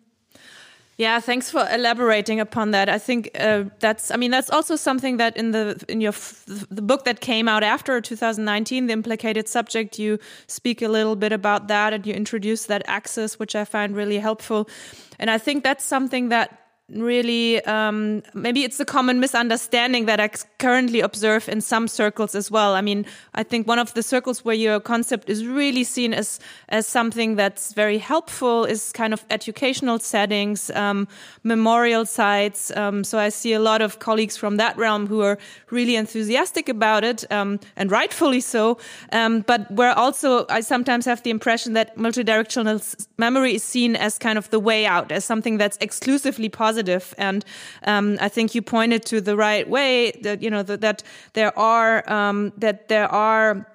Yeah, 0.98 1.20
thanks 1.20 1.50
for 1.50 1.68
elaborating 1.72 2.40
upon 2.40 2.72
that. 2.72 2.88
I 2.88 3.00
think 3.00 3.32
uh, 3.40 3.64
that's, 3.80 4.12
I 4.12 4.16
mean, 4.16 4.30
that's 4.30 4.52
also 4.52 4.76
something 4.76 5.18
that 5.18 5.36
in 5.36 5.52
the 5.52 5.84
in 5.88 6.02
your 6.02 6.14
the 6.48 6.84
book 6.84 7.04
that 7.06 7.20
came 7.20 7.48
out 7.48 7.64
after 7.64 8.00
2019, 8.00 8.86
the 8.88 8.94
implicated 8.94 9.48
subject, 9.48 9.98
you 9.98 10.20
speak 10.46 10.84
a 10.84 10.88
little 10.88 11.16
bit 11.16 11.32
about 11.32 11.68
that 11.68 11.94
and 11.94 12.06
you 12.06 12.14
introduce 12.14 12.68
that 12.68 12.84
axis, 12.86 13.40
which 13.40 13.56
I 13.56 13.66
find 13.66 13.96
really 13.96 14.20
helpful. 14.20 14.70
And 15.18 15.32
I 15.32 15.40
think 15.40 15.64
that's 15.64 15.84
something 15.84 16.30
that 16.30 16.63
really 16.90 17.64
um, 17.64 18.22
maybe 18.34 18.64
it's 18.64 18.80
a 18.80 18.86
common 18.86 19.20
misunderstanding 19.20 20.06
that 20.06 20.20
I 20.20 20.30
currently 20.60 21.00
observe 21.00 21.48
in 21.48 21.62
some 21.62 21.88
circles 21.88 22.36
as 22.36 22.52
well. 22.52 22.74
I 22.76 22.82
mean, 22.82 23.06
I 23.34 23.44
think 23.44 23.68
one 23.68 23.80
of 23.80 23.94
the 23.94 24.04
circles 24.04 24.44
where 24.44 24.56
your 24.56 24.82
concept 24.82 25.30
is 25.30 25.46
really 25.46 25.86
seen 25.86 26.14
as 26.14 26.40
as 26.68 26.86
something 26.86 27.36
that's 27.36 27.74
very 27.74 27.98
helpful 27.98 28.66
is 28.66 28.92
kind 28.92 29.14
of 29.14 29.24
educational 29.30 30.00
settings, 30.00 30.70
um, 30.72 31.08
memorial 31.44 32.06
sites. 32.06 32.76
Um, 32.76 33.06
so 33.06 33.18
I 33.18 33.30
see 33.30 33.54
a 33.54 33.60
lot 33.60 33.82
of 33.82 34.00
colleagues 34.00 34.36
from 34.36 34.58
that 34.58 34.78
realm 34.78 35.08
who 35.08 35.22
are 35.22 35.38
really 35.70 35.96
enthusiastic 35.96 36.68
about 36.68 37.06
it, 37.06 37.32
um, 37.32 37.60
and 37.78 37.92
rightfully 37.92 38.42
so. 38.42 38.78
Um, 39.14 39.42
but 39.42 39.72
where 39.72 39.98
also 39.98 40.46
I 40.50 40.60
sometimes 40.60 41.06
have 41.06 41.24
the 41.24 41.30
impression 41.30 41.74
that 41.74 41.98
multidirectional 41.98 43.08
memory 43.18 43.56
is 43.56 43.64
seen 43.64 43.96
as 43.96 44.20
kind 44.20 44.38
of 44.38 44.50
the 44.50 44.60
way 44.60 44.86
out, 44.86 45.14
as 45.14 45.24
something 45.24 45.58
that's 45.58 45.78
exclusively 45.80 46.50
positive 46.50 46.73
positive. 46.74 47.14
And 47.18 47.46
um, 47.86 48.18
I 48.20 48.30
think 48.30 48.56
you 48.56 48.62
pointed 48.62 49.06
to 49.06 49.22
the 49.22 49.36
right 49.36 49.70
way 49.70 50.12
that 50.24 50.42
you 50.42 50.50
know 50.50 50.64
that, 50.64 50.82
that 50.82 51.04
there 51.34 51.58
are 51.58 52.04
um, 52.12 52.52
that 52.58 52.88
there 52.88 53.08
are 53.12 53.66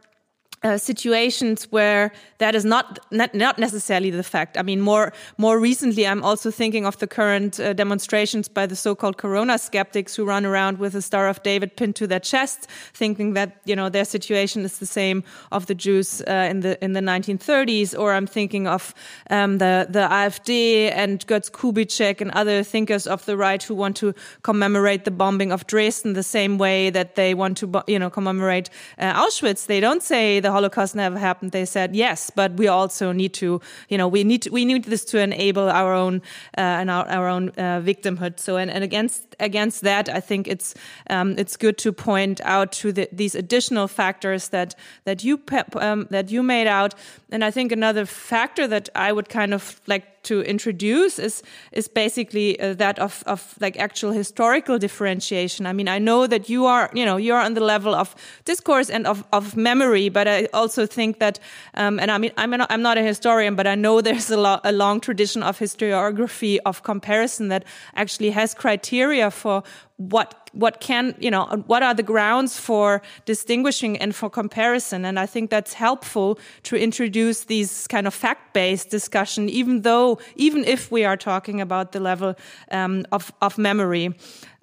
uh, 0.62 0.78
situations 0.78 1.64
where 1.70 2.12
that 2.38 2.54
is 2.54 2.64
not, 2.64 2.98
not, 3.10 3.34
not 3.34 3.58
necessarily 3.58 4.10
the 4.10 4.22
fact. 4.22 4.56
I 4.56 4.62
mean, 4.62 4.80
more 4.80 5.12
more 5.36 5.58
recently, 5.58 6.06
I'm 6.06 6.22
also 6.24 6.50
thinking 6.50 6.86
of 6.86 6.98
the 6.98 7.06
current 7.06 7.60
uh, 7.60 7.72
demonstrations 7.72 8.48
by 8.48 8.66
the 8.66 8.76
so-called 8.76 9.16
Corona 9.16 9.58
skeptics 9.58 10.16
who 10.16 10.24
run 10.24 10.44
around 10.44 10.78
with 10.78 10.92
the 10.92 11.02
Star 11.02 11.28
of 11.28 11.42
David 11.42 11.76
pinned 11.76 11.96
to 11.96 12.06
their 12.06 12.20
chest, 12.20 12.66
thinking 12.94 13.34
that 13.34 13.60
you 13.64 13.76
know 13.76 13.88
their 13.88 14.04
situation 14.04 14.64
is 14.64 14.78
the 14.78 14.86
same 14.86 15.22
of 15.52 15.66
the 15.66 15.74
Jews 15.74 16.22
uh, 16.22 16.48
in 16.50 16.60
the 16.60 16.82
in 16.84 16.92
the 16.92 17.00
1930s. 17.00 17.98
Or 17.98 18.12
I'm 18.12 18.26
thinking 18.26 18.66
of 18.66 18.94
um, 19.30 19.58
the 19.58 19.86
the 19.88 20.08
AfD 20.08 20.90
and 20.92 21.24
Götz 21.26 21.50
Kubitschek 21.50 22.20
and 22.20 22.30
other 22.32 22.62
thinkers 22.64 23.06
of 23.06 23.24
the 23.24 23.36
right 23.36 23.62
who 23.62 23.74
want 23.74 23.96
to 23.98 24.14
commemorate 24.42 25.04
the 25.04 25.10
bombing 25.10 25.52
of 25.52 25.66
Dresden 25.66 26.14
the 26.14 26.22
same 26.22 26.58
way 26.58 26.90
that 26.90 27.14
they 27.14 27.34
want 27.34 27.58
to 27.58 27.82
you 27.86 27.98
know 27.98 28.10
commemorate 28.10 28.70
uh, 28.98 29.24
Auschwitz. 29.24 29.66
They 29.66 29.80
don't 29.80 30.02
say 30.02 30.40
the 30.48 30.52
Holocaust 30.52 30.94
never 30.94 31.18
happened, 31.18 31.52
they 31.52 31.66
said 31.66 31.94
yes, 31.94 32.30
but 32.34 32.52
we 32.54 32.68
also 32.68 33.12
need 33.12 33.34
to, 33.34 33.60
you 33.90 33.98
know, 33.98 34.08
we 34.08 34.24
need 34.24 34.42
to, 34.42 34.50
we 34.50 34.64
need 34.64 34.84
this 34.84 35.04
to 35.04 35.18
enable 35.18 35.68
our 35.68 35.92
own 35.92 36.22
uh, 36.56 36.80
and 36.80 36.90
our, 36.90 37.06
our 37.08 37.28
own 37.28 37.50
uh, 37.50 37.82
victimhood. 37.84 38.40
So, 38.40 38.56
and, 38.56 38.70
and 38.70 38.82
against 38.82 39.27
against 39.40 39.82
that, 39.82 40.08
I 40.08 40.20
think 40.20 40.48
it's 40.48 40.74
um, 41.10 41.34
it's 41.38 41.56
good 41.56 41.78
to 41.78 41.92
point 41.92 42.40
out 42.44 42.72
to 42.72 42.92
the, 42.92 43.08
these 43.12 43.34
additional 43.34 43.88
factors 43.88 44.48
that 44.48 44.74
that 45.04 45.24
you 45.24 45.40
um, 45.74 46.06
that 46.10 46.30
you 46.30 46.42
made 46.42 46.66
out. 46.66 46.94
And 47.30 47.44
I 47.44 47.50
think 47.50 47.72
another 47.72 48.06
factor 48.06 48.66
that 48.68 48.88
I 48.94 49.12
would 49.12 49.28
kind 49.28 49.54
of 49.54 49.80
like 49.86 50.18
to 50.22 50.42
introduce 50.42 51.18
is 51.18 51.42
is 51.72 51.88
basically 51.88 52.60
uh, 52.60 52.74
that 52.74 52.98
of 52.98 53.22
of 53.26 53.54
like 53.60 53.78
actual 53.78 54.12
historical 54.12 54.78
differentiation. 54.78 55.66
I 55.66 55.72
mean, 55.72 55.88
I 55.88 55.98
know 55.98 56.26
that 56.26 56.48
you 56.48 56.66
are 56.66 56.90
you 56.94 57.04
know 57.04 57.16
you 57.16 57.34
are 57.34 57.44
on 57.44 57.54
the 57.54 57.64
level 57.64 57.94
of 57.94 58.14
discourse 58.44 58.90
and 58.90 59.06
of 59.06 59.24
of 59.32 59.56
memory, 59.56 60.10
but 60.10 60.26
I 60.26 60.48
also 60.52 60.86
think 60.86 61.18
that 61.18 61.40
um, 61.74 61.98
and 61.98 62.10
I 62.10 62.18
mean 62.18 62.32
I'm 62.36 62.50
not, 62.50 62.70
I'm 62.70 62.82
not 62.82 62.98
a 62.98 63.02
historian, 63.02 63.56
but 63.56 63.66
I 63.66 63.74
know 63.74 64.00
there's 64.00 64.30
a, 64.30 64.36
lo 64.36 64.58
a 64.64 64.72
long 64.72 65.00
tradition 65.00 65.42
of 65.42 65.58
historiography 65.58 66.58
of 66.64 66.82
comparison 66.82 67.48
that 67.48 67.64
actually 67.94 68.30
has 68.30 68.54
criteria 68.54 69.27
for 69.30 69.62
what 69.96 70.50
what 70.52 70.80
can 70.80 71.14
you 71.18 71.30
know 71.30 71.44
what 71.66 71.82
are 71.82 71.94
the 71.94 72.02
grounds 72.02 72.58
for 72.58 73.02
distinguishing 73.24 73.96
and 73.98 74.14
for 74.14 74.30
comparison. 74.30 75.04
And 75.04 75.18
i 75.18 75.26
think 75.26 75.50
that's 75.50 75.72
helpful 75.74 76.38
to 76.64 76.76
introduce 76.76 77.44
these 77.44 77.86
kind 77.88 78.06
of 78.06 78.14
fact-based 78.14 78.90
discussion 78.90 79.48
even 79.48 79.82
though 79.82 80.18
even 80.36 80.64
if 80.64 80.90
we 80.90 81.04
are 81.04 81.16
talking 81.16 81.60
about 81.60 81.92
the 81.92 82.00
level 82.00 82.34
um, 82.70 83.04
of 83.12 83.32
of 83.40 83.58
memory. 83.58 84.14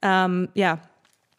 Um, 0.04 0.50
yeah 0.54 0.78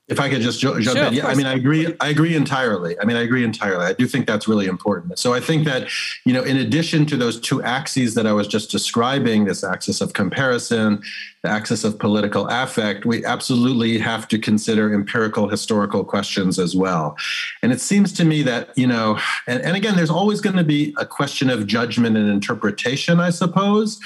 if 0.09 0.21
I 0.21 0.31
could 0.31 0.41
just 0.41 0.61
jump 0.61 0.81
sure, 0.83 0.97
in, 0.97 1.15
yeah, 1.15 1.27
I 1.27 1.35
mean, 1.35 1.47
I 1.47 1.55
agree. 1.55 1.93
I 2.01 2.09
agree 2.11 2.37
entirely. 2.37 2.99
I 3.01 3.05
mean, 3.05 3.17
I 3.17 3.23
agree 3.23 3.43
entirely. 3.43 3.85
I 3.85 3.93
do 3.93 4.07
think 4.07 4.29
that's 4.29 4.47
really 4.47 4.67
important. 4.67 5.19
So 5.19 5.35
I 5.35 5.41
think 5.41 5.65
that 5.65 5.89
you 6.25 6.33
know, 6.33 6.45
in 6.45 6.57
addition 6.57 7.07
to 7.07 7.17
those 7.17 7.41
two 7.41 7.61
axes 7.63 8.15
that 8.15 8.25
I 8.25 8.33
was 8.33 8.47
just 8.47 8.71
describing, 8.71 9.47
this 9.47 9.65
axis 9.65 10.01
of 10.01 10.13
comparison, 10.13 11.03
the 11.43 11.51
axis 11.51 11.83
of 11.83 11.99
political 11.99 12.47
affect, 12.47 13.05
we 13.05 13.25
absolutely 13.25 13.99
have 13.99 14.29
to 14.29 14.39
consider 14.39 14.95
empirical 14.95 15.49
historical 15.49 16.05
questions 16.05 16.61
as 16.61 16.77
well. 16.77 17.17
And 17.61 17.73
it 17.73 17.81
seems 17.81 18.13
to 18.13 18.25
me 18.25 18.43
that 18.45 18.79
you 18.79 18.87
know, 18.87 19.19
and, 19.49 19.61
and 19.63 19.77
again, 19.77 19.97
there's 19.97 20.11
always 20.11 20.41
going 20.41 20.57
to 20.57 20.65
be 20.65 20.95
a 20.99 21.07
question 21.07 21.51
of 21.51 21.67
judgment 21.67 22.17
and 22.17 22.29
interpretation, 22.29 23.19
I 23.19 23.31
suppose. 23.31 23.99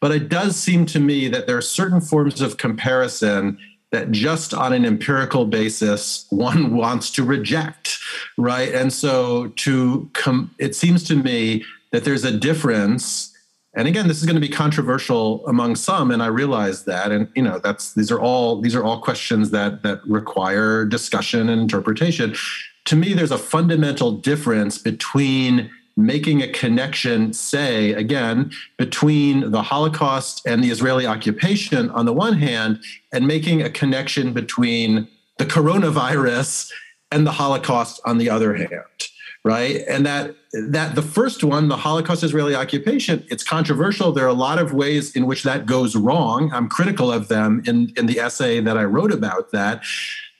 But 0.00 0.10
it 0.10 0.28
does 0.28 0.56
seem 0.56 0.84
to 0.86 1.00
me 1.00 1.28
that 1.28 1.46
there 1.46 1.56
are 1.56 1.62
certain 1.62 2.00
forms 2.00 2.40
of 2.40 2.58
comparison 2.58 3.58
that 3.94 4.10
just 4.10 4.52
on 4.52 4.72
an 4.72 4.84
empirical 4.84 5.46
basis 5.46 6.26
one 6.30 6.74
wants 6.82 7.10
to 7.10 7.24
reject 7.24 7.98
right? 8.36 8.72
And 8.74 8.92
so 8.92 9.48
to 9.56 10.08
come 10.12 10.54
it 10.58 10.74
seems 10.74 11.04
to 11.04 11.16
me 11.16 11.64
that 11.92 12.04
there's 12.04 12.24
a 12.24 12.36
difference. 12.36 13.32
And 13.74 13.88
again 13.88 14.08
this 14.08 14.18
is 14.18 14.24
going 14.24 14.36
to 14.36 14.40
be 14.40 14.48
controversial 14.48 15.46
among 15.46 15.76
some 15.76 16.10
and 16.10 16.22
i 16.22 16.26
realize 16.26 16.84
that. 16.84 17.12
And 17.12 17.28
you 17.34 17.42
know 17.42 17.58
that's 17.58 17.94
these 17.94 18.10
are 18.10 18.20
all 18.20 18.60
these 18.60 18.74
are 18.74 18.84
all 18.84 19.00
questions 19.00 19.50
that 19.50 19.82
that 19.82 20.00
require 20.06 20.84
discussion 20.84 21.48
and 21.48 21.60
interpretation. 21.60 22.34
To 22.86 22.96
me 22.96 23.14
there's 23.14 23.30
a 23.30 23.38
fundamental 23.38 24.12
difference 24.12 24.78
between 24.78 25.70
making 25.96 26.42
a 26.42 26.48
connection, 26.48 27.32
say, 27.32 27.92
again, 27.92 28.50
between 28.78 29.50
the 29.50 29.62
Holocaust 29.62 30.42
and 30.46 30.62
the 30.62 30.70
Israeli 30.70 31.06
occupation 31.06 31.90
on 31.90 32.06
the 32.06 32.12
one 32.12 32.34
hand, 32.34 32.80
and 33.12 33.26
making 33.26 33.62
a 33.62 33.70
connection 33.70 34.32
between 34.32 35.08
the 35.38 35.46
coronavirus 35.46 36.70
and 37.12 37.26
the 37.26 37.32
Holocaust 37.32 38.00
on 38.04 38.18
the 38.18 38.30
other 38.30 38.54
hand 38.54 38.82
right? 39.44 39.82
And 39.86 40.06
that 40.06 40.34
that 40.68 40.94
the 40.94 41.02
first 41.02 41.42
one 41.42 41.68
the 41.68 41.76
holocaust 41.76 42.22
israeli 42.22 42.54
occupation 42.54 43.24
it's 43.28 43.42
controversial. 43.42 44.12
There 44.12 44.24
are 44.24 44.28
a 44.28 44.32
lot 44.32 44.58
of 44.58 44.72
ways 44.72 45.14
in 45.16 45.26
which 45.26 45.42
that 45.42 45.66
goes 45.66 45.96
wrong. 45.96 46.52
I'm 46.52 46.68
critical 46.68 47.10
of 47.10 47.28
them 47.28 47.62
in 47.66 47.92
in 47.96 48.06
the 48.06 48.20
essay 48.20 48.60
that 48.60 48.76
i 48.76 48.84
wrote 48.84 49.12
about 49.12 49.50
that. 49.52 49.82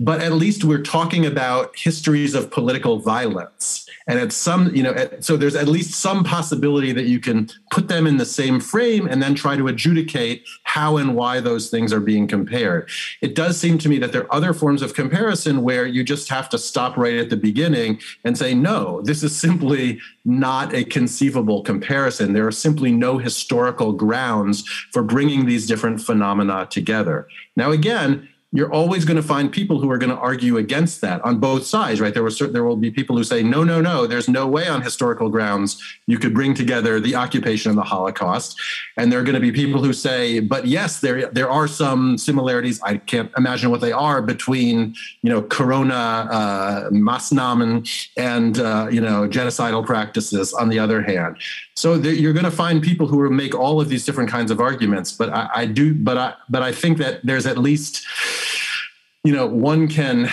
But 0.00 0.20
at 0.20 0.32
least 0.32 0.64
we're 0.64 0.82
talking 0.82 1.24
about 1.24 1.76
histories 1.76 2.34
of 2.34 2.50
political 2.50 2.98
violence. 2.98 3.88
And 4.06 4.18
at 4.18 4.32
some 4.32 4.74
you 4.74 4.82
know 4.82 4.92
at, 4.92 5.24
so 5.24 5.36
there's 5.36 5.54
at 5.54 5.68
least 5.68 5.94
some 5.94 6.24
possibility 6.24 6.92
that 6.92 7.06
you 7.06 7.20
can 7.20 7.48
put 7.70 7.88
them 7.88 8.06
in 8.06 8.18
the 8.18 8.26
same 8.26 8.60
frame 8.60 9.06
and 9.06 9.22
then 9.22 9.34
try 9.34 9.56
to 9.56 9.68
adjudicate 9.68 10.44
how 10.64 10.96
and 10.96 11.14
why 11.14 11.40
those 11.40 11.70
things 11.70 11.92
are 11.92 12.00
being 12.00 12.26
compared. 12.26 12.88
It 13.22 13.34
does 13.34 13.58
seem 13.58 13.78
to 13.78 13.88
me 13.88 13.98
that 13.98 14.12
there 14.12 14.22
are 14.22 14.34
other 14.34 14.52
forms 14.52 14.82
of 14.82 14.94
comparison 14.94 15.62
where 15.62 15.86
you 15.86 16.04
just 16.04 16.28
have 16.28 16.48
to 16.50 16.58
stop 16.58 16.96
right 16.96 17.16
at 17.16 17.30
the 17.30 17.36
beginning 17.36 18.00
and 18.24 18.36
say 18.36 18.54
no 18.54 19.00
this 19.02 19.22
is 19.22 19.34
simply 19.34 20.00
not 20.24 20.74
a 20.74 20.84
conceivable 20.84 21.62
comparison. 21.62 22.32
There 22.32 22.46
are 22.46 22.52
simply 22.52 22.92
no 22.92 23.18
historical 23.18 23.92
grounds 23.92 24.66
for 24.92 25.02
bringing 25.02 25.46
these 25.46 25.66
different 25.66 26.00
phenomena 26.00 26.66
together. 26.70 27.28
Now 27.56 27.70
again 27.70 28.28
you're 28.54 28.72
always 28.72 29.04
going 29.04 29.16
to 29.16 29.22
find 29.22 29.50
people 29.50 29.80
who 29.80 29.90
are 29.90 29.98
going 29.98 30.14
to 30.14 30.16
argue 30.16 30.58
against 30.58 31.00
that 31.00 31.20
on 31.24 31.40
both 31.40 31.66
sides, 31.66 32.00
right? 32.00 32.14
There 32.14 32.22
will 32.22 32.30
certain, 32.30 32.52
there 32.52 32.62
will 32.62 32.76
be 32.76 32.88
people 32.88 33.16
who 33.16 33.24
say, 33.24 33.42
no, 33.42 33.64
no, 33.64 33.80
no, 33.80 34.06
there's 34.06 34.28
no 34.28 34.46
way 34.46 34.68
on 34.68 34.80
historical 34.80 35.28
grounds 35.28 35.82
you 36.06 36.20
could 36.20 36.32
bring 36.32 36.54
together 36.54 37.00
the 37.00 37.16
occupation 37.16 37.70
and 37.70 37.76
the 37.76 37.82
Holocaust. 37.82 38.56
And 38.96 39.10
there 39.10 39.18
are 39.18 39.24
going 39.24 39.34
to 39.34 39.40
be 39.40 39.50
people 39.50 39.82
who 39.82 39.92
say, 39.92 40.38
but 40.38 40.68
yes, 40.68 41.00
there 41.00 41.26
there 41.32 41.50
are 41.50 41.66
some 41.66 42.16
similarities. 42.16 42.80
I 42.82 42.98
can't 42.98 43.32
imagine 43.36 43.72
what 43.72 43.80
they 43.80 43.90
are 43.90 44.22
between 44.22 44.94
you 45.22 45.30
know 45.30 45.42
Corona, 45.42 46.28
uh, 46.30 46.90
Maßnahmen, 46.90 48.08
and 48.16 48.60
uh, 48.60 48.86
you 48.88 49.00
know 49.00 49.28
genocidal 49.28 49.84
practices. 49.84 50.54
On 50.54 50.68
the 50.68 50.78
other 50.78 51.02
hand, 51.02 51.38
so 51.74 51.98
there, 51.98 52.12
you're 52.12 52.32
going 52.32 52.44
to 52.44 52.52
find 52.52 52.80
people 52.82 53.08
who 53.08 53.18
will 53.18 53.30
make 53.30 53.54
all 53.54 53.80
of 53.80 53.88
these 53.88 54.04
different 54.04 54.30
kinds 54.30 54.52
of 54.52 54.60
arguments. 54.60 55.10
But 55.10 55.30
I, 55.30 55.48
I 55.54 55.66
do, 55.66 55.92
but 55.92 56.16
I 56.16 56.34
but 56.48 56.62
I 56.62 56.70
think 56.70 56.98
that 56.98 57.20
there's 57.24 57.46
at 57.46 57.58
least 57.58 58.06
you 59.24 59.32
know 59.32 59.46
one 59.46 59.88
can 59.88 60.28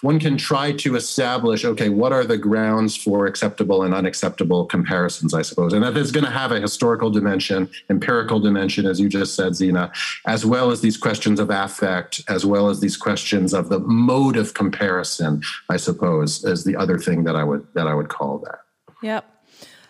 one 0.00 0.18
can 0.18 0.38
try 0.38 0.72
to 0.72 0.96
establish 0.96 1.64
okay 1.64 1.90
what 1.90 2.10
are 2.12 2.24
the 2.24 2.38
grounds 2.38 2.96
for 2.96 3.26
acceptable 3.26 3.82
and 3.82 3.94
unacceptable 3.94 4.64
comparisons 4.64 5.34
i 5.34 5.42
suppose? 5.42 5.74
And 5.74 5.84
that 5.84 5.96
is 5.96 6.10
going 6.10 6.24
to 6.24 6.30
have 6.30 6.50
a 6.50 6.60
historical 6.60 7.10
dimension 7.10 7.68
empirical 7.90 8.40
dimension 8.40 8.86
as 8.86 8.98
you 8.98 9.08
just 9.08 9.34
said 9.34 9.56
Sina 9.56 9.92
as 10.26 10.46
well 10.46 10.70
as 10.70 10.80
these 10.80 10.96
questions 10.96 11.38
of 11.38 11.50
affect 11.50 12.22
as 12.28 12.46
well 12.46 12.70
as 12.70 12.80
these 12.80 12.96
questions 12.96 13.52
of 13.52 13.68
the 13.68 13.78
mode 13.78 14.36
of 14.36 14.54
comparison 14.54 15.42
i 15.68 15.76
suppose 15.76 16.42
is 16.44 16.64
the 16.64 16.76
other 16.76 16.98
thing 16.98 17.24
that 17.24 17.36
i 17.36 17.44
would 17.44 17.66
that 17.74 17.86
i 17.86 17.94
would 17.94 18.08
call 18.08 18.38
that. 18.38 18.60
Yep. 19.02 19.24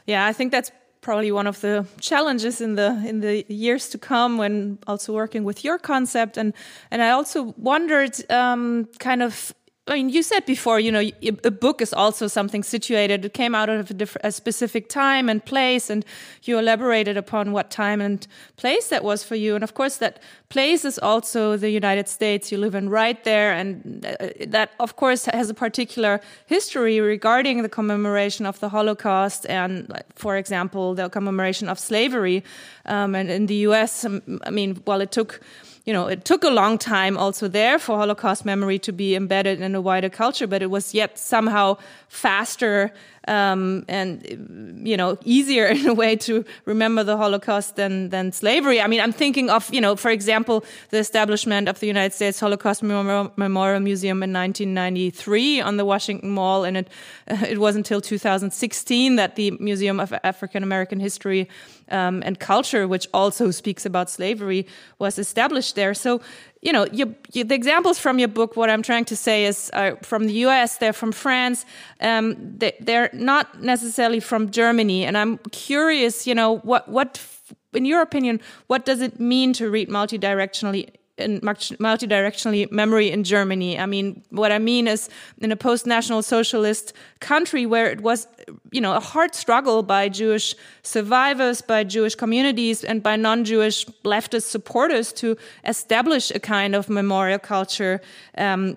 Yeah 0.07 0.26
i 0.26 0.32
think 0.32 0.51
that's 0.51 0.72
probably 1.01 1.32
one 1.32 1.46
of 1.46 1.61
the 1.61 1.86
challenges 2.01 2.61
in 2.61 2.74
the 2.74 3.03
in 3.07 3.20
the 3.20 3.44
years 3.48 3.88
to 3.90 3.98
come 3.98 4.38
when 4.38 4.78
also 4.86 5.12
working 5.12 5.44
with 5.44 5.64
your 5.64 5.78
concept. 5.78 6.36
And 6.36 6.53
and 6.90 7.03
I 7.03 7.11
also 7.11 7.55
wondered 7.57 8.30
um, 8.30 8.88
kind 8.98 9.22
of 9.22 9.55
I 9.86 9.94
mean, 9.94 10.10
you 10.10 10.22
said 10.22 10.46
before, 10.46 10.78
you 10.78 10.92
know, 10.92 11.02
a 11.22 11.50
book 11.50 11.80
is 11.80 11.92
also 11.92 12.28
something 12.28 12.62
situated. 12.62 13.24
It 13.24 13.34
came 13.34 13.56
out 13.56 13.68
of 13.68 13.90
a, 13.90 14.28
a, 14.28 14.30
specific 14.30 14.88
time 14.88 15.28
and 15.28 15.44
place, 15.44 15.90
and 15.90 16.04
you 16.44 16.58
elaborated 16.58 17.16
upon 17.16 17.50
what 17.50 17.70
time 17.70 18.00
and 18.00 18.24
place 18.56 18.88
that 18.88 19.02
was 19.02 19.24
for 19.24 19.34
you. 19.34 19.56
And 19.56 19.64
of 19.64 19.74
course, 19.74 19.96
that 19.96 20.22
place 20.48 20.84
is 20.84 20.98
also 20.98 21.56
the 21.56 21.70
United 21.70 22.08
States. 22.08 22.52
You 22.52 22.58
live 22.58 22.76
in 22.76 22.88
right 22.88 23.24
there, 23.24 23.52
and 23.52 24.06
uh, 24.06 24.28
that, 24.46 24.72
of 24.78 24.94
course, 24.94 25.24
has 25.24 25.50
a 25.50 25.54
particular 25.54 26.20
history 26.46 27.00
regarding 27.00 27.62
the 27.62 27.68
commemoration 27.68 28.46
of 28.46 28.60
the 28.60 28.68
Holocaust 28.68 29.44
and, 29.46 29.92
for 30.14 30.36
example, 30.36 30.94
the 30.94 31.08
commemoration 31.08 31.68
of 31.68 31.80
slavery. 31.80 32.44
Um, 32.86 33.14
and 33.16 33.28
in 33.28 33.46
the 33.46 33.56
U.S., 33.66 34.04
um, 34.04 34.40
I 34.44 34.50
mean, 34.50 34.82
well, 34.86 35.00
it 35.00 35.10
took 35.10 35.40
you 35.84 35.92
know, 35.92 36.08
it 36.08 36.24
took 36.24 36.44
a 36.44 36.50
long 36.50 36.78
time 36.78 37.16
also 37.16 37.48
there 37.48 37.78
for 37.78 37.96
Holocaust 37.96 38.44
memory 38.44 38.78
to 38.80 38.92
be 38.92 39.14
embedded 39.14 39.60
in 39.60 39.74
a 39.74 39.80
wider 39.80 40.10
culture, 40.10 40.46
but 40.46 40.62
it 40.62 40.70
was 40.70 40.94
yet 40.94 41.18
somehow 41.18 41.78
faster 42.08 42.92
um, 43.28 43.84
and 43.86 44.82
you 44.82 44.96
know 44.96 45.18
easier 45.24 45.66
in 45.76 45.86
a 45.86 45.94
way 45.94 46.16
to 46.16 46.44
remember 46.64 47.04
the 47.04 47.16
Holocaust 47.16 47.76
than 47.76 48.10
than 48.10 48.32
slavery. 48.32 48.80
I 48.80 48.86
mean, 48.86 49.00
I'm 49.00 49.12
thinking 49.12 49.50
of 49.50 49.72
you 49.72 49.80
know, 49.80 49.96
for 49.96 50.10
example, 50.10 50.64
the 50.90 50.98
establishment 50.98 51.68
of 51.68 51.80
the 51.80 51.86
United 51.86 52.14
States 52.14 52.40
Holocaust 52.40 52.82
Memorial, 52.82 53.32
Memorial 53.36 53.80
Museum 53.80 54.22
in 54.22 54.32
1993 54.32 55.60
on 55.60 55.76
the 55.76 55.84
Washington 55.84 56.30
Mall, 56.30 56.64
and 56.64 56.76
it 56.76 56.88
it 57.26 57.58
was 57.58 57.76
until 57.76 58.00
2016 58.00 59.16
that 59.16 59.36
the 59.36 59.52
Museum 59.52 60.00
of 60.00 60.12
African 60.24 60.62
American 60.62 61.00
History 61.00 61.48
um, 61.91 62.22
and 62.24 62.38
Culture, 62.38 62.86
which 62.88 63.09
also 63.12 63.51
speaks 63.51 63.86
about 63.86 64.11
slavery, 64.11 64.66
was 64.99 65.18
established 65.18 65.74
there. 65.74 65.95
So 65.95 66.20
you 66.62 66.72
know, 66.72 66.86
you, 66.93 67.14
you, 67.32 67.45
the 67.45 67.55
examples 67.55 67.99
from 67.99 68.18
your 68.18 68.28
book, 68.28 68.57
what 68.57 68.68
I'm 68.68 68.82
trying 68.82 69.07
to 69.07 69.16
say 69.16 69.47
is 69.47 69.70
uh, 69.72 69.93
from 70.03 70.26
the 70.26 70.34
US, 70.45 70.76
they're 70.76 70.93
from 70.93 71.12
France, 71.12 71.64
um, 72.01 72.36
they, 72.59 72.74
they're 72.80 73.11
not 73.12 73.62
necessarily 73.62 74.20
from 74.20 74.51
Germany. 74.51 75.05
And 75.07 75.16
I'm 75.16 75.38
curious, 75.53 76.26
you 76.26 76.34
know, 76.34 76.59
what, 76.59 76.88
what, 76.88 77.24
in 77.72 77.86
your 77.86 78.03
opinion, 78.03 78.41
what 78.66 78.84
does 78.84 79.01
it 79.01 79.18
mean 79.18 79.53
to 79.55 79.70
read 79.70 79.88
multidirectionally 79.88 80.91
in 81.20 81.40
multi-directionally 81.42 82.70
memory 82.70 83.10
in 83.10 83.24
Germany. 83.24 83.78
I 83.78 83.86
mean, 83.86 84.22
what 84.30 84.52
I 84.52 84.58
mean 84.58 84.88
is 84.88 85.08
in 85.38 85.52
a 85.52 85.56
post-national 85.56 86.22
socialist 86.22 86.92
country 87.20 87.66
where 87.66 87.90
it 87.90 88.00
was, 88.00 88.26
you 88.72 88.80
know, 88.80 88.94
a 88.94 89.00
hard 89.00 89.34
struggle 89.34 89.82
by 89.82 90.08
Jewish 90.08 90.54
survivors, 90.82 91.62
by 91.62 91.84
Jewish 91.84 92.14
communities, 92.14 92.84
and 92.84 93.02
by 93.02 93.16
non-Jewish 93.16 93.86
leftist 94.04 94.48
supporters 94.50 95.12
to 95.14 95.36
establish 95.64 96.30
a 96.30 96.40
kind 96.40 96.74
of 96.74 96.88
memorial 96.88 97.38
culture. 97.38 98.00
Um, 98.36 98.76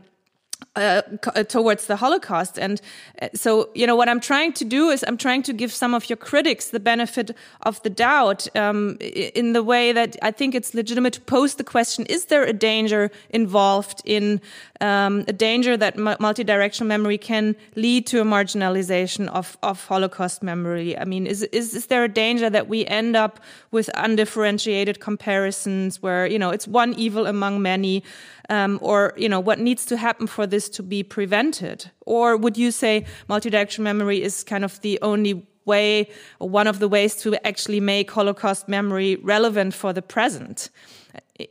uh, 0.75 1.01
uh, 1.35 1.43
towards 1.43 1.85
the 1.87 1.95
Holocaust. 1.95 2.57
And 2.57 2.81
uh, 3.21 3.29
so, 3.33 3.69
you 3.75 3.85
know, 3.85 3.95
what 3.95 4.09
I'm 4.09 4.19
trying 4.19 4.53
to 4.53 4.65
do 4.65 4.89
is 4.89 5.03
I'm 5.07 5.17
trying 5.17 5.43
to 5.43 5.53
give 5.53 5.71
some 5.71 5.93
of 5.93 6.09
your 6.09 6.17
critics 6.17 6.69
the 6.69 6.79
benefit 6.79 7.31
of 7.61 7.81
the 7.83 7.89
doubt 7.89 8.47
um, 8.55 8.97
in 8.99 9.53
the 9.53 9.63
way 9.63 9.91
that 9.93 10.17
I 10.21 10.31
think 10.31 10.55
it's 10.55 10.73
legitimate 10.73 11.13
to 11.13 11.21
pose 11.21 11.55
the 11.55 11.63
question, 11.63 12.05
is 12.07 12.25
there 12.25 12.43
a 12.43 12.53
danger 12.53 13.11
involved 13.29 14.01
in 14.05 14.41
um, 14.83 15.23
a 15.29 15.33
danger 15.33 15.77
that 15.77 15.97
multi-directional 15.97 16.87
memory 16.87 17.17
can 17.17 17.55
lead 17.75 18.05
to 18.07 18.19
a 18.19 18.25
marginalization 18.25 19.29
of, 19.29 19.57
of 19.63 19.85
Holocaust 19.85 20.43
memory? 20.43 20.97
I 20.97 21.05
mean, 21.05 21.25
is, 21.25 21.43
is, 21.43 21.73
is 21.73 21.85
there 21.85 22.03
a 22.03 22.09
danger 22.09 22.49
that 22.49 22.67
we 22.67 22.85
end 22.87 23.15
up 23.15 23.39
with 23.71 23.89
undifferentiated 23.95 24.99
comparisons 24.99 26.01
where, 26.01 26.27
you 26.27 26.37
know, 26.37 26.49
it's 26.49 26.67
one 26.67 26.93
evil 26.95 27.25
among 27.25 27.61
many? 27.61 28.03
Um, 28.49 28.77
or, 28.81 29.13
you 29.15 29.29
know, 29.29 29.39
what 29.39 29.57
needs 29.57 29.85
to 29.85 29.95
happen 29.95 30.27
for 30.27 30.45
this 30.45 30.67
to 30.69 30.83
be 30.83 31.01
prevented? 31.01 31.89
Or 32.01 32.35
would 32.35 32.57
you 32.57 32.69
say 32.69 33.05
multidirectional 33.29 33.83
memory 33.83 34.21
is 34.21 34.43
kind 34.43 34.65
of 34.65 34.81
the 34.81 34.99
only 35.01 35.47
way 35.63 36.09
or 36.39 36.49
one 36.49 36.67
of 36.67 36.79
the 36.79 36.89
ways 36.89 37.15
to 37.21 37.47
actually 37.47 37.79
make 37.79 38.11
Holocaust 38.11 38.67
memory 38.67 39.15
relevant 39.15 39.73
for 39.73 39.93
the 39.93 40.01
present? 40.01 40.69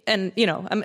And 0.07 0.33
you 0.37 0.47
know 0.47 0.67
I'm, 0.71 0.85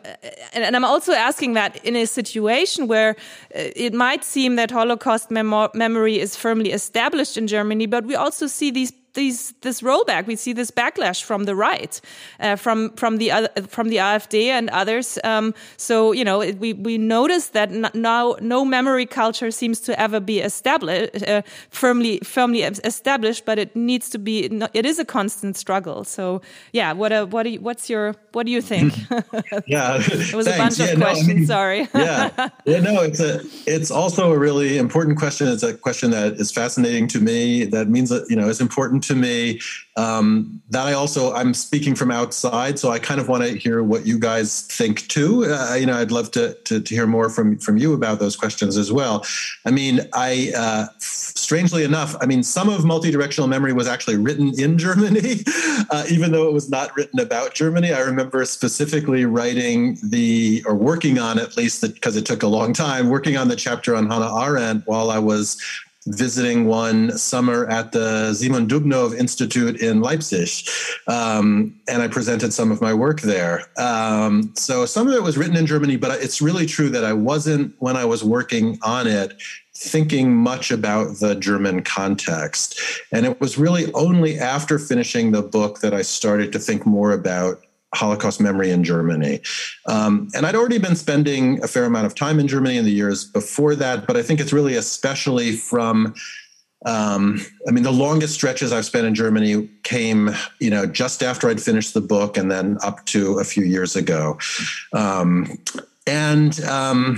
and 0.53 0.76
i'm 0.76 0.86
also 0.86 1.14
asking 1.14 1.53
that 1.53 1.84
in 1.86 1.95
a 1.95 2.05
situation 2.05 2.88
where 2.88 3.12
uh, 3.55 3.70
it 3.76 3.93
might 3.93 4.24
seem 4.24 4.55
that 4.55 4.72
holocaust 4.72 5.32
mem 5.32 5.53
memory 5.74 6.20
is 6.20 6.36
firmly 6.36 6.72
established 6.72 7.38
in 7.38 7.47
germany 7.47 7.86
but 7.86 8.05
we 8.05 8.16
also 8.16 8.47
see 8.47 8.72
these 8.72 8.91
these 9.18 9.53
this 9.61 9.82
rollback. 9.82 10.28
We 10.28 10.38
see 10.38 10.53
this 10.53 10.72
backlash 10.72 11.24
from 11.24 11.43
the 11.43 11.55
right, 11.55 11.99
uh, 12.39 12.55
from 12.55 12.91
from 12.95 13.18
the 13.18 13.32
other, 13.32 13.49
from 13.68 13.89
the 13.89 13.97
AfD 13.97 14.45
and 14.45 14.70
others. 14.70 15.20
Um, 15.24 15.53
so 15.76 16.13
you 16.13 16.24
know, 16.24 16.41
it, 16.41 16.57
we 16.59 16.74
we 16.74 16.97
notice 16.97 17.49
that 17.49 17.72
now 17.95 18.36
no 18.39 18.63
memory 18.63 19.05
culture 19.05 19.51
seems 19.51 19.80
to 19.82 19.99
ever 19.99 20.20
be 20.20 20.39
established, 20.39 21.28
uh, 21.28 21.41
firmly 21.70 22.20
firmly 22.24 22.61
established, 22.63 23.43
but 23.45 23.59
it 23.59 23.76
needs 23.76 24.09
to 24.11 24.20
be. 24.20 24.45
It 24.74 24.86
is 24.86 24.99
a 24.99 25.05
constant 25.05 25.57
struggle. 25.57 26.03
So 26.03 26.41
yeah, 26.72 26.93
what 26.93 27.11
a, 27.11 27.26
what 27.26 27.43
do 27.43 27.49
you, 27.49 27.59
what's 27.59 27.89
your 27.89 28.15
what 28.34 28.45
do 28.45 28.51
you 28.51 28.61
think? 28.61 28.93
yeah, 29.68 29.97
it 29.99 30.34
was 30.36 30.47
thanks. 30.47 30.47
a 30.47 30.57
bunch 30.57 30.80
yeah, 30.80 30.86
of 30.86 30.99
questions. 30.99 31.30
I 31.30 31.34
mean, 31.34 31.45
sorry. 31.45 31.80
yeah, 31.95 32.49
yeah, 32.65 32.80
no, 32.80 33.01
it's 33.01 33.20
a 33.20 33.41
it's 33.65 33.89
also 33.89 34.32
a 34.32 34.38
really 34.38 34.78
important 34.78 35.18
question. 35.18 35.47
It's 35.47 35.63
a 35.63 35.74
question 35.74 36.11
that 36.11 36.34
is 36.34 36.51
fascinating 36.51 37.07
to 37.09 37.20
me. 37.20 37.65
That 37.65 37.89
means 37.89 38.09
that 38.09 38.30
you 38.30 38.36
know 38.36 38.47
it's 38.47 38.61
important 38.61 39.07
to 39.08 39.16
me 39.16 39.60
um, 39.97 40.62
that 40.70 40.86
I 40.86 40.93
also 40.93 41.34
I'm 41.34 41.53
speaking 41.53 41.95
from 41.95 42.12
outside, 42.12 42.78
so 42.78 42.91
I 42.91 42.99
kind 42.99 43.20
of 43.20 43.28
want 43.28 43.43
to 43.43 43.58
hear 43.58 43.82
what 43.82 44.05
you 44.05 44.20
guys 44.20 44.62
think 44.62 45.08
too. 45.08 45.45
Uh, 45.45 45.76
you 45.80 45.88
know, 45.88 45.97
I'd 45.97 46.12
love 46.12 46.32
to, 46.32 46.53
to, 46.66 46.80
to 46.80 46.95
hear 46.95 47.08
more 47.08 47.30
from 47.30 47.58
from 47.58 47.78
you 47.78 47.93
about 47.93 48.20
those 48.20 48.36
questions 48.36 48.78
as 48.78 48.91
well. 48.91 49.26
I 49.66 49.72
mean, 49.72 50.01
I 50.14 50.51
uh, 50.55 50.88
strangely 50.99 51.84
enough, 51.84 52.16
I 52.22 52.26
mean, 52.26 52.43
some 52.43 52.70
of 52.70 52.86
multi-directional 52.86 53.47
memory 53.47 53.74
was 53.74 53.88
actually 53.88 54.18
written 54.18 54.51
in 54.60 54.78
Germany, 54.78 55.43
uh, 55.89 56.03
even 56.10 56.32
though 56.32 56.47
it 56.47 56.53
was 56.53 56.70
not 56.70 56.95
written 56.95 57.20
about 57.20 57.53
Germany. 57.53 57.93
I 57.93 58.01
remember 58.01 58.45
specifically 58.45 59.26
writing 59.26 59.97
the 60.03 60.64
or 60.66 60.76
working 60.76 61.18
on 61.18 61.39
at 61.39 61.58
least 61.58 61.82
because 61.82 62.16
it 62.16 62.26
took 62.26 62.43
a 62.43 62.47
long 62.47 62.74
time 62.74 63.10
working 63.10 63.38
on 63.38 63.47
the 63.47 63.55
chapter 63.55 63.95
on 63.95 64.10
Hannah 64.10 64.43
Arendt 64.43 64.86
while 64.86 65.10
I 65.10 65.20
was 65.20 65.58
visiting 66.08 66.66
one 66.66 67.18
summer 67.18 67.68
at 67.68 67.91
the 67.91 68.34
Simon 68.34 68.68
Dubnow 68.68 69.16
Institute 69.16 69.82
in 69.82 70.01
Leipzig. 70.01 70.49
Um, 71.08 71.76
and 71.88 72.01
I 72.01 72.08
presented 72.08 72.53
some 72.53 72.72
of 72.72 72.82
my 72.82 72.93
work 72.93 73.22
there. 73.22 73.64
Um, 73.78 74.51
so 74.55 74.86
some 74.86 75.08
of 75.08 75.14
it 75.14 75.24
was 75.24 75.38
written 75.38 75.55
in 75.55 75.66
Germany, 75.66 75.97
but 75.97 76.22
it's 76.22 76.41
really 76.41 76.66
true 76.66 76.89
that 76.89 77.03
I 77.03 77.14
wasn't, 77.14 77.76
when 77.80 77.97
I 77.97 78.05
was 78.05 78.24
working 78.24 78.80
on 78.82 79.08
it, 79.08 79.41
thinking 79.76 80.36
much 80.36 80.72
about 80.72 81.18
the 81.18 81.36
German 81.36 81.84
context. 81.84 82.80
And 83.12 83.26
it 83.26 83.39
was 83.39 83.58
really 83.58 83.91
only 83.93 84.39
after 84.39 84.80
finishing 84.80 85.32
the 85.32 85.43
book 85.43 85.82
that 85.82 85.93
I 85.93 86.01
started 86.01 86.51
to 86.53 86.60
think 86.60 86.86
more 86.86 87.12
about 87.12 87.62
Holocaust 87.96 88.42
memory 88.42 88.72
in 88.72 88.84
Germany. 88.84 89.42
Um, 89.86 90.30
and 90.36 90.46
I'd 90.46 90.56
already 90.56 90.78
been 90.78 90.96
spending 90.96 91.64
a 91.64 91.68
fair 91.68 91.86
amount 91.86 92.06
of 92.06 92.16
time 92.16 92.40
in 92.40 92.48
Germany 92.48 92.78
in 92.78 92.86
the 92.86 92.92
years 92.92 93.26
before 93.26 93.76
that, 93.76 94.06
but 94.06 94.18
I 94.18 94.24
think 94.24 94.40
it's 94.40 94.54
really 94.54 94.76
especially 94.76 95.54
from 95.54 96.14
um, 96.86 97.42
I 97.68 97.72
mean, 97.72 97.84
the 97.84 97.92
longest 97.92 98.36
stretches 98.36 98.72
I've 98.72 98.86
spent 98.86 99.08
in 99.08 99.16
Germany 99.16 99.68
came, 99.84 100.30
you 100.60 100.70
know, 100.70 100.86
just 100.86 101.24
after 101.24 101.50
I'd 101.50 101.62
finished 101.62 101.94
the 101.94 102.02
book, 102.02 102.38
and 102.38 102.52
then 102.52 102.78
up 102.84 103.06
to 103.08 103.40
a 103.40 103.44
few 103.44 103.64
years 103.64 103.96
ago. 103.96 104.38
Um, 104.94 105.58
and 106.06 106.60
um, 106.62 107.18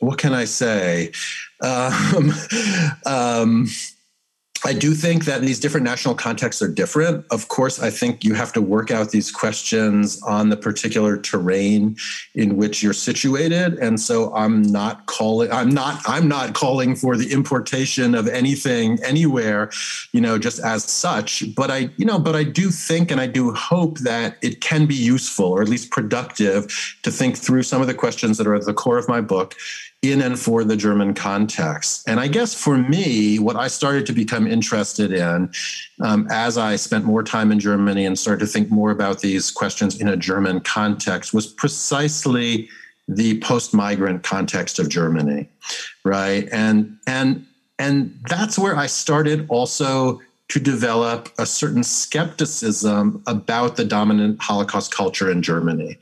what 0.00 0.18
can 0.18 0.34
I 0.34 0.44
say? 0.44 1.12
I 4.64 4.72
do 4.74 4.94
think 4.94 5.24
that 5.24 5.40
these 5.40 5.58
different 5.58 5.84
national 5.84 6.14
contexts 6.14 6.60
are 6.60 6.68
different. 6.68 7.24
Of 7.30 7.48
course, 7.48 7.80
I 7.80 7.90
think 7.90 8.24
you 8.24 8.34
have 8.34 8.52
to 8.52 8.60
work 8.60 8.90
out 8.90 9.10
these 9.10 9.30
questions 9.30 10.22
on 10.22 10.50
the 10.50 10.56
particular 10.56 11.16
terrain 11.16 11.96
in 12.34 12.56
which 12.56 12.82
you're 12.82 12.92
situated. 12.92 13.74
And 13.78 13.98
so 13.98 14.34
I'm 14.34 14.62
not 14.62 15.06
calling 15.06 15.50
I'm 15.50 15.70
not 15.70 16.02
I'm 16.06 16.28
not 16.28 16.54
calling 16.54 16.94
for 16.94 17.16
the 17.16 17.32
importation 17.32 18.14
of 18.14 18.28
anything 18.28 18.98
anywhere, 19.02 19.70
you 20.12 20.20
know, 20.20 20.38
just 20.38 20.58
as 20.60 20.84
such. 20.84 21.42
But 21.54 21.70
I, 21.70 21.90
you 21.96 22.04
know, 22.04 22.18
but 22.18 22.36
I 22.36 22.44
do 22.44 22.70
think 22.70 23.10
and 23.10 23.20
I 23.20 23.26
do 23.26 23.52
hope 23.52 23.98
that 24.00 24.36
it 24.42 24.60
can 24.60 24.86
be 24.86 24.94
useful 24.94 25.46
or 25.46 25.62
at 25.62 25.68
least 25.68 25.90
productive 25.90 26.98
to 27.02 27.10
think 27.10 27.38
through 27.38 27.62
some 27.62 27.80
of 27.80 27.86
the 27.86 27.94
questions 27.94 28.36
that 28.38 28.46
are 28.46 28.54
at 28.54 28.66
the 28.66 28.74
core 28.74 28.98
of 28.98 29.08
my 29.08 29.20
book 29.20 29.54
in 30.02 30.22
and 30.22 30.38
for 30.38 30.64
the 30.64 30.76
German 30.76 31.12
context. 31.12 32.08
And 32.08 32.18
I 32.20 32.26
guess 32.26 32.54
for 32.54 32.78
me, 32.78 33.38
what 33.38 33.56
I 33.56 33.68
started 33.68 34.06
to 34.06 34.14
become 34.14 34.46
interested 34.46 35.12
in 35.12 35.52
um, 36.00 36.26
as 36.30 36.56
I 36.56 36.76
spent 36.76 37.04
more 37.04 37.22
time 37.22 37.52
in 37.52 37.60
Germany 37.60 38.06
and 38.06 38.18
started 38.18 38.40
to 38.40 38.50
think 38.50 38.70
more 38.70 38.90
about 38.90 39.20
these 39.20 39.50
questions 39.50 40.00
in 40.00 40.08
a 40.08 40.16
German 40.16 40.60
context 40.60 41.34
was 41.34 41.46
precisely 41.46 42.68
the 43.08 43.40
post-migrant 43.40 44.22
context 44.22 44.78
of 44.78 44.88
Germany, 44.88 45.48
right? 46.04 46.48
And 46.50 46.96
and 47.06 47.46
and 47.78 48.18
that's 48.28 48.58
where 48.58 48.76
I 48.76 48.86
started 48.86 49.46
also 49.48 50.20
to 50.48 50.60
develop 50.60 51.28
a 51.38 51.46
certain 51.46 51.84
skepticism 51.84 53.22
about 53.26 53.76
the 53.76 53.84
dominant 53.84 54.40
Holocaust 54.40 54.94
culture 54.94 55.30
in 55.30 55.42
Germany. 55.42 55.96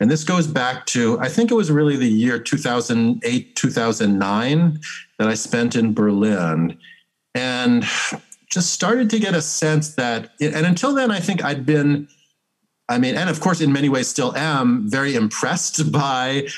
And 0.00 0.10
this 0.10 0.24
goes 0.24 0.46
back 0.46 0.86
to, 0.86 1.18
I 1.18 1.28
think 1.28 1.50
it 1.50 1.54
was 1.54 1.70
really 1.70 1.96
the 1.96 2.08
year 2.08 2.38
2008, 2.38 3.56
2009 3.56 4.80
that 5.18 5.28
I 5.28 5.34
spent 5.34 5.74
in 5.74 5.92
Berlin. 5.92 6.78
And 7.34 7.84
just 8.50 8.72
started 8.72 9.10
to 9.10 9.18
get 9.18 9.34
a 9.34 9.42
sense 9.42 9.94
that, 9.96 10.30
and 10.40 10.66
until 10.66 10.94
then, 10.94 11.10
I 11.10 11.20
think 11.20 11.44
I'd 11.44 11.66
been, 11.66 12.08
I 12.88 12.98
mean, 12.98 13.16
and 13.16 13.28
of 13.28 13.40
course, 13.40 13.60
in 13.60 13.72
many 13.72 13.88
ways 13.88 14.08
still 14.08 14.34
am 14.36 14.88
very 14.88 15.14
impressed 15.14 15.92
by 15.92 16.48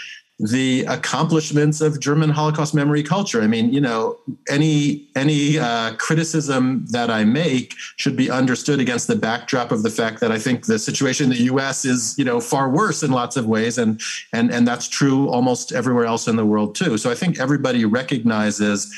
the 0.41 0.85
accomplishments 0.89 1.83
of 1.83 2.01
German 2.01 2.31
Holocaust 2.31 2.75
memory 2.75 3.03
culture. 3.03 3.43
I 3.43 3.47
mean, 3.47 3.73
you 3.73 3.81
know, 3.81 4.19
any 4.49 5.07
any 5.15 5.59
uh, 5.59 5.95
criticism 5.97 6.87
that 6.91 7.11
I 7.11 7.25
make 7.25 7.75
should 7.97 8.17
be 8.17 8.31
understood 8.31 8.81
against 8.81 9.07
the 9.07 9.17
backdrop 9.17 9.71
of 9.71 9.83
the 9.83 9.91
fact 9.91 10.21
that 10.21 10.33
I 10.33 10.39
think 10.39 10.65
the 10.65 10.79
situation 10.79 11.25
in 11.25 11.31
the 11.31 11.45
U.S. 11.45 11.85
is, 11.85 12.19
you 12.19 12.25
know, 12.25 12.41
far 12.41 12.71
worse 12.71 13.03
in 13.03 13.11
lots 13.11 13.37
of 13.37 13.47
ways, 13.47 13.77
and 13.77 14.01
and 14.33 14.51
and 14.51 14.67
that's 14.67 14.89
true 14.89 15.29
almost 15.29 15.73
everywhere 15.73 16.07
else 16.07 16.27
in 16.27 16.37
the 16.37 16.47
world 16.47 16.75
too. 16.75 16.97
So 16.97 17.11
I 17.11 17.15
think 17.15 17.39
everybody 17.39 17.85
recognizes 17.85 18.91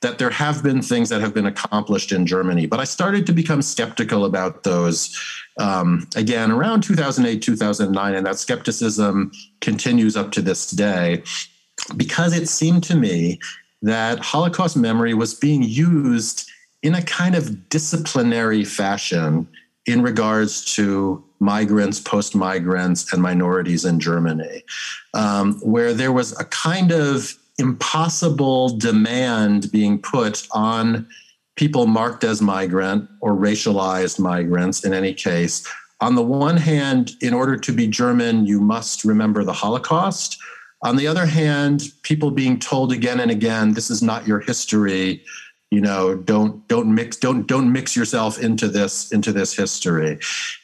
that 0.00 0.18
there 0.18 0.30
have 0.30 0.62
been 0.62 0.80
things 0.80 1.08
that 1.08 1.20
have 1.20 1.34
been 1.34 1.46
accomplished 1.46 2.12
in 2.12 2.24
Germany, 2.24 2.66
but 2.66 2.78
I 2.78 2.84
started 2.84 3.26
to 3.26 3.32
become 3.32 3.62
skeptical 3.62 4.24
about 4.24 4.62
those 4.62 5.16
um, 5.58 6.06
again 6.14 6.52
around 6.52 6.82
2008, 6.82 7.42
2009, 7.42 8.14
and 8.14 8.26
that 8.26 8.38
skepticism 8.38 9.32
continues 9.60 10.16
up 10.16 10.30
to 10.32 10.42
this 10.42 10.70
day 10.70 11.22
because 11.96 12.36
it 12.36 12.48
seemed 12.48 12.84
to 12.84 12.96
me 12.96 13.38
that 13.82 14.18
Holocaust 14.18 14.76
memory 14.76 15.14
was 15.14 15.34
being 15.34 15.62
used 15.62 16.48
in 16.82 16.94
a 16.94 17.02
kind 17.02 17.34
of 17.34 17.68
disciplinary 17.68 18.64
fashion 18.64 19.48
in 19.86 20.02
regards 20.02 20.74
to 20.76 21.24
migrants, 21.40 22.00
post 22.00 22.34
migrants, 22.34 23.12
and 23.12 23.22
minorities 23.22 23.84
in 23.84 24.00
Germany, 24.00 24.62
um, 25.14 25.54
where 25.60 25.94
there 25.94 26.12
was 26.12 26.38
a 26.38 26.44
kind 26.44 26.92
of 26.92 27.37
impossible 27.58 28.76
demand 28.78 29.70
being 29.72 30.00
put 30.00 30.46
on 30.52 31.08
people 31.56 31.86
marked 31.86 32.22
as 32.22 32.40
migrant 32.40 33.08
or 33.20 33.34
racialized 33.34 34.18
migrants 34.18 34.84
in 34.84 34.94
any 34.94 35.12
case. 35.12 35.66
On 36.00 36.14
the 36.14 36.22
one 36.22 36.56
hand, 36.56 37.12
in 37.20 37.34
order 37.34 37.56
to 37.56 37.72
be 37.72 37.88
German, 37.88 38.46
you 38.46 38.60
must 38.60 39.04
remember 39.04 39.42
the 39.42 39.52
Holocaust. 39.52 40.38
On 40.82 40.94
the 40.94 41.08
other 41.08 41.26
hand, 41.26 41.92
people 42.02 42.30
being 42.30 42.60
told 42.60 42.92
again 42.92 43.18
and 43.18 43.32
again, 43.32 43.74
this 43.74 43.90
is 43.90 44.02
not 44.02 44.26
your 44.26 44.38
history 44.38 45.24
you 45.70 45.80
know 45.80 46.14
don't 46.14 46.66
don't 46.68 46.94
mix 46.94 47.16
don't 47.16 47.46
don't 47.46 47.70
mix 47.70 47.94
yourself 47.94 48.38
into 48.38 48.68
this 48.68 49.12
into 49.12 49.32
this 49.32 49.54
history 49.54 50.18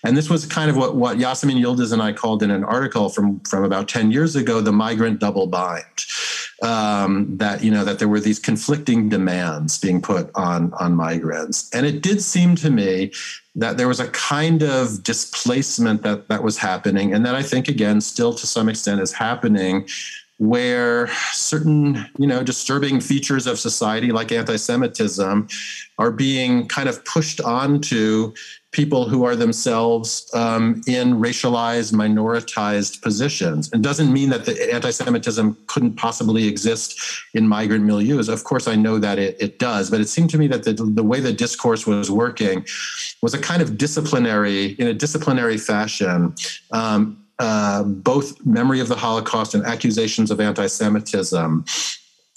and 0.05 0.17
this 0.17 0.31
was 0.31 0.47
kind 0.47 0.71
of 0.71 0.77
what 0.77 0.97
what 0.97 1.19
Yasemin 1.19 1.61
Yildiz 1.61 1.93
and 1.93 2.01
I 2.01 2.13
called 2.13 2.43
in 2.43 2.51
an 2.51 2.65
article 2.65 3.09
from 3.09 3.41
from 3.41 3.65
about 3.65 3.89
10 3.89 4.11
years 4.11 4.35
ago 4.35 4.61
the 4.61 4.73
migrant 4.73 5.21
double 5.21 5.47
bind 5.47 5.85
um, 6.63 7.37
that 7.37 7.63
you 7.65 7.71
know 7.71 7.85
that 7.85 7.99
there 7.99 8.09
were 8.09 8.21
these 8.21 8.39
conflicting 8.39 9.09
demands 9.09 9.79
being 9.79 10.01
put 10.01 10.31
on 10.35 10.73
on 10.75 10.95
migrants. 10.95 11.71
And 11.75 11.87
it 11.87 12.03
did 12.03 12.23
seem 12.23 12.57
to 12.57 12.71
me 12.71 13.13
that 13.57 13.77
there 13.77 13.89
was 13.89 14.01
a 14.01 14.09
kind 14.09 14.63
of 14.63 15.03
displacement 15.03 16.03
that 16.03 16.29
that 16.29 16.43
was 16.43 16.59
happening 16.59 17.13
and 17.15 17.25
that 17.27 17.35
I 17.35 17.43
think 17.43 17.69
again 17.69 18.01
still 18.01 18.35
to 18.35 18.47
some 18.47 18.69
extent 18.69 19.01
is 19.01 19.13
happening 19.13 19.87
where 20.39 21.09
certain 21.33 22.05
you 22.19 22.27
know 22.27 22.43
disturbing 22.43 23.01
features 23.01 23.47
of 23.47 23.59
society 23.59 24.11
like 24.11 24.33
anti-semitism 24.33 25.49
are 25.99 26.11
being 26.11 26.67
kind 26.67 26.89
of 26.89 27.05
pushed 27.05 27.41
onto 27.41 28.35
people 28.75 29.09
who 29.09 29.25
are 29.25 29.37
themselves 29.37 30.29
um, 30.35 30.83
in 30.87 31.15
racialized 31.15 31.93
minoritized 31.93 33.01
positions 33.01 33.71
it 33.73 33.81
doesn't 33.81 34.13
mean 34.13 34.29
that 34.29 34.45
the 34.45 34.75
anti-semitism 34.75 35.57
couldn't 35.69 35.95
possibly 35.95 36.47
exist 36.47 37.01
in 37.35 37.49
migrant 37.49 37.85
milieus 37.85 38.29
of 38.29 38.43
course 38.45 38.67
i 38.69 38.75
know 38.75 38.99
that 38.99 39.19
it, 39.19 39.37
it 39.41 39.59
does 39.59 39.91
but 39.91 40.01
it 40.01 40.09
seemed 40.09 40.29
to 40.29 40.37
me 40.37 40.47
that 40.49 40.65
the, 40.65 40.73
the 40.73 41.03
way 41.03 41.21
the 41.21 41.33
discourse 41.33 41.87
was 41.87 42.11
working 42.11 42.67
was 43.23 43.33
a 43.33 43.39
kind 43.39 43.63
of 43.63 43.79
disciplinary 43.79 44.73
in 44.81 44.89
a 44.89 44.95
disciplinary 44.95 45.57
fashion 45.57 46.35
um, 46.73 47.25
uh, 47.39 47.83
both 47.83 48.45
memory 48.47 48.81
of 48.81 48.87
the 48.89 48.95
Holocaust 48.95 49.55
and 49.55 49.65
accusations 49.65 50.31
of 50.31 50.41
anti 50.41 50.67
Semitism 50.67 51.65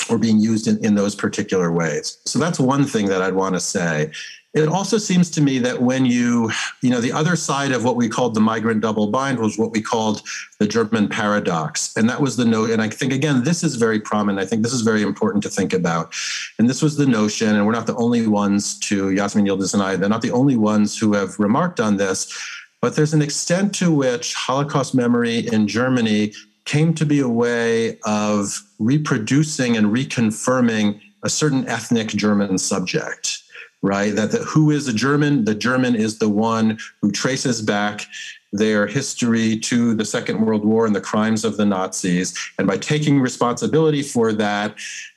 were 0.10 0.18
being 0.18 0.40
used 0.40 0.68
in, 0.68 0.84
in 0.84 0.96
those 0.96 1.16
particular 1.16 1.72
ways. 1.72 2.18
So 2.26 2.40
that's 2.40 2.60
one 2.60 2.86
thing 2.86 3.08
that 3.08 3.22
I'd 3.22 3.34
want 3.34 3.56
to 3.56 3.60
say. 3.60 4.12
It 4.54 4.68
also 4.70 4.98
seems 4.98 5.30
to 5.32 5.42
me 5.42 5.60
that 5.60 5.82
when 5.82 6.06
you, 6.06 6.50
you 6.82 6.90
know, 6.90 7.00
the 7.00 7.12
other 7.12 7.36
side 7.36 7.72
of 7.72 7.84
what 7.84 7.96
we 7.96 8.10
called 8.10 8.34
the 8.34 8.40
migrant 8.40 8.82
double 8.82 9.08
bind 9.08 9.40
was 9.40 9.58
what 9.58 9.72
we 9.72 9.82
called 9.82 10.24
the 10.60 10.66
German 10.66 11.10
paradox. 11.10 11.96
And 11.96 12.10
that 12.10 12.22
was 12.22 12.38
the 12.38 12.46
note. 12.46 12.72
And 12.72 12.82
I 12.82 12.90
think, 12.90 13.14
again, 13.14 13.44
this 13.44 13.64
is 13.64 13.76
very 13.76 14.00
prominent. 14.00 14.40
I 14.40 14.50
think 14.50 14.64
this 14.64 14.74
is 14.74 14.82
very 14.82 15.04
important 15.04 15.44
to 15.44 15.50
think 15.50 15.74
about. 15.74 16.14
And 16.58 16.68
this 16.68 16.82
was 16.82 16.98
the 16.98 17.06
notion, 17.06 17.56
and 17.56 17.66
we're 17.66 17.74
not 17.74 17.88
the 17.88 17.96
only 17.98 18.26
ones 18.26 18.80
to, 18.80 19.12
Yasmin 19.12 19.46
Yildiz 19.46 19.74
and 19.74 19.84
I, 19.84 19.96
they're 19.96 20.10
not 20.10 20.24
the 20.24 20.32
only 20.32 20.56
ones 20.56 20.98
who 20.98 21.14
have 21.14 21.38
remarked 21.38 21.80
on 21.80 21.98
this 21.98 22.34
but 22.82 22.96
there's 22.96 23.14
an 23.14 23.22
extent 23.22 23.74
to 23.76 23.92
which 23.92 24.34
Holocaust 24.34 24.94
memory 24.94 25.40
in 25.40 25.68
Germany 25.68 26.34
came 26.66 26.94
to 26.94 27.06
be 27.06 27.20
a 27.20 27.30
way 27.30 27.98
of 28.04 28.62
reproducing 28.78 29.78
and 29.78 29.88
reconfirming 29.88 31.02
a 31.24 31.30
certain 31.30 31.68
ethnic 31.68 32.10
German 32.10 32.58
subject, 32.58 33.40
right? 33.82 34.16
That 34.16 34.32
the, 34.32 34.40
who 34.40 34.72
is 34.72 34.88
a 34.88 34.94
German? 34.94 35.46
The 35.46 35.56
German 35.56 35.96
is 35.96 36.20
the 36.20 36.30
one 36.30 36.80
who 37.02 37.12
traces 37.12 37.62
back 37.62 38.08
their 38.54 38.88
history 38.88 39.58
to 39.58 39.94
the 39.94 40.06
Second 40.06 40.46
World 40.46 40.64
War 40.64 40.86
and 40.86 40.96
the 40.96 41.02
crimes 41.02 41.44
of 41.44 41.58
the 41.58 41.66
Nazis. 41.66 42.34
And 42.58 42.68
by 42.68 42.78
taking 42.78 43.20
responsibility 43.20 44.02
for 44.02 44.32
that, 44.34 44.76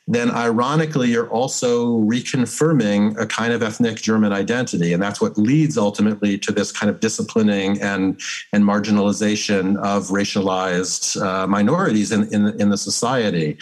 then 0.08 0.32
ironically, 0.32 1.10
you're 1.10 1.30
also 1.30 1.98
reconfirming 2.00 3.16
a 3.16 3.26
kind 3.26 3.52
of 3.52 3.62
ethnic 3.62 3.96
German 3.96 4.32
identity. 4.32 4.92
And 4.92 5.00
that's 5.00 5.20
what 5.20 5.38
leads 5.38 5.78
ultimately 5.78 6.36
to 6.38 6.50
this 6.50 6.72
kind 6.72 6.90
of 6.90 6.98
disciplining 6.98 7.80
and, 7.80 8.20
and 8.52 8.64
marginalization 8.64 9.76
of 9.76 10.08
racialized 10.08 11.20
uh, 11.22 11.46
minorities 11.46 12.10
in, 12.10 12.24
in, 12.34 12.60
in, 12.60 12.70
the 12.70 12.76
society. 12.76 13.56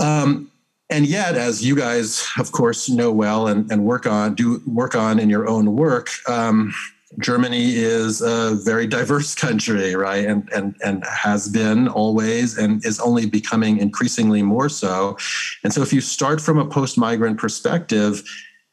Um, 0.00 0.50
and 0.90 1.06
yet, 1.06 1.34
as 1.34 1.64
you 1.64 1.76
guys, 1.76 2.26
of 2.38 2.52
course, 2.52 2.88
know 2.88 3.12
well 3.12 3.46
and, 3.46 3.70
and 3.70 3.84
work 3.84 4.06
on, 4.06 4.34
do 4.34 4.62
work 4.66 4.94
on 4.94 5.18
in 5.18 5.28
your 5.28 5.46
own 5.48 5.76
work, 5.76 6.08
um, 6.28 6.72
Germany 7.20 7.74
is 7.74 8.20
a 8.20 8.54
very 8.64 8.86
diverse 8.86 9.34
country, 9.46 9.94
right? 9.94 10.24
And 10.24 10.48
and 10.54 10.76
and 10.84 11.04
has 11.04 11.48
been 11.48 11.88
always 11.88 12.56
and 12.56 12.84
is 12.84 13.00
only 13.00 13.26
becoming 13.26 13.78
increasingly 13.78 14.42
more 14.42 14.68
so. 14.68 15.16
And 15.64 15.72
so 15.72 15.82
if 15.82 15.92
you 15.92 16.00
start 16.00 16.40
from 16.40 16.58
a 16.58 16.66
post-migrant 16.66 17.38
perspective, 17.38 18.22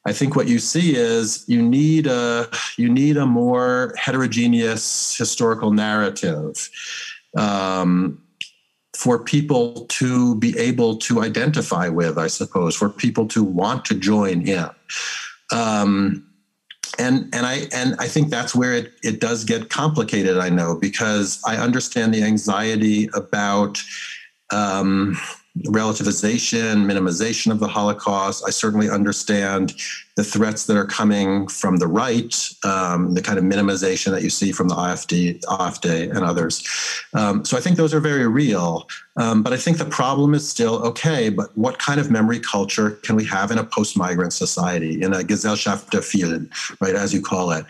I 0.05 0.13
think 0.13 0.35
what 0.35 0.47
you 0.47 0.59
see 0.59 0.95
is 0.95 1.43
you 1.47 1.61
need 1.61 2.07
a 2.07 2.47
you 2.77 2.89
need 2.89 3.17
a 3.17 3.25
more 3.25 3.93
heterogeneous 3.97 5.15
historical 5.17 5.71
narrative. 5.71 6.69
Um, 7.37 8.21
for 8.95 9.19
people 9.19 9.85
to 9.87 10.35
be 10.35 10.57
able 10.57 10.97
to 10.97 11.21
identify 11.21 11.89
with, 11.89 12.17
I 12.17 12.27
suppose, 12.27 12.75
for 12.75 12.89
people 12.89 13.27
to 13.29 13.43
want 13.43 13.85
to 13.85 13.95
join 13.95 14.47
in. 14.47 14.69
Um, 15.51 16.25
and 16.97 17.33
and 17.33 17.45
I 17.45 17.67
and 17.73 17.95
I 17.99 18.07
think 18.07 18.29
that's 18.29 18.55
where 18.55 18.73
it 18.73 18.93
it 19.03 19.19
does 19.19 19.43
get 19.43 19.69
complicated. 19.69 20.37
I 20.37 20.49
know 20.49 20.75
because 20.75 21.41
I 21.45 21.57
understand 21.57 22.13
the 22.13 22.23
anxiety 22.23 23.09
about 23.13 23.81
um, 24.51 25.17
relativization, 25.63 26.85
minimization 26.85 27.51
of 27.51 27.59
the 27.59 27.67
Holocaust. 27.67 28.43
I 28.45 28.49
certainly 28.49 28.89
understand 28.89 29.73
the 30.15 30.23
threats 30.23 30.65
that 30.65 30.77
are 30.77 30.85
coming 30.85 31.47
from 31.47 31.77
the 31.77 31.87
right, 31.87 32.35
um, 32.63 33.13
the 33.13 33.21
kind 33.21 33.37
of 33.37 33.45
minimization 33.45 34.11
that 34.11 34.21
you 34.21 34.29
see 34.29 34.51
from 34.51 34.67
the 34.67 34.75
AfD, 34.75 35.41
AfD 35.41 36.09
and 36.09 36.25
others. 36.25 36.65
Um, 37.13 37.45
so 37.45 37.57
I 37.57 37.61
think 37.61 37.77
those 37.77 37.93
are 37.93 37.99
very 37.99 38.27
real. 38.27 38.87
Um, 39.17 39.43
but 39.43 39.53
I 39.53 39.57
think 39.57 39.77
the 39.77 39.85
problem 39.85 40.33
is 40.33 40.47
still 40.47 40.75
okay, 40.87 41.29
but 41.29 41.57
what 41.57 41.79
kind 41.79 41.99
of 41.99 42.11
memory 42.11 42.39
culture 42.39 42.91
can 42.91 43.15
we 43.15 43.25
have 43.25 43.51
in 43.51 43.57
a 43.57 43.63
post 43.63 43.97
migrant 43.97 44.33
society, 44.33 45.01
in 45.01 45.13
a 45.13 45.23
Gesellschaft 45.23 45.89
der 45.89 46.01
Vielen, 46.01 46.49
right, 46.81 46.95
as 46.95 47.13
you 47.13 47.21
call 47.21 47.51
it? 47.51 47.65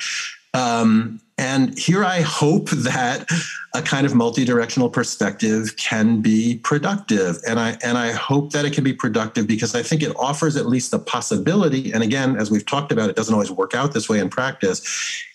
Um, 0.56 1.20
and 1.38 1.78
here 1.78 2.04
I 2.04 2.22
hope 2.22 2.70
that 2.72 3.28
a 3.76 3.82
kind 3.82 4.06
of 4.06 4.16
multi-directional 4.16 4.90
perspective 4.90 5.76
can 5.76 6.22
be 6.22 6.60
productive. 6.64 7.38
And 7.48 7.60
I 7.60 7.78
and 7.84 7.98
I 7.98 8.12
hope 8.14 8.52
that 8.52 8.64
it 8.64 8.74
can 8.74 8.84
be 8.84 8.94
productive 8.94 9.48
because 9.48 9.76
I 9.76 9.84
think 9.84 10.02
it 10.02 10.16
offers 10.16 10.56
at 10.56 10.66
least 10.66 10.92
the 10.92 11.00
possibility. 11.00 11.92
And 11.92 12.02
again, 12.02 12.38
as 12.38 12.50
we've 12.50 12.66
talked 12.66 12.92
about, 12.92 13.10
it 13.10 13.16
doesn't 13.16 13.34
always 13.34 13.52
work 13.52 13.76
out 13.76 13.94
this 13.94 14.08
way 14.08 14.20
in 14.20 14.30
practice. 14.30 14.82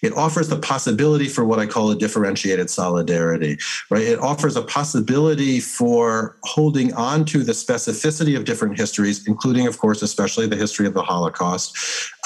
It 0.01 0.14
offers 0.14 0.49
the 0.49 0.59
possibility 0.59 1.28
for 1.28 1.45
what 1.45 1.59
I 1.59 1.66
call 1.66 1.91
a 1.91 1.97
differentiated 1.97 2.70
solidarity, 2.70 3.59
right? 3.91 4.03
It 4.03 4.18
offers 4.18 4.57
a 4.57 4.62
possibility 4.62 5.61
for 5.61 6.38
holding 6.45 6.95
on 6.95 7.26
to 7.26 7.45
the 7.45 7.53
specificity 7.53 8.36
of 8.36 8.47
different 8.47 8.78
histories, 8.78 9.26
including, 9.26 9.66
of 9.66 9.78
course, 9.78 10.01
especially 10.01 10.47
the 10.47 10.57
history 10.57 10.86
of 10.86 10.95
the 10.95 11.03
Holocaust, 11.03 11.76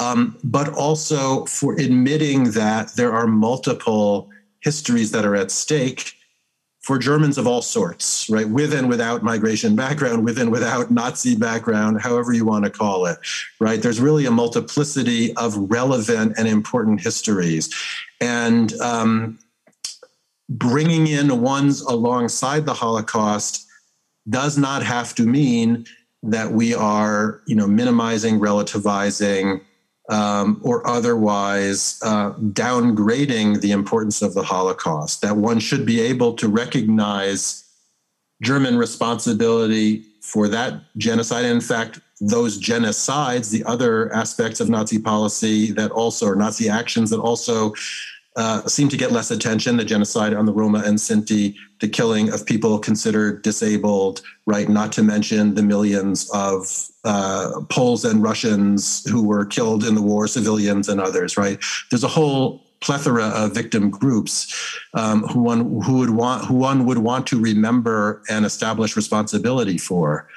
um, 0.00 0.38
but 0.44 0.72
also 0.74 1.44
for 1.46 1.74
admitting 1.74 2.52
that 2.52 2.94
there 2.94 3.12
are 3.12 3.26
multiple 3.26 4.30
histories 4.64 5.10
that 5.12 5.24
are 5.24 5.36
at 5.36 5.50
stake 5.50 6.14
for 6.80 6.98
Germans 6.98 7.38
of 7.38 7.46
all 7.46 7.62
sorts, 7.62 8.28
right? 8.28 8.48
With 8.48 8.74
and 8.74 8.88
without 8.88 9.22
migration 9.22 9.74
background, 9.74 10.24
with 10.24 10.38
and 10.38 10.50
without 10.50 10.90
Nazi 10.90 11.34
background, 11.34 12.02
however 12.02 12.32
you 12.32 12.44
want 12.44 12.64
to 12.64 12.70
call 12.70 13.06
it, 13.06 13.16
right? 13.58 13.80
There's 13.80 14.00
really 14.00 14.26
a 14.26 14.30
multiplicity 14.30 15.34
of 15.36 15.56
relevant 15.70 16.34
and 16.36 16.46
important 16.46 17.00
histories. 17.00 17.72
And 18.20 18.74
um, 18.80 19.38
bringing 20.50 21.06
in 21.06 21.40
ones 21.40 21.80
alongside 21.80 22.66
the 22.66 22.74
Holocaust 22.74 23.66
does 24.28 24.58
not 24.58 24.82
have 24.82 25.14
to 25.14 25.22
mean 25.22 25.86
that 26.22 26.52
we 26.52 26.74
are, 26.74 27.40
you 27.46 27.54
know, 27.54 27.66
minimizing, 27.66 28.40
relativizing, 28.40 29.60
um, 30.10 30.60
or 30.62 30.86
otherwise 30.86 31.98
uh, 32.02 32.32
downgrading 32.32 33.60
the 33.60 33.72
importance 33.72 34.22
of 34.22 34.34
the 34.34 34.42
Holocaust, 34.42 35.22
that 35.22 35.36
one 35.36 35.58
should 35.58 35.86
be 35.86 36.00
able 36.00 36.34
to 36.34 36.48
recognize 36.48 37.64
German 38.42 38.76
responsibility 38.76 40.04
for 40.20 40.48
that 40.48 40.80
genocide. 40.96 41.44
And 41.44 41.54
in 41.54 41.60
fact, 41.60 42.00
those 42.20 42.60
genocides, 42.60 43.50
the 43.50 43.64
other 43.64 44.12
aspects 44.14 44.60
of 44.60 44.68
Nazi 44.68 44.98
policy 44.98 45.72
that 45.72 45.90
also, 45.90 46.26
or 46.26 46.36
Nazi 46.36 46.68
actions 46.68 47.10
that 47.10 47.20
also 47.20 47.74
uh, 48.36 48.66
seem 48.66 48.88
to 48.88 48.96
get 48.96 49.12
less 49.12 49.30
attention 49.30 49.76
the 49.76 49.84
genocide 49.84 50.34
on 50.34 50.46
the 50.46 50.52
Roma 50.52 50.82
and 50.84 50.98
Sinti, 50.98 51.54
the 51.80 51.88
killing 51.88 52.32
of 52.32 52.44
people 52.44 52.78
considered 52.78 53.42
disabled, 53.42 54.22
right? 54.46 54.68
Not 54.68 54.92
to 54.92 55.02
mention 55.02 55.54
the 55.54 55.62
millions 55.62 56.28
of 56.30 56.88
uh, 57.04 57.60
Poles 57.68 58.04
and 58.04 58.22
Russians 58.22 59.08
who 59.08 59.22
were 59.22 59.44
killed 59.44 59.84
in 59.84 59.94
the 59.94 60.02
war, 60.02 60.26
civilians 60.26 60.88
and 60.88 61.00
others, 61.00 61.36
right? 61.36 61.62
There's 61.90 62.04
a 62.04 62.08
whole 62.08 62.64
plethora 62.80 63.28
of 63.28 63.54
victim 63.54 63.88
groups 63.88 64.78
um, 64.94 65.22
who 65.22 65.40
one 65.40 65.80
who 65.82 65.98
would 65.98 66.10
want 66.10 66.44
who 66.44 66.54
one 66.54 66.84
would 66.84 66.98
want 66.98 67.26
to 67.28 67.40
remember 67.40 68.22
and 68.28 68.44
establish 68.44 68.96
responsibility 68.96 69.78
for. 69.78 70.28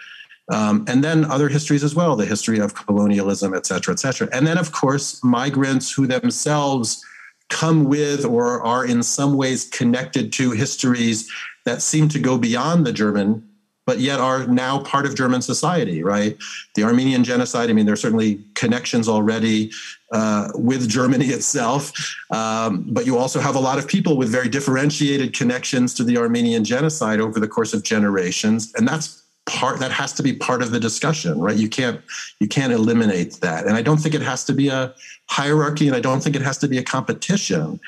Um, 0.49 0.85
and 0.87 1.03
then 1.03 1.25
other 1.25 1.49
histories 1.49 1.83
as 1.83 1.93
well, 1.93 2.15
the 2.15 2.25
history 2.25 2.59
of 2.59 2.73
colonialism, 2.73 3.53
et 3.53 3.65
cetera, 3.65 3.93
et 3.93 3.99
cetera. 3.99 4.29
And 4.31 4.47
then, 4.47 4.57
of 4.57 4.71
course, 4.71 5.21
migrants 5.21 5.91
who 5.91 6.07
themselves 6.07 7.03
come 7.49 7.85
with 7.85 8.25
or 8.25 8.61
are 8.63 8.85
in 8.85 9.03
some 9.03 9.35
ways 9.35 9.69
connected 9.69 10.31
to 10.33 10.51
histories 10.51 11.29
that 11.65 11.81
seem 11.81 12.07
to 12.09 12.19
go 12.19 12.37
beyond 12.37 12.85
the 12.85 12.93
German, 12.93 13.47
but 13.85 13.99
yet 13.99 14.19
are 14.19 14.47
now 14.47 14.79
part 14.79 15.05
of 15.05 15.15
German 15.15 15.41
society, 15.41 16.03
right? 16.03 16.37
The 16.75 16.83
Armenian 16.83 17.23
genocide, 17.23 17.69
I 17.69 17.73
mean, 17.73 17.85
there 17.85 17.93
are 17.93 17.97
certainly 17.97 18.43
connections 18.55 19.07
already 19.07 19.71
uh, 20.11 20.49
with 20.55 20.89
Germany 20.89 21.25
itself, 21.37 21.93
um, 22.31 22.85
but 22.89 23.05
you 23.05 23.17
also 23.17 23.39
have 23.39 23.55
a 23.55 23.59
lot 23.59 23.79
of 23.79 23.87
people 23.87 24.17
with 24.17 24.29
very 24.29 24.49
differentiated 24.49 25.33
connections 25.33 25.93
to 25.95 26.03
the 26.03 26.17
Armenian 26.17 26.63
genocide 26.63 27.19
over 27.19 27.39
the 27.39 27.47
course 27.47 27.73
of 27.73 27.83
generations. 27.83 28.73
And 28.75 28.87
that's 28.87 29.23
part 29.47 29.79
that 29.79 29.91
has 29.91 30.13
to 30.13 30.21
be 30.21 30.33
part 30.33 30.61
of 30.61 30.71
the 30.71 30.79
discussion 30.79 31.39
right 31.39 31.57
you 31.57 31.69
can't 31.69 32.01
you 32.39 32.47
can't 32.47 32.73
eliminate 32.73 33.33
that 33.35 33.65
and 33.65 33.75
i 33.75 33.81
don't 33.81 33.97
think 33.97 34.13
it 34.13 34.21
has 34.21 34.43
to 34.43 34.53
be 34.53 34.67
a 34.67 34.93
hierarchy 35.27 35.87
and 35.87 35.95
i 35.95 35.99
don't 35.99 36.21
think 36.21 36.35
it 36.35 36.41
has 36.41 36.57
to 36.57 36.67
be 36.67 36.77
a 36.77 36.83
competition 36.83 37.79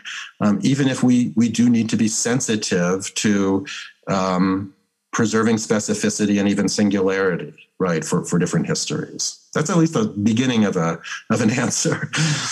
um, 0.41 0.59
even 0.63 0.87
if 0.87 1.03
we 1.03 1.33
we 1.35 1.49
do 1.49 1.69
need 1.69 1.89
to 1.89 1.97
be 1.97 2.07
sensitive 2.07 3.13
to 3.15 3.65
um, 4.07 4.73
preserving 5.11 5.55
specificity 5.55 6.39
and 6.39 6.47
even 6.47 6.69
singularity, 6.69 7.53
right, 7.79 8.05
for, 8.05 8.23
for 8.23 8.37
different 8.37 8.67
histories. 8.67 9.39
That's 9.53 9.69
at 9.69 9.77
least 9.77 9.93
the 9.93 10.05
beginning 10.05 10.65
of 10.65 10.77
a 10.77 10.99
of 11.31 11.41
an 11.41 11.49
answer. 11.63 12.09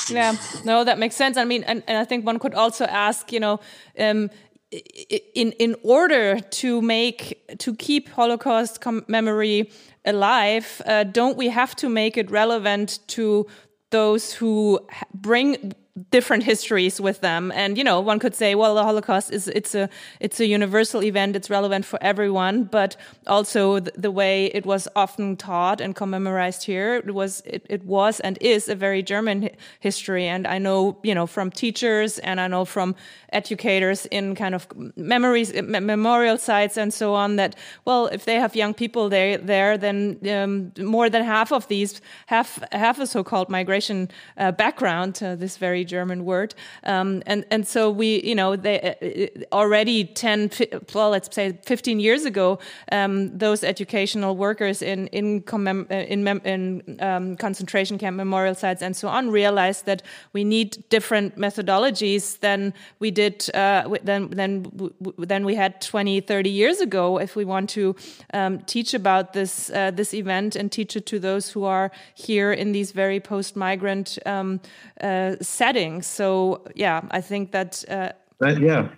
Yeah, 0.10 0.36
no, 0.66 0.84
that 0.84 0.98
makes 0.98 1.16
sense. 1.16 1.38
I 1.38 1.46
mean, 1.46 1.64
and, 1.64 1.84
and 1.88 1.98
I 1.98 2.06
think 2.06 2.26
one 2.26 2.40
could 2.40 2.56
also 2.56 2.86
ask, 2.86 3.32
you 3.32 3.40
know, 3.40 3.60
um, 4.00 4.32
in 4.72 5.52
in 5.54 5.76
order 5.84 6.40
to 6.40 6.82
make 6.82 7.58
to 7.60 7.74
keep 7.76 8.10
Holocaust 8.10 8.80
memory 9.08 9.72
alive, 10.06 10.82
uh, 10.86 11.04
don't 11.04 11.38
we 11.38 11.50
have 11.50 11.76
to 11.78 11.90
make 11.90 12.18
it 12.18 12.30
relevant 12.30 13.00
to 13.08 13.48
those 13.92 14.34
who 14.34 14.80
bring 15.14 15.74
different 16.12 16.44
histories 16.44 17.02
with 17.02 17.22
them. 17.22 17.52
And 17.52 17.78
you 17.78 17.84
know 17.84 18.00
one 18.00 18.20
could 18.20 18.36
say 18.36 18.56
well 18.56 18.76
the 18.76 18.84
holocaust 18.84 19.32
is 19.32 19.48
it's 19.48 19.76
a 19.76 19.90
it's 20.20 20.40
a 20.40 20.46
universal 20.46 21.04
event. 21.04 21.36
It's 21.36 21.50
relevant 21.50 21.86
for 21.86 22.00
everyone. 22.02 22.66
But 22.66 22.96
also 23.26 23.80
the, 23.80 23.92
the 23.98 24.12
way 24.12 24.46
it 24.48 24.66
was 24.66 24.88
often 24.96 25.36
taught 25.38 25.82
and 25.82 25.96
commemorized 25.96 26.64
here 26.64 26.96
it 26.96 27.14
was 27.14 27.42
it, 27.46 27.66
it 27.70 27.84
was 27.84 28.20
and 28.20 28.38
is 28.42 28.70
a 28.70 28.76
very 28.76 29.02
german 29.02 29.50
history. 29.80 30.28
And 30.28 30.48
i 30.48 30.58
know 30.58 30.98
you 31.04 31.16
know 31.16 31.28
from 31.28 31.52
teachers 31.52 32.20
and 32.20 32.40
i 32.40 32.48
know 32.48 32.66
from 32.66 32.96
educators 33.34 34.06
in 34.08 34.36
kind 34.36 34.56
of 34.56 34.68
memories 34.96 35.54
memorial 35.62 36.38
sites 36.38 36.78
and 36.78 36.94
so 36.94 37.14
on 37.14 37.36
that 37.36 37.56
well 37.86 38.08
if 38.08 38.26
they 38.26 38.36
have 38.36 38.56
young 38.56 38.74
people 38.74 39.10
there 39.10 39.38
there 39.38 39.78
then 39.78 40.18
um, 40.30 40.72
more 40.80 41.10
than 41.10 41.24
half 41.24 41.52
of 41.52 41.68
these 41.68 42.02
have 42.28 42.64
have 42.72 43.00
a 43.00 43.08
so-called 43.08 43.50
migration 43.50 44.10
uh, 44.38 44.52
background 44.52 45.22
uh, 45.24 45.36
this 45.36 45.58
very 45.58 45.84
German 45.88 46.26
word. 46.26 46.54
Um, 46.84 47.24
and, 47.26 47.46
and 47.50 47.68
so 47.68 47.90
we, 47.90 48.22
you 48.24 48.36
know, 48.36 48.56
they 48.56 48.78
uh, 49.42 49.56
already 49.56 50.06
10, 50.06 50.52
well, 50.94 51.10
let's 51.10 51.34
say 51.34 51.58
15 51.66 52.00
years 52.00 52.26
ago, 52.26 52.60
um, 52.92 53.36
those 53.38 53.64
educational 53.64 54.36
workers 54.36 54.82
in, 54.82 55.08
in, 55.08 55.44
uh, 55.52 55.84
in, 55.94 56.28
in 56.28 56.98
um, 57.00 57.38
concentration 57.38 57.98
camp 57.98 58.18
memorial 58.18 58.56
sites 58.56 58.82
and 58.82 58.96
so 58.96 59.08
on 59.08 59.32
realized 59.32 59.86
that 59.86 60.04
we 60.34 60.44
need 60.44 60.84
different 60.90 61.38
methodologies 61.38 62.40
than 62.40 62.74
we 63.00 63.10
did, 63.12 63.50
uh, 63.56 63.88
than, 64.04 64.30
than, 64.32 64.72
than 65.18 65.46
we 65.46 65.56
had 65.56 65.82
20, 65.82 66.22
30 66.22 66.50
years 66.50 66.80
ago 66.80 67.20
if 67.20 67.36
we 67.36 67.46
want 67.46 67.70
to 67.70 67.96
um, 68.34 68.60
teach 68.60 68.94
about 68.94 69.34
this, 69.34 69.70
uh, 69.70 69.92
this 69.92 70.14
event 70.14 70.56
and 70.56 70.72
teach 70.72 70.96
it 70.96 71.06
to 71.06 71.20
those 71.20 71.50
who 71.50 71.64
are 71.64 71.92
here 72.16 72.52
in 72.52 72.72
these 72.72 72.92
very 72.92 73.20
post-migrant 73.20 74.20
um, 74.26 74.60
uh, 75.02 75.36
settings 75.42 75.77
so 76.02 76.64
yeah, 76.76 77.02
I 77.12 77.22
think 77.22 77.52
that. 77.52 77.84
Uh, 77.88 78.12
yeah, 78.42 78.90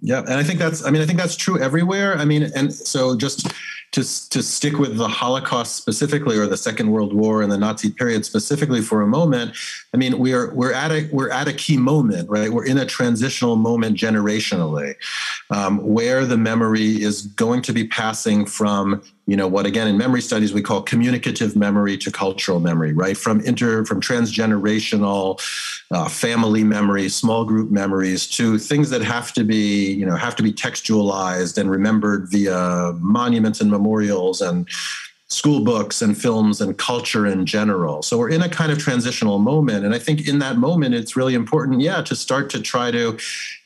yeah, 0.00 0.20
and 0.20 0.34
I 0.34 0.42
think 0.42 0.58
that's. 0.58 0.84
I 0.84 0.90
mean, 0.90 1.02
I 1.02 1.06
think 1.06 1.18
that's 1.18 1.36
true 1.36 1.60
everywhere. 1.60 2.16
I 2.16 2.24
mean, 2.24 2.50
and 2.54 2.72
so 2.72 3.16
just 3.16 3.48
to 3.92 4.00
to 4.30 4.42
stick 4.42 4.78
with 4.78 4.96
the 4.96 5.08
Holocaust 5.08 5.76
specifically, 5.76 6.36
or 6.36 6.46
the 6.46 6.56
Second 6.56 6.90
World 6.90 7.12
War 7.12 7.42
and 7.42 7.50
the 7.50 7.58
Nazi 7.58 7.90
period 7.90 8.24
specifically 8.24 8.82
for 8.82 9.02
a 9.02 9.06
moment. 9.06 9.56
I 9.94 9.96
mean, 9.96 10.18
we're 10.18 10.54
we're 10.54 10.72
at 10.72 10.92
a 10.92 11.08
we're 11.12 11.30
at 11.30 11.48
a 11.48 11.52
key 11.52 11.76
moment, 11.76 12.28
right? 12.28 12.52
We're 12.52 12.66
in 12.66 12.78
a 12.78 12.86
transitional 12.86 13.56
moment 13.56 13.96
generationally, 13.96 14.94
um, 15.50 15.78
where 15.78 16.26
the 16.26 16.38
memory 16.38 17.02
is 17.02 17.22
going 17.22 17.62
to 17.62 17.72
be 17.72 17.86
passing 17.88 18.46
from 18.46 19.02
you 19.28 19.36
know 19.36 19.46
what 19.46 19.66
again 19.66 19.86
in 19.86 19.98
memory 19.98 20.22
studies 20.22 20.54
we 20.54 20.62
call 20.62 20.80
communicative 20.80 21.54
memory 21.54 21.98
to 21.98 22.10
cultural 22.10 22.60
memory 22.60 22.94
right? 22.94 23.16
From 23.16 23.40
inter 23.42 23.84
from 23.84 24.00
transgenerational 24.00 25.38
uh, 25.90 26.08
family 26.08 26.64
memories 26.64 27.14
small 27.14 27.44
group 27.44 27.70
memories 27.70 28.26
to 28.26 28.58
things 28.58 28.88
that 28.88 29.02
have 29.02 29.32
to 29.34 29.44
be 29.44 29.92
you 29.92 30.06
know 30.06 30.16
have 30.16 30.34
to 30.36 30.42
be 30.42 30.52
textualized 30.52 31.58
and 31.58 31.70
remembered 31.70 32.28
via 32.30 32.94
monuments 33.00 33.60
and 33.60 33.70
memorials 33.70 34.40
and 34.40 34.66
school 35.28 35.60
books 35.60 36.00
and 36.00 36.16
films 36.16 36.60
and 36.60 36.78
culture 36.78 37.26
in 37.26 37.44
general. 37.44 38.02
So 38.02 38.16
we're 38.16 38.30
in 38.30 38.40
a 38.40 38.48
kind 38.48 38.72
of 38.72 38.78
transitional 38.78 39.38
moment. 39.38 39.84
And 39.84 39.94
I 39.94 39.98
think 39.98 40.26
in 40.26 40.38
that 40.38 40.56
moment, 40.56 40.94
it's 40.94 41.16
really 41.16 41.34
important, 41.34 41.82
yeah, 41.82 42.00
to 42.02 42.16
start 42.16 42.48
to 42.50 42.62
try 42.62 42.90
to 42.90 43.18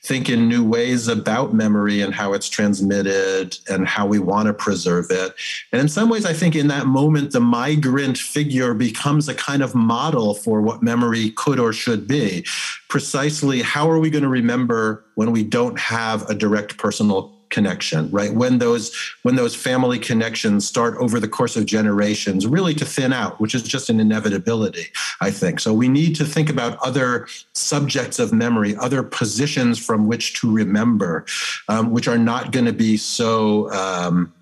think 0.02 0.28
in 0.28 0.48
new 0.48 0.64
ways 0.64 1.06
about 1.06 1.54
memory 1.54 2.00
and 2.00 2.12
how 2.12 2.32
it's 2.32 2.48
transmitted 2.48 3.56
and 3.70 3.86
how 3.86 4.04
we 4.04 4.18
want 4.18 4.48
to 4.48 4.52
preserve 4.52 5.06
it. 5.10 5.34
And 5.70 5.80
in 5.80 5.88
some 5.88 6.08
ways, 6.08 6.26
I 6.26 6.32
think 6.32 6.56
in 6.56 6.66
that 6.66 6.86
moment, 6.86 7.30
the 7.30 7.40
migrant 7.40 8.18
figure 8.18 8.74
becomes 8.74 9.28
a 9.28 9.34
kind 9.34 9.62
of 9.62 9.76
model 9.76 10.34
for 10.34 10.60
what 10.60 10.82
memory 10.82 11.30
could 11.30 11.60
or 11.60 11.72
should 11.72 12.08
be. 12.08 12.44
Precisely, 12.88 13.62
how 13.62 13.88
are 13.88 14.00
we 14.00 14.10
going 14.10 14.24
to 14.24 14.28
remember 14.28 15.04
when 15.14 15.30
we 15.30 15.44
don't 15.44 15.78
have 15.78 16.28
a 16.28 16.34
direct 16.34 16.76
personal 16.78 17.32
connection 17.52 18.10
right? 18.10 18.34
When 18.34 18.58
those 18.58 18.92
when 19.22 19.36
those 19.36 19.54
family 19.54 19.98
connections 19.98 20.66
start 20.66 20.96
over 20.98 21.20
the 21.20 21.28
course 21.28 21.56
of 21.56 21.66
generations 21.66 22.46
really 22.46 22.74
to 22.74 22.84
thin 22.84 23.12
out 23.12 23.40
which 23.40 23.54
is 23.54 23.62
just 23.62 23.88
an 23.90 24.00
inevitability 24.00 24.86
i 25.20 25.30
think. 25.30 25.60
So 25.60 25.72
we 25.72 25.88
need 25.88 26.16
to 26.16 26.24
think 26.24 26.50
about 26.50 26.78
other 26.82 27.28
subjects 27.54 28.18
of 28.18 28.32
memory 28.32 28.74
other 28.76 29.02
positions 29.02 29.78
from 29.78 30.08
which 30.08 30.40
to 30.40 30.52
remember 30.52 31.24
um, 31.68 31.92
which 31.92 32.08
are 32.08 32.18
not 32.18 32.50
going 32.50 32.66
to 32.66 32.72
be 32.72 32.96
so 32.96 33.70
um, 33.70 34.32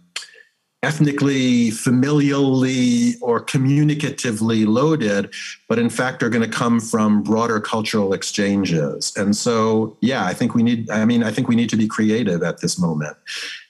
ethnically, 0.83 1.71
familially, 1.71 3.17
or 3.21 3.41
communicatively 3.41 4.67
loaded, 4.67 5.33
but 5.69 5.79
in 5.79 5.91
fact 5.91 6.23
are 6.23 6.31
going 6.31 6.49
to 6.49 6.57
come 6.57 6.81
from 6.81 7.23
broader 7.23 7.61
cultural 7.61 8.15
exchanges. 8.15 9.13
And 9.17 9.37
so, 9.37 9.97
yeah, 10.01 10.25
I 10.25 10.33
think 10.33 10.55
we 10.55 10.63
need. 10.63 10.91
I 10.91 11.05
mean, 11.05 11.23
I 11.23 11.31
think 11.31 11.49
we 11.49 11.57
need 11.57 11.71
to 11.71 11.77
be 11.77 11.87
creative 11.87 12.43
at 12.43 12.61
this 12.61 12.79
moment, 12.79 13.17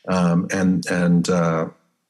um, 0.09 0.49
and 0.53 0.87
and. 0.87 1.29
Uh, 1.29 1.69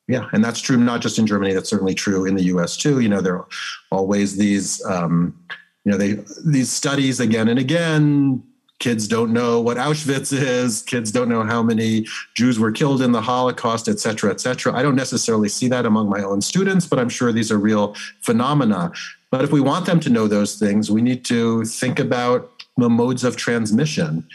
yeah, 0.09 0.27
and 0.33 0.43
that's 0.43 0.61
true 0.61 0.77
not 0.77 1.03
just 1.03 1.21
in 1.21 1.27
Germany. 1.29 1.55
That's 1.55 1.71
certainly 1.71 1.95
true 1.95 2.25
in 2.25 2.35
the 2.35 2.43
U.S. 2.45 2.77
too. 2.77 2.99
You 2.99 3.09
know, 3.09 3.21
there 3.21 3.37
are 3.37 3.47
always 3.93 4.37
these, 4.37 4.85
um, 4.85 5.39
you 5.85 5.93
know, 5.93 5.97
they 5.97 6.19
these 6.45 6.69
studies 6.69 7.21
again 7.21 7.47
and 7.47 7.61
again 7.61 8.43
kids 8.81 9.07
don't 9.07 9.33
know 9.33 9.61
what 9.61 9.77
Auschwitz 9.77 10.33
is, 10.33 10.83
kids 10.83 11.13
don't 11.13 11.29
know 11.29 11.45
how 11.45 11.63
many 11.63 12.07
Jews 12.35 12.59
were 12.59 12.73
killed 12.73 13.03
in 13.03 13.13
the 13.13 13.21
Holocaust, 13.21 13.87
et 13.89 14.01
cetera, 14.01 14.31
et 14.31 14.41
cetera. 14.41 14.75
I 14.75 14.83
don't 14.83 14.97
necessarily 14.97 15.49
see 15.49 15.69
that 15.69 15.87
among 15.87 16.09
my 16.09 16.23
own 16.23 16.41
students, 16.41 16.87
but 16.87 16.99
I'm 16.99 17.11
sure 17.11 17.31
these 17.31 17.53
are 17.53 17.59
real 17.59 17.95
phenomena. 18.23 18.91
But 19.31 19.45
if 19.45 19.53
we 19.53 19.61
want 19.61 19.87
them 19.87 20.01
to 20.01 20.11
know 20.11 20.27
those 20.27 20.59
things, 20.59 20.91
we 20.91 21.03
need 21.03 21.25
to 21.27 21.65
think 21.65 22.01
about 22.01 22.65
the 22.77 22.89
modes 22.89 23.23
of 23.23 23.37
transmission. 23.37 24.27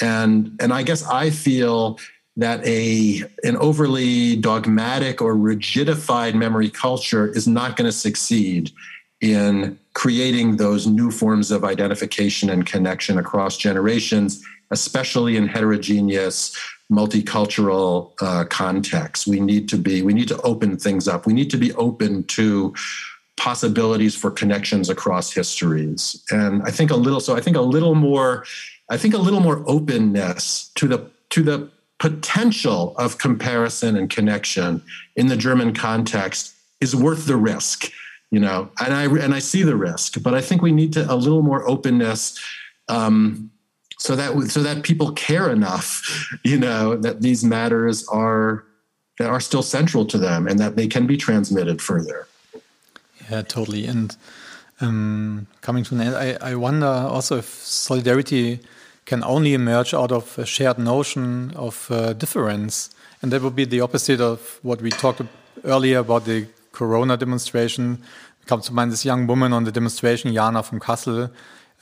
And, 0.00 0.54
and 0.60 0.74
I 0.74 0.82
guess 0.82 1.06
I 1.06 1.30
feel 1.30 1.98
that 2.36 2.66
a 2.66 3.22
an 3.44 3.56
overly 3.58 4.36
dogmatic 4.36 5.20
or 5.20 5.34
rigidified 5.34 6.34
memory 6.34 6.70
culture 6.70 7.28
is 7.28 7.46
not 7.46 7.76
going 7.76 7.84
to 7.84 7.92
succeed 7.92 8.72
in 9.20 9.78
creating 9.94 10.56
those 10.56 10.86
new 10.86 11.10
forms 11.10 11.50
of 11.50 11.64
identification 11.64 12.50
and 12.50 12.66
connection 12.66 13.18
across 13.18 13.56
generations, 13.56 14.42
especially 14.70 15.36
in 15.36 15.46
heterogeneous 15.46 16.56
multicultural 16.90 18.12
uh, 18.20 18.44
contexts. 18.44 19.26
We 19.26 19.40
need 19.40 19.68
to 19.70 19.76
be, 19.76 20.02
we 20.02 20.14
need 20.14 20.28
to 20.28 20.40
open 20.42 20.76
things 20.76 21.08
up. 21.08 21.26
We 21.26 21.32
need 21.32 21.50
to 21.50 21.56
be 21.56 21.72
open 21.74 22.24
to 22.24 22.74
possibilities 23.36 24.14
for 24.14 24.30
connections 24.30 24.88
across 24.88 25.32
histories. 25.32 26.22
And 26.30 26.62
I 26.62 26.70
think 26.70 26.90
a 26.90 26.96
little, 26.96 27.20
so 27.20 27.34
I 27.34 27.40
think 27.40 27.56
a 27.56 27.62
little 27.62 27.94
more, 27.94 28.44
I 28.90 28.96
think 28.98 29.14
a 29.14 29.18
little 29.18 29.40
more 29.40 29.64
openness 29.66 30.70
to 30.74 30.86
the 30.86 31.10
to 31.30 31.42
the 31.42 31.70
potential 31.98 32.94
of 32.98 33.16
comparison 33.16 33.96
and 33.96 34.10
connection 34.10 34.82
in 35.16 35.28
the 35.28 35.36
German 35.36 35.72
context 35.72 36.54
is 36.80 36.94
worth 36.94 37.26
the 37.26 37.36
risk 37.36 37.90
you 38.32 38.40
know 38.40 38.68
and 38.80 38.92
i 38.92 39.04
and 39.04 39.32
i 39.34 39.38
see 39.38 39.62
the 39.62 39.76
risk 39.76 40.20
but 40.22 40.34
i 40.34 40.40
think 40.40 40.60
we 40.60 40.72
need 40.72 40.92
to 40.92 41.02
a 41.12 41.14
little 41.14 41.42
more 41.42 41.62
openness 41.68 42.42
um, 42.88 43.50
so 43.98 44.16
that 44.16 44.50
so 44.50 44.60
that 44.64 44.82
people 44.82 45.12
care 45.12 45.48
enough 45.48 45.86
you 46.44 46.58
know 46.58 46.96
that 46.96 47.22
these 47.22 47.44
matters 47.44 48.06
are 48.08 48.64
that 49.18 49.28
are 49.28 49.40
still 49.40 49.62
central 49.62 50.04
to 50.06 50.18
them 50.18 50.48
and 50.48 50.58
that 50.58 50.76
they 50.76 50.86
can 50.86 51.06
be 51.06 51.16
transmitted 51.16 51.80
further. 51.80 52.26
Yeah 53.30 53.42
totally. 53.42 53.86
And 53.86 54.16
um, 54.80 55.46
coming 55.60 55.84
to 55.84 55.94
an 55.94 56.00
end 56.00 56.16
I, 56.16 56.36
I 56.50 56.54
wonder 56.54 56.86
also 56.86 57.38
if 57.38 57.46
solidarity 57.46 58.60
can 59.04 59.22
only 59.24 59.54
emerge 59.54 59.94
out 59.94 60.12
of 60.12 60.38
a 60.38 60.46
shared 60.46 60.78
notion 60.78 61.52
of 61.56 61.90
uh, 61.90 62.12
difference. 62.12 62.90
And 63.20 63.32
that 63.32 63.42
would 63.42 63.56
be 63.56 63.64
the 63.64 63.80
opposite 63.80 64.20
of 64.20 64.58
what 64.62 64.80
we 64.80 64.90
talked 64.90 65.22
earlier 65.64 65.98
about 65.98 66.24
the 66.24 66.46
Corona 66.72 67.16
demonstration. 67.16 68.02
Comes 68.46 68.66
to 68.66 68.72
mind 68.72 68.90
this 68.90 69.04
young 69.04 69.26
woman 69.26 69.52
on 69.52 69.64
the 69.64 69.72
demonstration, 69.72 70.32
Jana 70.34 70.62
from 70.62 70.80
Kassel. 70.80 71.30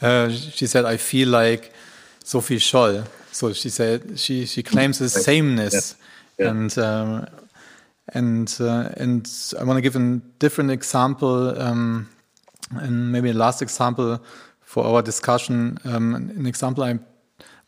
Uh, 0.03 0.29
she 0.29 0.67
said, 0.67 0.85
"I 0.85 0.97
feel 0.99 1.29
like 1.29 1.73
Sophie 2.23 2.59
Scholl." 2.59 3.07
So 3.33 3.53
she 3.53 3.71
said 3.71 4.19
she 4.19 4.45
she 4.45 4.63
claims 4.63 4.99
this 4.99 5.15
sameness, 5.15 5.97
yeah. 6.39 6.45
Yeah. 6.45 6.51
and 6.51 6.79
um, 6.79 7.27
and 8.13 8.57
uh, 8.61 8.91
and 8.97 9.31
I 9.59 9.65
want 9.65 9.79
to 9.79 9.81
give 9.81 9.97
a 9.97 10.21
different 10.39 10.71
example, 10.71 11.59
um, 11.61 12.09
and 12.73 13.13
maybe 13.13 13.31
a 13.31 13.35
last 13.35 13.63
example 13.63 14.21
for 14.61 14.85
our 14.85 15.03
discussion. 15.03 15.79
Um, 15.85 16.15
an 16.15 16.47
example 16.47 16.85
I 16.85 16.99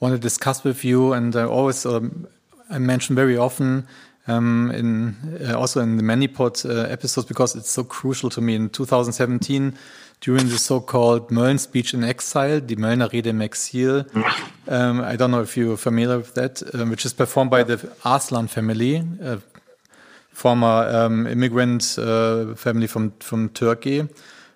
want 0.00 0.14
to 0.14 0.18
discuss 0.18 0.64
with 0.64 0.84
you, 0.84 1.12
and 1.12 1.34
I 1.34 1.44
always 1.44 1.86
um, 1.86 2.26
I 2.68 2.78
mention 2.78 3.14
very 3.16 3.36
often 3.36 3.86
um, 4.28 4.70
in 4.70 5.16
uh, 5.44 5.58
also 5.58 5.80
in 5.80 5.96
the 5.96 6.02
ManyPod 6.02 6.64
uh, 6.64 6.88
episodes 6.88 7.26
because 7.26 7.56
it's 7.56 7.70
so 7.70 7.84
crucial 7.84 8.30
to 8.30 8.40
me. 8.40 8.54
In 8.54 8.68
2017, 8.68 9.74
during 10.20 10.48
the 10.48 10.58
so-called 10.58 11.30
Mölln 11.30 11.58
speech 11.58 11.94
in 11.94 12.04
exile, 12.04 12.60
the 12.60 12.76
Möllner 12.76 13.12
Rede 13.12 13.28
im 13.28 13.40
Exil, 13.40 14.06
um, 14.68 15.00
I 15.00 15.16
don't 15.16 15.32
know 15.32 15.42
if 15.42 15.56
you're 15.56 15.76
familiar 15.76 16.18
with 16.18 16.34
that, 16.34 16.62
um, 16.74 16.90
which 16.90 17.04
is 17.04 17.12
performed 17.12 17.50
by 17.50 17.64
the 17.64 17.90
Arslan 18.04 18.46
family, 18.46 19.02
former 20.30 20.88
um, 20.88 21.26
immigrant 21.26 21.98
uh, 21.98 22.54
family 22.54 22.86
from 22.86 23.12
from 23.18 23.48
Turkey, 23.48 24.08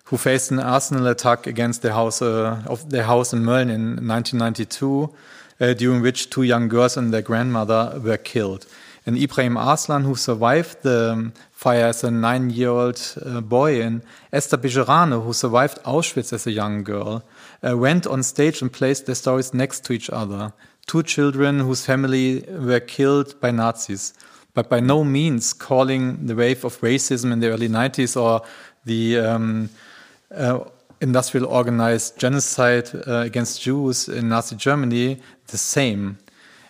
who 0.05 0.17
faced 0.17 0.51
an 0.51 0.59
arsenal 0.59 1.07
attack 1.07 1.47
against 1.47 1.81
their 1.81 1.93
house 1.93 2.21
uh, 2.21 2.63
of 2.67 2.89
their 2.89 3.03
house 3.03 3.33
in 3.33 3.43
Mölln 3.43 3.69
in 3.69 4.07
1992, 4.07 5.13
uh, 5.59 5.73
during 5.73 6.01
which 6.01 6.29
two 6.29 6.43
young 6.43 6.69
girls 6.69 6.95
and 6.95 7.13
their 7.13 7.21
grandmother 7.21 7.99
were 8.01 8.17
killed. 8.17 8.65
And 9.07 9.17
Ibrahim 9.17 9.55
Arslan, 9.55 10.03
who 10.03 10.15
survived 10.15 10.83
the 10.83 11.31
fire 11.53 11.85
as 11.85 12.03
a 12.03 12.11
nine-year-old 12.11 13.01
uh, 13.25 13.39
boy, 13.39 13.81
and 13.81 14.01
Esther 14.33 14.57
Bejerano, 14.57 15.23
who 15.23 15.31
survived 15.31 15.81
Auschwitz 15.85 16.33
as 16.33 16.45
a 16.45 16.51
young 16.51 16.83
girl, 16.83 17.23
uh, 17.65 17.77
went 17.77 18.05
on 18.05 18.21
stage 18.21 18.61
and 18.61 18.71
placed 18.71 19.05
their 19.05 19.15
stories 19.15 19.53
next 19.53 19.85
to 19.85 19.93
each 19.93 20.09
other. 20.09 20.51
Two 20.87 21.03
children 21.03 21.61
whose 21.61 21.85
family 21.85 22.43
were 22.49 22.81
killed 22.81 23.39
by 23.39 23.49
Nazis, 23.49 24.13
but 24.53 24.69
by 24.69 24.81
no 24.81 25.05
means 25.05 25.53
calling 25.53 26.25
the 26.25 26.35
wave 26.35 26.65
of 26.65 26.77
racism 26.81 27.31
in 27.31 27.39
the 27.39 27.47
early 27.47 27.69
90s 27.69 28.21
or 28.21 28.41
the 28.83 29.19
um, 29.19 29.69
uh, 30.35 30.59
industrial 30.99 31.45
organized 31.45 32.19
genocide 32.19 32.89
uh, 33.07 33.19
against 33.19 33.61
Jews 33.61 34.09
in 34.09 34.27
Nazi 34.27 34.57
Germany 34.57 35.21
the 35.47 35.57
same. 35.57 36.17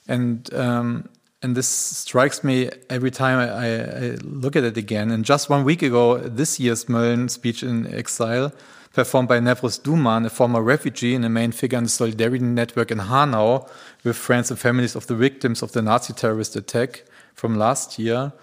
And 0.08 0.54
um, 0.54 1.10
and 1.42 1.56
this 1.56 1.68
strikes 1.68 2.44
me 2.44 2.70
every 2.90 3.12
time 3.12 3.38
I, 3.38 3.76
I, 3.76 4.18
look 4.24 4.56
at 4.56 4.64
it 4.64 4.76
again. 4.76 5.12
And 5.12 5.24
just 5.24 5.50
one 5.50 5.64
week 5.64 5.84
ago, 5.84 6.18
this 6.18 6.60
year's 6.60 6.86
Mölln 6.86 7.30
speech 7.30 7.62
in 7.62 7.86
exile, 7.94 8.52
performed 8.94 9.28
by 9.28 9.40
Newroz 9.40 9.80
Duman, 9.80 10.26
a 10.26 10.32
former 10.32 10.64
refugee 10.64 11.14
and 11.14 11.24
a 11.24 11.30
main 11.30 11.52
figure 11.52 11.78
in 11.78 11.84
the 11.84 11.90
Solidarity 11.90 12.44
Network 12.44 12.90
in 12.90 12.98
Hanau, 12.98 13.68
with 14.04 14.18
friends 14.18 14.50
and 14.50 14.60
families 14.60 14.96
of 14.96 15.06
the 15.06 15.16
victims 15.16 15.62
of 15.62 15.74
the 15.74 15.82
Nazi 15.84 16.14
terrorist 16.14 16.56
attack 16.56 17.04
from 17.36 17.56
last 17.56 18.00
year. 18.00 18.34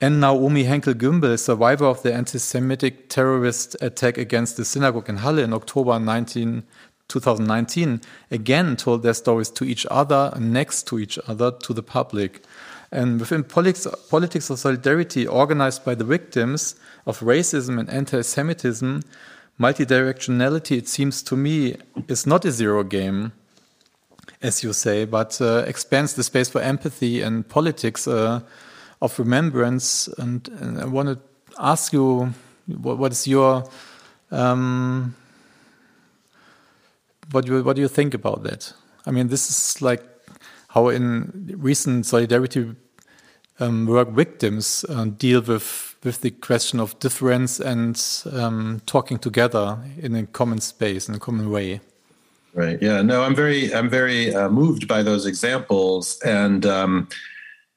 And 0.00 0.20
Naomi 0.20 0.64
Henkel 0.64 0.92
Gümbel, 0.92 1.38
survivor 1.38 1.86
of 1.86 2.02
the 2.02 2.12
anti 2.12 2.38
Semitic 2.38 3.08
terrorist 3.08 3.74
attack 3.80 4.18
against 4.18 4.58
the 4.58 4.64
synagogue 4.66 5.08
in 5.08 5.18
Halle 5.18 5.42
in 5.42 5.54
October 5.54 5.98
19, 5.98 6.62
2019 7.08 8.00
again 8.30 8.76
told 8.76 9.02
their 9.02 9.14
stories 9.14 9.50
to 9.50 9.64
each 9.64 9.86
other 9.90 10.32
next 10.38 10.86
to 10.88 10.98
each 10.98 11.18
other 11.28 11.50
to 11.50 11.72
the 11.72 11.82
public. 11.82 12.42
And 12.90 13.18
within 13.18 13.44
politics, 13.44 13.86
politics 14.08 14.50
of 14.50 14.58
solidarity 14.58 15.26
organized 15.26 15.84
by 15.84 15.94
the 15.94 16.04
victims 16.04 16.76
of 17.06 17.20
racism 17.20 17.78
and 17.78 17.90
anti 17.90 18.22
Semitism, 18.22 19.02
multidirectionality, 19.58 20.78
it 20.78 20.88
seems 20.88 21.22
to 21.24 21.36
me, 21.36 21.76
is 22.08 22.26
not 22.26 22.44
a 22.44 22.52
zero 22.52 22.84
game, 22.84 23.32
as 24.42 24.62
you 24.62 24.72
say, 24.72 25.04
but 25.04 25.40
uh, 25.40 25.64
expands 25.66 26.14
the 26.14 26.22
space 26.22 26.48
for 26.48 26.60
empathy 26.60 27.20
and 27.20 27.48
politics 27.48 28.06
uh, 28.06 28.40
of 29.02 29.18
remembrance. 29.18 30.08
And, 30.18 30.46
and, 30.60 30.80
I 30.80 30.84
want 30.84 31.08
to 31.08 31.18
ask 31.58 31.92
you 31.92 32.32
what, 32.66 32.98
what 32.98 33.12
is 33.12 33.26
your. 33.26 33.68
Um, 34.30 35.14
what 37.34 37.46
do 37.46 37.56
you, 37.56 37.62
what 37.62 37.76
do 37.76 37.82
you 37.82 37.88
think 37.88 38.14
about 38.14 38.44
that? 38.44 38.72
I 39.06 39.10
mean, 39.10 39.28
this 39.28 39.50
is 39.50 39.82
like 39.82 40.02
how 40.68 40.88
in 40.88 41.54
recent 41.58 42.06
solidarity 42.06 42.74
um, 43.60 43.86
work 43.86 44.10
victims 44.10 44.84
uh, 44.88 45.04
deal 45.04 45.40
with 45.40 45.96
with 46.04 46.20
the 46.20 46.30
question 46.30 46.80
of 46.80 46.98
difference 46.98 47.58
and 47.60 48.00
um, 48.32 48.82
talking 48.84 49.18
together 49.18 49.78
in 49.98 50.14
a 50.14 50.26
common 50.26 50.60
space 50.60 51.08
in 51.08 51.14
a 51.14 51.18
common 51.18 51.50
way. 51.50 51.80
Right. 52.52 52.80
Yeah. 52.80 53.02
No, 53.02 53.22
I'm 53.22 53.34
very 53.34 53.74
I'm 53.74 53.90
very 53.90 54.34
uh, 54.34 54.48
moved 54.48 54.86
by 54.86 55.02
those 55.02 55.26
examples, 55.26 56.20
and 56.24 56.64
um, 56.64 57.08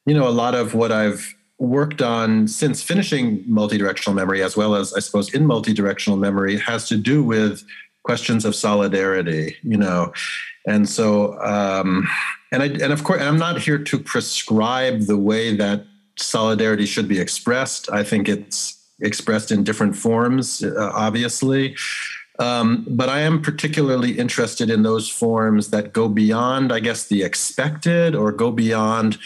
you 0.06 0.14
know, 0.14 0.28
a 0.28 0.36
lot 0.44 0.56
of 0.56 0.74
what 0.74 0.92
I've 0.92 1.36
worked 1.60 2.04
on 2.04 2.48
since 2.48 2.84
finishing 2.84 3.44
multidirectional 3.46 4.14
memory, 4.14 4.44
as 4.44 4.56
well 4.56 4.76
as 4.76 4.94
I 4.94 5.00
suppose 5.00 5.34
in 5.34 5.46
multidirectional 5.46 6.20
memory, 6.20 6.58
has 6.58 6.88
to 6.90 6.98
do 6.98 7.24
with 7.24 7.64
questions 8.08 8.46
of 8.46 8.56
solidarity, 8.56 9.58
you 9.72 9.78
know. 9.86 10.14
And 10.66 10.88
so, 10.88 11.38
um, 11.56 12.08
and 12.54 12.64
I, 12.64 12.68
and 12.84 12.94
of 12.96 13.04
course, 13.04 13.22
I'm 13.22 13.38
not 13.38 13.60
here 13.60 13.78
to 13.92 14.00
prescribe 14.00 14.98
the 15.12 15.18
way 15.18 15.46
that 15.58 15.80
solidarity 16.16 16.86
should 16.86 17.10
be 17.10 17.20
expressed. 17.20 17.84
I 17.92 18.04
think 18.10 18.30
it's 18.30 18.58
expressed 19.02 19.52
in 19.52 19.64
different 19.64 19.96
forms, 19.96 20.64
uh, 20.64 20.92
obviously. 20.94 21.76
Um, 22.40 22.86
but 22.90 23.10
I 23.10 23.20
am 23.30 23.42
particularly 23.42 24.12
interested 24.18 24.70
in 24.70 24.84
those 24.84 25.10
forms 25.10 25.64
that 25.72 25.92
go 25.92 26.08
beyond, 26.08 26.72
I 26.72 26.80
guess, 26.80 27.08
the 27.08 27.24
expected 27.24 28.16
or 28.16 28.32
go 28.32 28.52
beyond 28.52 29.18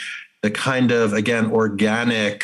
the 0.42 0.50
kind 0.50 0.90
of, 0.92 1.14
again, 1.14 1.52
organic 1.52 2.44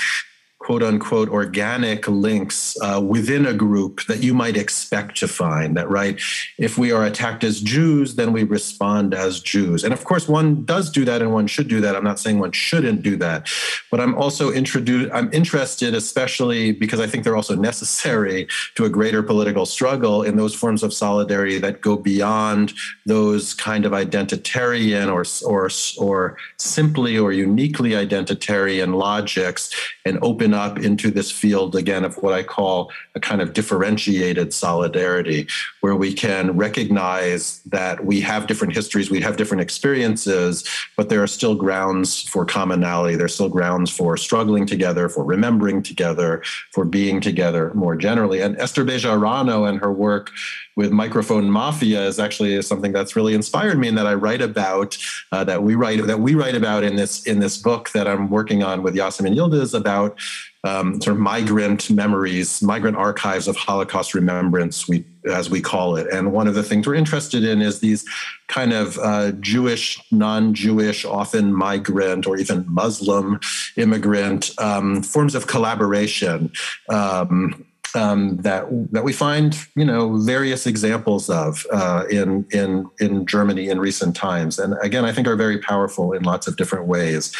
quote 0.60 0.82
unquote 0.82 1.30
organic 1.30 2.08
links 2.08 2.76
uh, 2.82 3.00
within 3.00 3.46
a 3.46 3.54
group 3.54 4.04
that 4.08 4.24
you 4.24 4.34
might 4.34 4.58
expect 4.58 5.16
to 5.18 5.28
find 5.28 5.78
that 5.78 5.88
right 5.90 6.20
if 6.58 6.78
we 6.78 6.92
are 6.92 7.06
attacked 7.06 7.44
as 7.44 7.62
jews 7.62 8.16
then 8.16 8.34
we 8.34 8.44
respond 8.44 9.14
as 9.14 9.40
jews. 9.40 9.84
And 9.84 9.94
of 9.94 10.04
course 10.04 10.28
one 10.28 10.66
does 10.66 10.90
do 10.90 11.06
that 11.06 11.22
and 11.22 11.32
one 11.32 11.48
should 11.48 11.68
do 11.68 11.80
that. 11.82 11.96
I'm 11.96 12.04
not 12.04 12.20
saying 12.20 12.40
one 12.40 12.52
shouldn't 12.52 13.04
do 13.04 13.16
that. 13.18 13.50
But 13.92 14.00
i'm 14.00 14.16
also 14.16 14.52
introduced 14.52 15.12
i'm 15.14 15.32
interested 15.32 15.94
especially 15.94 16.72
because 16.72 17.00
i 17.00 17.08
think 17.08 17.24
they're 17.24 17.36
also 17.36 17.56
necessary 17.56 18.48
to 18.76 18.86
a 18.86 18.90
greater 18.90 19.22
political 19.22 19.66
struggle 19.66 20.24
in 20.24 20.38
those 20.38 20.56
forms 20.56 20.82
of 20.84 20.94
solidarity 20.94 21.60
that 21.60 21.82
go 21.82 21.96
beyond 21.96 22.74
those 23.06 23.54
kind 23.54 23.86
of 23.86 23.92
identitarian 23.92 25.08
or 25.12 25.24
or 25.48 25.70
or 26.04 26.38
simply 26.58 27.18
or 27.18 27.32
uniquely 27.32 27.92
identitarian 27.92 28.96
logics 28.96 29.74
and 30.06 30.18
open 30.22 30.48
open 30.48 30.57
up 30.58 30.80
into 30.80 31.10
this 31.12 31.32
field 31.32 31.76
again 31.76 32.04
of 32.04 32.18
what 32.18 32.34
I 32.34 32.44
call 32.44 32.92
a 33.16 33.20
kind 33.20 33.42
of 33.42 33.54
differentiated 33.54 34.54
solidarity, 34.54 35.48
where 35.82 35.96
we 35.96 36.14
can 36.14 36.58
recognize 36.58 37.62
that 37.68 38.04
we 38.04 38.20
have 38.22 38.48
different 38.48 38.74
histories, 38.74 39.10
we 39.10 39.22
have 39.22 39.38
different 39.38 39.62
experiences, 39.62 40.68
but 40.98 41.08
there 41.08 41.24
are 41.24 41.28
still 41.28 41.56
grounds 41.56 42.24
for 42.24 42.46
commonality. 42.46 43.16
There's 43.16 43.36
still 43.36 43.50
grounds 43.50 43.90
for 43.92 44.18
struggling 44.18 44.66
together, 44.66 45.08
for 45.08 45.24
remembering 45.24 45.84
together, 45.84 46.44
for 46.74 46.84
being 46.84 47.22
together 47.22 47.72
more 47.74 47.96
generally. 47.96 48.42
And 48.42 48.58
Esther 48.58 48.84
Bejarano 48.84 49.70
and 49.70 49.80
her 49.80 49.92
work 49.92 50.32
with 50.78 50.92
microphone 50.92 51.50
mafia 51.50 52.06
is 52.06 52.20
actually 52.20 52.62
something 52.62 52.92
that's 52.92 53.16
really 53.16 53.34
inspired 53.34 53.80
me 53.80 53.88
and 53.88 53.98
that 53.98 54.06
I 54.06 54.14
write 54.14 54.42
about 54.42 54.98
uh, 55.32 55.44
that 55.44 55.64
we 55.64 55.76
write 55.76 56.06
that 56.06 56.20
we 56.20 56.36
write 56.36 56.56
about 56.56 56.84
in 56.84 56.96
this 56.96 57.26
in 57.26 57.40
this 57.40 57.58
book 57.58 57.90
that 57.90 58.08
I'm 58.08 58.30
working 58.30 58.64
on 58.64 58.84
with 58.84 58.96
Yasemin 58.96 59.36
Yildiz 59.36 59.74
about 59.74 60.20
um, 60.64 61.02
sort 61.02 61.16
of 61.16 61.22
migrant 61.22 61.90
memories, 61.90 62.62
migrant 62.62 62.98
archives 62.98 63.48
of 63.48 63.56
Holocaust 63.56 64.14
remembrance, 64.14 64.88
we 64.88 65.06
as 65.32 65.50
we 65.50 65.62
call 65.62 65.98
it. 65.98 66.08
And 66.12 66.32
one 66.32 66.48
of 66.48 66.56
the 66.56 66.64
things 66.64 66.88
we're 66.88 66.96
interested 66.96 67.44
in 67.44 67.62
is 67.62 67.80
these 67.80 68.06
kind 68.48 68.74
of 68.74 68.98
uh, 69.00 69.32
Jewish, 69.34 70.02
non-Jewish, 70.12 71.04
often 71.06 71.54
migrant 71.54 72.26
or 72.26 72.38
even 72.38 72.66
Muslim 72.68 73.40
immigrant 73.76 74.52
um, 74.58 75.04
forms 75.04 75.36
of 75.36 75.48
collaboration. 75.48 76.52
Um, 76.90 77.66
um, 77.96 78.38
that 78.38 78.66
that 78.92 79.04
we 79.04 79.14
find 79.14 79.58
you 79.76 79.86
know 79.86 80.18
various 80.18 80.68
examples 80.68 81.30
of 81.30 81.66
uh, 81.72 82.04
in 82.10 82.46
in 82.52 82.90
in 83.00 83.26
Germany 83.26 83.70
in 83.70 83.80
recent 83.80 84.16
times, 84.16 84.60
and 84.60 84.76
again 84.82 85.06
I 85.06 85.14
think 85.14 85.28
are 85.28 85.36
very 85.36 85.58
powerful 85.58 86.14
in 86.14 86.24
lots 86.24 86.48
of 86.48 86.58
different 86.58 86.86
ways. 86.86 87.34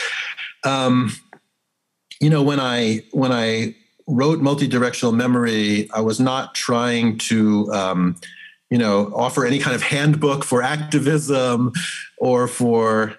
Um, 0.64 1.12
you 2.20 2.30
know 2.30 2.42
when 2.42 2.60
I 2.60 3.04
when 3.12 3.32
I 3.32 3.76
wrote 4.08 4.40
multi-directional 4.40 5.12
memory, 5.12 5.90
I 5.94 6.02
was 6.02 6.20
not 6.20 6.56
trying 6.56 7.18
to 7.20 7.72
um, 7.74 8.16
you 8.70 8.78
know 8.78 9.12
offer 9.16 9.46
any 9.46 9.60
kind 9.60 9.76
of 9.76 9.82
handbook 9.82 10.44
for 10.44 10.62
activism 10.62 11.74
or 12.18 12.48
for 12.48 13.18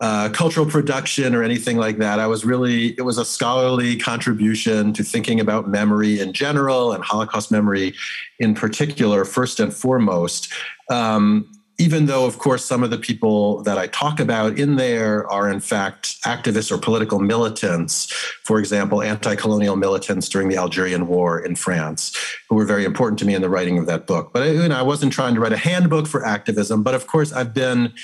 uh, 0.00 0.28
cultural 0.32 0.64
production 0.64 1.34
or 1.34 1.42
anything 1.42 1.76
like 1.76 1.98
that. 1.98 2.20
I 2.20 2.26
was 2.28 2.44
really, 2.44 2.96
it 2.98 3.02
was 3.02 3.18
a 3.18 3.24
scholarly 3.24 3.96
contribution 3.96 4.92
to 4.92 5.02
thinking 5.02 5.40
about 5.40 5.68
memory 5.68 6.20
in 6.20 6.32
general 6.32 6.92
and 6.92 7.02
Holocaust 7.02 7.50
memory 7.50 7.94
in 8.38 8.54
particular, 8.54 9.24
first 9.24 9.58
and 9.58 9.74
foremost. 9.74 10.52
Um, 10.88 11.50
even 11.78 12.06
though, 12.06 12.26
of 12.26 12.38
course, 12.38 12.64
some 12.64 12.82
of 12.82 12.90
the 12.90 12.98
people 12.98 13.62
that 13.62 13.78
I 13.78 13.86
talk 13.86 14.18
about 14.18 14.58
in 14.58 14.76
there 14.76 15.28
are 15.30 15.48
in 15.48 15.60
fact 15.60 16.20
activists 16.22 16.72
or 16.72 16.78
political 16.78 17.20
militants, 17.20 18.12
for 18.42 18.58
example, 18.58 19.00
anti 19.00 19.36
colonial 19.36 19.76
militants 19.76 20.28
during 20.28 20.48
the 20.48 20.56
Algerian 20.56 21.06
War 21.06 21.38
in 21.38 21.54
France, 21.54 22.16
who 22.48 22.56
were 22.56 22.64
very 22.64 22.84
important 22.84 23.20
to 23.20 23.24
me 23.24 23.34
in 23.34 23.42
the 23.42 23.48
writing 23.48 23.78
of 23.78 23.86
that 23.86 24.08
book. 24.08 24.32
But 24.32 24.48
you 24.48 24.68
know, 24.68 24.76
I 24.76 24.82
wasn't 24.82 25.12
trying 25.12 25.34
to 25.34 25.40
write 25.40 25.52
a 25.52 25.56
handbook 25.56 26.08
for 26.08 26.26
activism, 26.26 26.82
but 26.82 26.94
of 26.94 27.06
course, 27.06 27.32
I've 27.32 27.54
been 27.54 27.94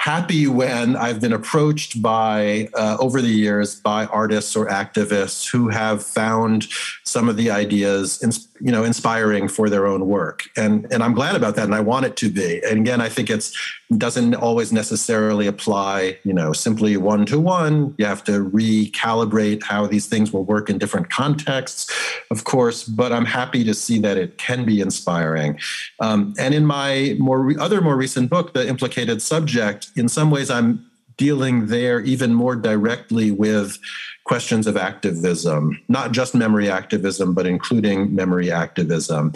happy 0.00 0.46
when 0.46 0.96
I've 0.96 1.20
been 1.20 1.34
approached 1.34 2.00
by, 2.00 2.70
uh, 2.72 2.96
over 2.98 3.20
the 3.20 3.28
years, 3.28 3.74
by 3.74 4.06
artists 4.06 4.56
or 4.56 4.66
activists 4.66 5.46
who 5.50 5.68
have 5.68 6.02
found 6.02 6.66
some 7.04 7.28
of 7.28 7.36
the 7.36 7.50
ideas, 7.50 8.18
you 8.62 8.72
know, 8.72 8.82
inspiring 8.82 9.46
for 9.46 9.68
their 9.68 9.86
own 9.86 10.06
work. 10.06 10.48
And, 10.56 10.90
and 10.90 11.02
I'm 11.02 11.12
glad 11.12 11.36
about 11.36 11.54
that. 11.56 11.64
And 11.64 11.74
I 11.74 11.80
want 11.80 12.06
it 12.06 12.16
to 12.16 12.30
be. 12.30 12.62
And 12.64 12.80
again, 12.80 13.02
I 13.02 13.10
think 13.10 13.28
it's 13.28 13.54
doesn't 13.98 14.34
always 14.34 14.72
necessarily 14.72 15.46
apply, 15.46 16.18
you 16.24 16.32
know, 16.32 16.52
simply 16.52 16.96
one 16.96 17.26
to 17.26 17.40
one. 17.40 17.94
You 17.98 18.06
have 18.06 18.22
to 18.24 18.44
recalibrate 18.50 19.64
how 19.64 19.86
these 19.86 20.06
things 20.06 20.32
will 20.32 20.44
work 20.44 20.70
in 20.70 20.78
different 20.78 21.10
contexts, 21.10 21.92
of 22.30 22.44
course. 22.44 22.84
But 22.84 23.12
I'm 23.12 23.24
happy 23.24 23.64
to 23.64 23.74
see 23.74 23.98
that 23.98 24.16
it 24.16 24.38
can 24.38 24.64
be 24.64 24.80
inspiring. 24.80 25.58
Um, 25.98 26.34
and 26.38 26.54
in 26.54 26.66
my 26.66 27.16
more 27.18 27.40
re- 27.42 27.56
other 27.58 27.80
more 27.80 27.96
recent 27.96 28.30
book, 28.30 28.54
The 28.54 28.68
Implicated 28.68 29.22
Subject, 29.22 29.90
in 29.96 30.08
some 30.08 30.30
ways, 30.30 30.50
I'm 30.50 30.86
dealing 31.16 31.66
there 31.66 32.00
even 32.00 32.32
more 32.32 32.56
directly 32.56 33.30
with 33.30 33.78
questions 34.24 34.66
of 34.66 34.76
activism, 34.76 35.78
not 35.88 36.12
just 36.12 36.34
memory 36.34 36.70
activism, 36.70 37.34
but 37.34 37.46
including 37.46 38.14
memory 38.14 38.50
activism. 38.50 39.32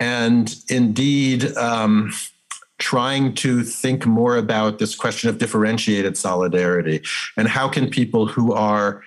And 0.00 0.54
indeed, 0.68 1.56
um, 1.56 2.12
trying 2.84 3.32
to 3.32 3.62
think 3.62 4.04
more 4.04 4.36
about 4.36 4.78
this 4.78 4.94
question 4.94 5.30
of 5.30 5.38
differentiated 5.38 6.18
solidarity 6.18 7.00
and 7.38 7.48
how 7.48 7.66
can 7.66 7.88
people 7.88 8.26
who 8.26 8.52
are 8.52 9.02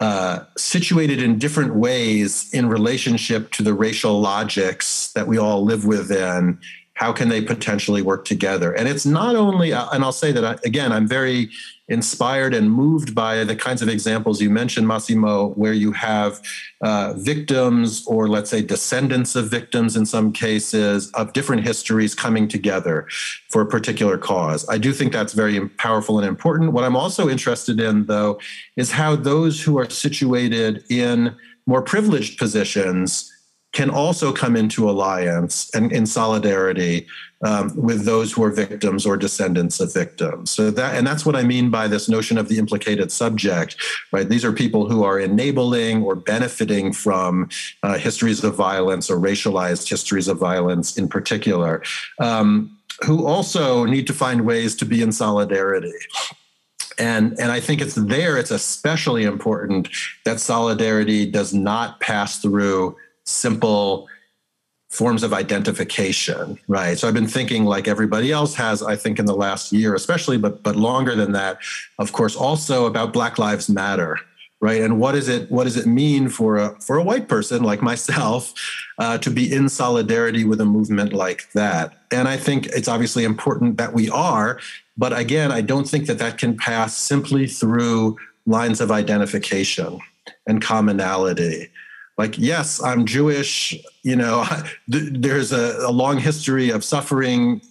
uh, 0.00 0.40
situated 0.56 1.22
in 1.22 1.38
different 1.38 1.76
ways 1.76 2.52
in 2.52 2.68
relationship 2.68 3.52
to 3.52 3.62
the 3.62 3.72
racial 3.72 4.20
logics 4.20 5.12
that 5.12 5.28
we 5.28 5.38
all 5.38 5.64
live 5.64 5.84
within 5.84 6.58
how 6.94 7.12
can 7.12 7.28
they 7.28 7.40
potentially 7.40 8.02
work 8.02 8.24
together? 8.24 8.72
And 8.72 8.88
it's 8.88 9.06
not 9.06 9.36
only 9.36 9.72
uh, 9.72 9.88
and 9.92 10.02
i'll 10.02 10.10
say 10.24 10.32
that 10.32 10.44
I, 10.44 10.58
again 10.64 10.90
i'm 10.90 11.06
very 11.06 11.50
inspired 11.88 12.54
and 12.54 12.70
moved 12.70 13.14
by 13.14 13.44
the 13.44 13.56
kinds 13.56 13.80
of 13.82 13.88
examples 13.88 14.40
you 14.40 14.50
mentioned 14.50 14.86
massimo 14.86 15.48
where 15.50 15.72
you 15.72 15.92
have 15.92 16.40
uh, 16.82 17.14
victims 17.16 18.06
or 18.06 18.28
let's 18.28 18.50
say 18.50 18.62
descendants 18.62 19.34
of 19.34 19.50
victims 19.50 19.96
in 19.96 20.04
some 20.04 20.32
cases 20.32 21.10
of 21.12 21.32
different 21.32 21.64
histories 21.64 22.14
coming 22.14 22.46
together 22.46 23.06
for 23.48 23.62
a 23.62 23.66
particular 23.66 24.18
cause. 24.18 24.68
I 24.68 24.78
do 24.78 24.92
think 24.92 25.12
that's 25.12 25.32
very 25.32 25.68
powerful 25.68 26.18
and 26.18 26.26
important. 26.26 26.72
What 26.72 26.84
i'm 26.84 26.96
also 26.96 27.28
interested 27.28 27.80
in 27.80 28.06
though 28.06 28.38
is 28.76 28.92
how 28.92 29.16
those 29.16 29.62
who 29.62 29.78
are 29.78 29.88
situated 29.88 30.84
in 30.90 31.34
more 31.66 31.82
privileged 31.82 32.38
positions 32.38 33.32
can 33.78 33.90
also 33.90 34.32
come 34.32 34.56
into 34.56 34.90
alliance 34.90 35.70
and 35.72 35.92
in 35.92 36.04
solidarity 36.04 37.06
um, 37.46 37.70
with 37.76 38.04
those 38.04 38.32
who 38.32 38.42
are 38.42 38.50
victims 38.50 39.06
or 39.06 39.16
descendants 39.16 39.78
of 39.78 39.94
victims. 39.94 40.50
So 40.50 40.72
that, 40.72 40.96
and 40.96 41.06
that's 41.06 41.24
what 41.24 41.36
I 41.36 41.44
mean 41.44 41.70
by 41.70 41.86
this 41.86 42.08
notion 42.08 42.38
of 42.38 42.48
the 42.48 42.58
implicated 42.58 43.12
subject, 43.12 43.76
right? 44.10 44.28
These 44.28 44.44
are 44.44 44.50
people 44.50 44.88
who 44.88 45.04
are 45.04 45.20
enabling 45.20 46.02
or 46.02 46.16
benefiting 46.16 46.92
from 46.92 47.50
uh, 47.84 47.98
histories 47.98 48.42
of 48.42 48.56
violence 48.56 49.08
or 49.08 49.16
racialized 49.16 49.88
histories 49.88 50.26
of 50.26 50.38
violence 50.38 50.98
in 50.98 51.06
particular, 51.06 51.80
um, 52.18 52.76
who 53.06 53.26
also 53.26 53.84
need 53.84 54.08
to 54.08 54.12
find 54.12 54.40
ways 54.44 54.74
to 54.74 54.84
be 54.84 55.02
in 55.02 55.12
solidarity. 55.12 56.00
And, 56.98 57.38
and 57.38 57.52
I 57.52 57.60
think 57.60 57.80
it's 57.80 57.94
there, 57.94 58.36
it's 58.36 58.50
especially 58.50 59.22
important 59.22 59.88
that 60.24 60.40
solidarity 60.40 61.30
does 61.30 61.54
not 61.54 62.00
pass 62.00 62.40
through 62.40 62.96
simple 63.28 64.08
forms 64.90 65.22
of 65.22 65.34
identification 65.34 66.58
right? 66.66 66.98
So 66.98 67.06
i've 67.06 67.14
been 67.14 67.26
thinking 67.26 67.64
like 67.64 67.86
everybody 67.86 68.32
else 68.32 68.54
has 68.54 68.82
i 68.82 68.96
think 68.96 69.18
in 69.18 69.26
the 69.26 69.36
last 69.36 69.72
year 69.72 69.94
especially 69.94 70.38
but 70.38 70.62
but 70.62 70.76
longer 70.76 71.14
than 71.14 71.32
that 71.32 71.58
of 71.98 72.12
course 72.12 72.34
also 72.34 72.86
about 72.86 73.12
black 73.12 73.38
lives 73.38 73.68
matter 73.68 74.18
right? 74.60 74.82
And 74.82 74.98
what 74.98 75.14
is 75.14 75.28
it 75.28 75.50
what 75.50 75.64
does 75.64 75.76
it 75.76 75.86
mean 75.86 76.28
for 76.28 76.56
a 76.56 76.80
for 76.80 76.96
a 76.96 77.02
white 77.02 77.28
person 77.28 77.62
like 77.62 77.82
myself 77.82 78.54
uh, 78.98 79.18
to 79.18 79.30
be 79.30 79.52
in 79.52 79.68
solidarity 79.68 80.44
with 80.44 80.60
a 80.60 80.64
movement 80.64 81.12
like 81.12 81.50
that? 81.52 81.98
And 82.10 82.26
i 82.26 82.36
think 82.36 82.66
it's 82.66 82.88
obviously 82.88 83.24
important 83.24 83.76
that 83.76 83.92
we 83.92 84.08
are 84.10 84.60
but 84.96 85.16
again 85.16 85.52
i 85.52 85.60
don't 85.60 85.88
think 85.88 86.06
that 86.06 86.18
that 86.18 86.38
can 86.38 86.56
pass 86.56 86.96
simply 86.96 87.46
through 87.46 88.16
lines 88.46 88.80
of 88.80 88.90
identification 88.90 90.00
and 90.46 90.62
commonality 90.62 91.70
like 92.18 92.36
yes 92.38 92.82
i'm 92.82 93.06
jewish 93.06 93.74
you 94.02 94.16
know 94.16 94.44
there's 94.88 95.52
a, 95.52 95.78
a 95.86 95.90
long 95.90 96.18
history 96.18 96.70
of 96.70 96.84
suffering 96.84 97.62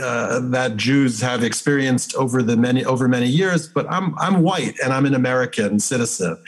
uh, 0.00 0.40
that 0.40 0.76
Jews 0.76 1.20
have 1.20 1.44
experienced 1.44 2.14
over 2.14 2.42
the 2.42 2.56
many 2.56 2.84
over 2.84 3.06
many 3.06 3.26
years, 3.26 3.68
but 3.68 3.86
I'm 3.90 4.18
I'm 4.18 4.42
white 4.42 4.74
and 4.82 4.92
I'm 4.92 5.06
an 5.06 5.14
American 5.14 5.78
citizen. 5.78 6.42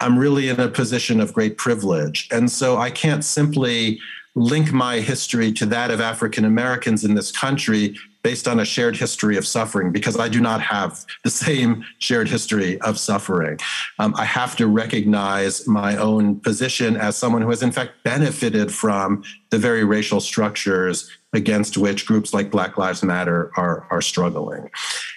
I'm 0.00 0.16
really 0.16 0.48
in 0.48 0.60
a 0.60 0.68
position 0.68 1.20
of 1.20 1.32
great 1.32 1.58
privilege, 1.58 2.28
and 2.30 2.50
so 2.50 2.76
I 2.76 2.90
can't 2.90 3.24
simply 3.24 3.98
link 4.34 4.72
my 4.72 5.00
history 5.00 5.52
to 5.52 5.66
that 5.66 5.90
of 5.90 6.00
African 6.00 6.44
Americans 6.44 7.04
in 7.04 7.14
this 7.14 7.32
country 7.32 7.96
based 8.22 8.48
on 8.48 8.60
a 8.60 8.64
shared 8.64 8.96
history 8.96 9.36
of 9.36 9.46
suffering 9.46 9.92
because 9.92 10.18
I 10.18 10.28
do 10.28 10.40
not 10.40 10.60
have 10.60 11.04
the 11.24 11.30
same 11.30 11.84
shared 11.98 12.28
history 12.28 12.80
of 12.80 12.98
suffering. 12.98 13.58
Um, 13.98 14.14
I 14.16 14.24
have 14.24 14.56
to 14.56 14.66
recognize 14.66 15.66
my 15.66 15.96
own 15.96 16.40
position 16.40 16.96
as 16.96 17.16
someone 17.16 17.42
who 17.42 17.50
has, 17.50 17.62
in 17.62 17.72
fact, 17.72 17.92
benefited 18.04 18.72
from 18.72 19.22
the 19.50 19.58
very 19.58 19.84
racial 19.84 20.20
structures 20.20 21.10
against 21.32 21.76
which 21.76 22.06
groups 22.06 22.32
like 22.32 22.50
Black 22.50 22.78
Lives 22.78 23.02
Matter 23.02 23.50
are, 23.56 23.86
are 23.90 24.00
struggling. 24.00 24.70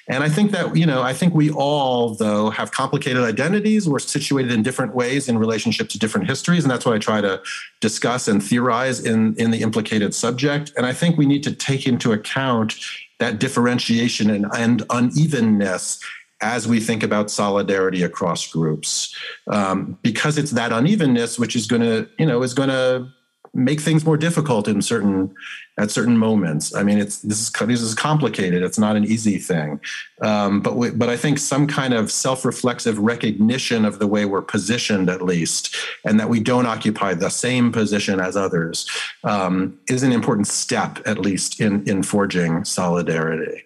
And 0.10 0.24
I 0.24 0.30
think 0.30 0.52
that, 0.52 0.76
you 0.76 0.86
know, 0.86 1.02
I 1.02 1.14
think 1.14 1.34
we 1.34 1.50
all, 1.50 2.16
though, 2.16 2.50
have 2.50 2.72
complicated 2.72 3.24
identities. 3.24 3.88
We're 3.88 4.00
situated 4.00 4.52
in 4.52 4.62
different 4.62 4.94
ways 4.94 5.30
in 5.30 5.38
relationship 5.38 5.90
to 5.90 6.00
different 6.00 6.28
histories. 6.28 6.64
And 6.64 6.72
that's 6.72 6.86
what 6.86 6.96
I 6.96 7.00
try 7.00 7.22
to 7.22 7.42
discuss 7.80 8.28
and 8.28 8.44
theorize 8.44 9.00
in, 9.00 9.36
in 9.36 9.52
the 9.52 9.62
implicated 9.62 10.14
subject. 10.14 10.74
And 10.76 10.86
I 10.86 10.94
think 10.94 11.18
we 11.18 11.26
need 11.26 11.44
to 11.44 11.54
take 11.54 11.88
into 11.88 12.12
account 12.12 12.76
that 13.20 13.40
differentiation 13.40 14.30
and, 14.30 14.48
and 14.58 14.84
unevenness 14.90 16.00
as 16.42 16.68
we 16.68 16.80
think 16.80 17.04
about 17.04 17.30
solidarity 17.30 18.02
across 18.04 18.52
groups 18.52 19.16
um, 19.52 19.98
because 20.02 20.38
it's 20.38 20.52
that 20.52 20.72
unevenness 20.72 21.38
which 21.38 21.56
is 21.56 21.68
going 21.68 21.84
to 21.84 22.10
you 22.18 22.26
know 22.26 22.42
is 22.42 22.56
going 22.56 22.70
to 22.70 23.08
make 23.54 23.82
things 23.82 24.06
more 24.06 24.18
difficult 24.18 24.68
in 24.68 24.82
certain 24.82 25.34
at 25.78 25.92
certain 25.92 26.18
moments. 26.18 26.76
I 26.76 26.84
mean, 26.84 27.00
it's 27.00 27.20
this 27.20 27.42
is 27.42 27.52
this 27.52 27.82
is 27.82 27.96
complicated. 27.96 28.64
It's 28.64 28.80
not 28.80 28.96
an 28.96 29.06
easy 29.06 29.38
thing, 29.38 29.80
um, 30.22 30.62
but 30.62 30.76
we, 30.76 30.92
but 30.92 31.10
I 31.10 31.18
think 31.18 31.38
some 31.38 31.68
kind 31.68 31.94
of 31.94 32.12
self-reflexive 32.12 32.98
recognition 32.98 33.84
of 33.86 34.00
the 34.00 34.08
way 34.08 34.26
we're 34.26 34.42
positioned, 34.42 35.10
at 35.10 35.22
least, 35.22 35.76
and 36.06 36.20
that 36.20 36.30
we 36.30 36.40
don't 36.40 36.66
occupy 36.66 37.14
the 37.14 37.30
same 37.30 37.72
position 37.72 38.20
as 38.20 38.38
others, 38.38 38.90
um, 39.24 39.78
is 39.90 40.04
an 40.04 40.12
important 40.12 40.48
step, 40.48 41.00
at 41.06 41.20
least, 41.20 41.60
in 41.60 41.88
in 41.88 42.04
forging 42.04 42.64
solidarity. 42.64 43.64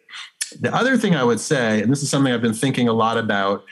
The 0.59 0.73
other 0.73 0.97
thing 0.97 1.15
I 1.15 1.23
would 1.23 1.39
say, 1.39 1.81
and 1.81 1.91
this 1.91 2.01
is 2.01 2.09
something 2.09 2.31
I've 2.31 2.41
been 2.41 2.53
thinking 2.53 2.87
a 2.87 2.93
lot 2.93 3.17
about 3.17 3.65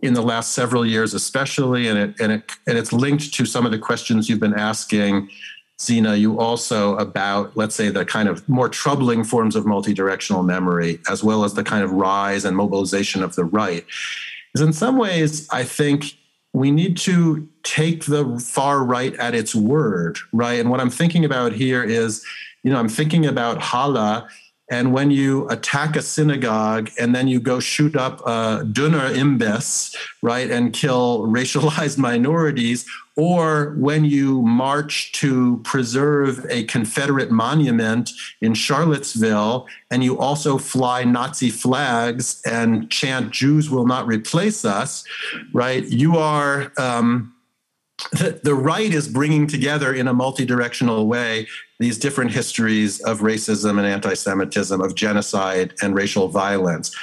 in 0.00 0.14
the 0.14 0.22
last 0.22 0.52
several 0.52 0.86
years, 0.86 1.14
especially, 1.14 1.88
and 1.88 1.98
it 1.98 2.20
and 2.20 2.32
it 2.32 2.52
and 2.66 2.78
it's 2.78 2.92
linked 2.92 3.32
to 3.34 3.44
some 3.44 3.66
of 3.66 3.72
the 3.72 3.78
questions 3.78 4.28
you've 4.28 4.40
been 4.40 4.54
asking, 4.54 5.30
Sina. 5.78 6.16
You 6.16 6.40
also 6.40 6.96
about 6.96 7.56
let's 7.56 7.74
say 7.74 7.88
the 7.88 8.04
kind 8.04 8.28
of 8.28 8.48
more 8.48 8.68
troubling 8.68 9.24
forms 9.24 9.56
of 9.56 9.66
multi-directional 9.66 10.42
memory, 10.42 11.00
as 11.10 11.22
well 11.22 11.44
as 11.44 11.54
the 11.54 11.64
kind 11.64 11.84
of 11.84 11.92
rise 11.92 12.44
and 12.44 12.56
mobilization 12.56 13.22
of 13.22 13.34
the 13.34 13.44
right. 13.44 13.84
Is 14.54 14.60
in 14.60 14.72
some 14.72 14.96
ways, 14.96 15.48
I 15.50 15.64
think 15.64 16.16
we 16.52 16.70
need 16.70 16.96
to 16.98 17.48
take 17.62 18.04
the 18.04 18.38
far 18.38 18.84
right 18.84 19.14
at 19.16 19.34
its 19.34 19.54
word, 19.54 20.18
right? 20.32 20.60
And 20.60 20.70
what 20.70 20.80
I'm 20.80 20.90
thinking 20.90 21.24
about 21.24 21.52
here 21.52 21.82
is, 21.82 22.24
you 22.62 22.70
know, 22.70 22.78
I'm 22.78 22.88
thinking 22.88 23.24
about 23.24 23.62
Halle 23.62 24.28
and 24.72 24.94
when 24.94 25.10
you 25.10 25.46
attack 25.50 25.96
a 25.96 26.02
synagogue 26.02 26.90
and 26.98 27.14
then 27.14 27.28
you 27.28 27.38
go 27.40 27.60
shoot 27.60 27.94
up 27.94 28.22
Döner 28.22 29.14
Imbiss, 29.14 29.94
right, 30.22 30.50
and 30.50 30.72
kill 30.72 31.26
racialized 31.26 31.98
minorities, 31.98 32.86
or 33.14 33.74
when 33.76 34.06
you 34.06 34.40
march 34.40 35.12
to 35.12 35.60
preserve 35.62 36.46
a 36.48 36.64
Confederate 36.64 37.30
monument 37.30 38.10
in 38.40 38.54
Charlottesville 38.54 39.66
and 39.90 40.02
you 40.02 40.18
also 40.18 40.56
fly 40.56 41.04
Nazi 41.04 41.50
flags 41.50 42.40
and 42.46 42.90
chant 42.90 43.30
"Jews 43.30 43.68
will 43.68 43.86
not 43.86 44.06
replace 44.06 44.64
us," 44.64 45.04
right? 45.52 45.84
You 45.84 46.16
are 46.16 46.72
um, 46.78 47.34
the 48.42 48.54
right 48.54 48.92
is 48.92 49.06
bringing 49.06 49.46
together 49.46 49.92
in 49.92 50.08
a 50.08 50.14
multi-directional 50.14 51.06
way 51.06 51.46
these 51.82 51.98
different 51.98 52.30
histories 52.30 53.00
of 53.00 53.20
racism 53.20 53.78
and 53.78 53.86
anti-Semitism, 53.86 54.80
of 54.80 54.94
genocide 54.94 55.74
and 55.82 55.94
racial 55.94 56.28
violence. 56.28 56.94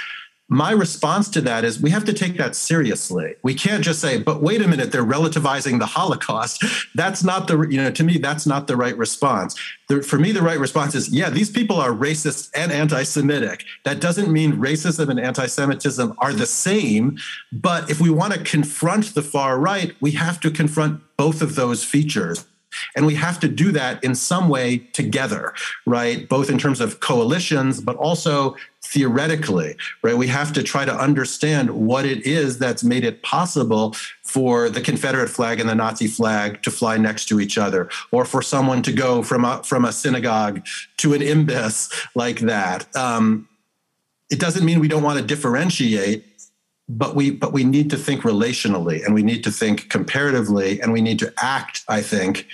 my 0.51 0.71
response 0.71 1.29
to 1.29 1.41
that 1.41 1.63
is 1.63 1.79
we 1.79 1.91
have 1.91 2.03
to 2.05 2.11
take 2.11 2.35
that 2.37 2.55
seriously. 2.55 3.35
We 3.43 3.53
can't 3.53 3.83
just 3.83 4.01
say, 4.01 4.19
but 4.19 4.41
wait 4.41 4.63
a 4.63 4.67
minute, 4.67 4.91
they're 4.91 5.05
relativizing 5.05 5.77
the 5.77 5.85
Holocaust. 5.85 6.65
That's 6.95 7.23
not 7.23 7.47
the, 7.47 7.61
you 7.69 7.77
know, 7.77 7.91
to 7.91 8.03
me, 8.03 8.17
that's 8.17 8.47
not 8.47 8.65
the 8.65 8.75
right 8.75 8.97
response. 8.97 9.55
The, 9.89 10.01
for 10.01 10.17
me, 10.17 10.31
the 10.31 10.41
right 10.41 10.57
response 10.57 10.95
is, 10.95 11.09
yeah, 11.09 11.29
these 11.29 11.51
people 11.51 11.75
are 11.75 11.91
racist 11.91 12.49
and 12.55 12.71
anti 12.71 13.03
Semitic. 13.03 13.63
That 13.85 14.01
doesn't 14.01 14.31
mean 14.31 14.53
racism 14.53 15.09
and 15.09 15.19
anti 15.19 15.45
Semitism 15.45 16.15
are 16.17 16.33
the 16.33 16.47
same. 16.47 17.19
But 17.51 17.91
if 17.91 18.01
we 18.01 18.09
want 18.09 18.33
to 18.33 18.39
confront 18.43 19.13
the 19.13 19.21
far 19.21 19.59
right, 19.59 19.95
we 20.01 20.11
have 20.11 20.39
to 20.39 20.49
confront 20.49 21.01
both 21.15 21.43
of 21.43 21.53
those 21.53 21.83
features. 21.83 22.45
And 22.95 23.05
we 23.05 23.15
have 23.15 23.39
to 23.39 23.47
do 23.47 23.71
that 23.71 24.03
in 24.03 24.15
some 24.15 24.49
way 24.49 24.77
together, 24.93 25.53
right? 25.85 26.27
Both 26.29 26.49
in 26.49 26.57
terms 26.57 26.81
of 26.81 26.99
coalitions, 26.99 27.81
but 27.81 27.95
also 27.95 28.55
theoretically, 28.81 29.75
right? 30.03 30.17
We 30.17 30.27
have 30.27 30.53
to 30.53 30.63
try 30.63 30.85
to 30.85 30.93
understand 30.93 31.69
what 31.71 32.05
it 32.05 32.25
is 32.25 32.57
that's 32.57 32.83
made 32.83 33.03
it 33.03 33.21
possible 33.21 33.95
for 34.23 34.69
the 34.69 34.81
Confederate 34.81 35.29
flag 35.29 35.59
and 35.59 35.69
the 35.69 35.75
Nazi 35.75 36.07
flag 36.07 36.61
to 36.63 36.71
fly 36.71 36.97
next 36.97 37.25
to 37.27 37.39
each 37.39 37.57
other, 37.57 37.89
or 38.11 38.25
for 38.25 38.41
someone 38.41 38.81
to 38.83 38.91
go 38.91 39.23
from 39.23 39.45
a, 39.45 39.63
from 39.63 39.85
a 39.85 39.91
synagogue 39.91 40.65
to 40.97 41.13
an 41.13 41.21
Imbiss 41.21 42.07
like 42.15 42.39
that. 42.39 42.95
Um, 42.95 43.47
it 44.29 44.39
doesn't 44.39 44.63
mean 44.63 44.79
we 44.79 44.87
don't 44.87 45.03
want 45.03 45.19
to 45.19 45.25
differentiate, 45.25 46.23
but 46.89 47.15
we 47.15 47.31
but 47.31 47.53
we 47.53 47.63
need 47.63 47.89
to 47.91 47.97
think 47.97 48.23
relationally, 48.23 49.05
and 49.05 49.13
we 49.13 49.23
need 49.23 49.43
to 49.45 49.51
think 49.51 49.89
comparatively, 49.89 50.81
and 50.81 50.91
we 50.91 51.01
need 51.01 51.19
to 51.19 51.33
act. 51.37 51.83
I 51.87 52.01
think 52.01 52.47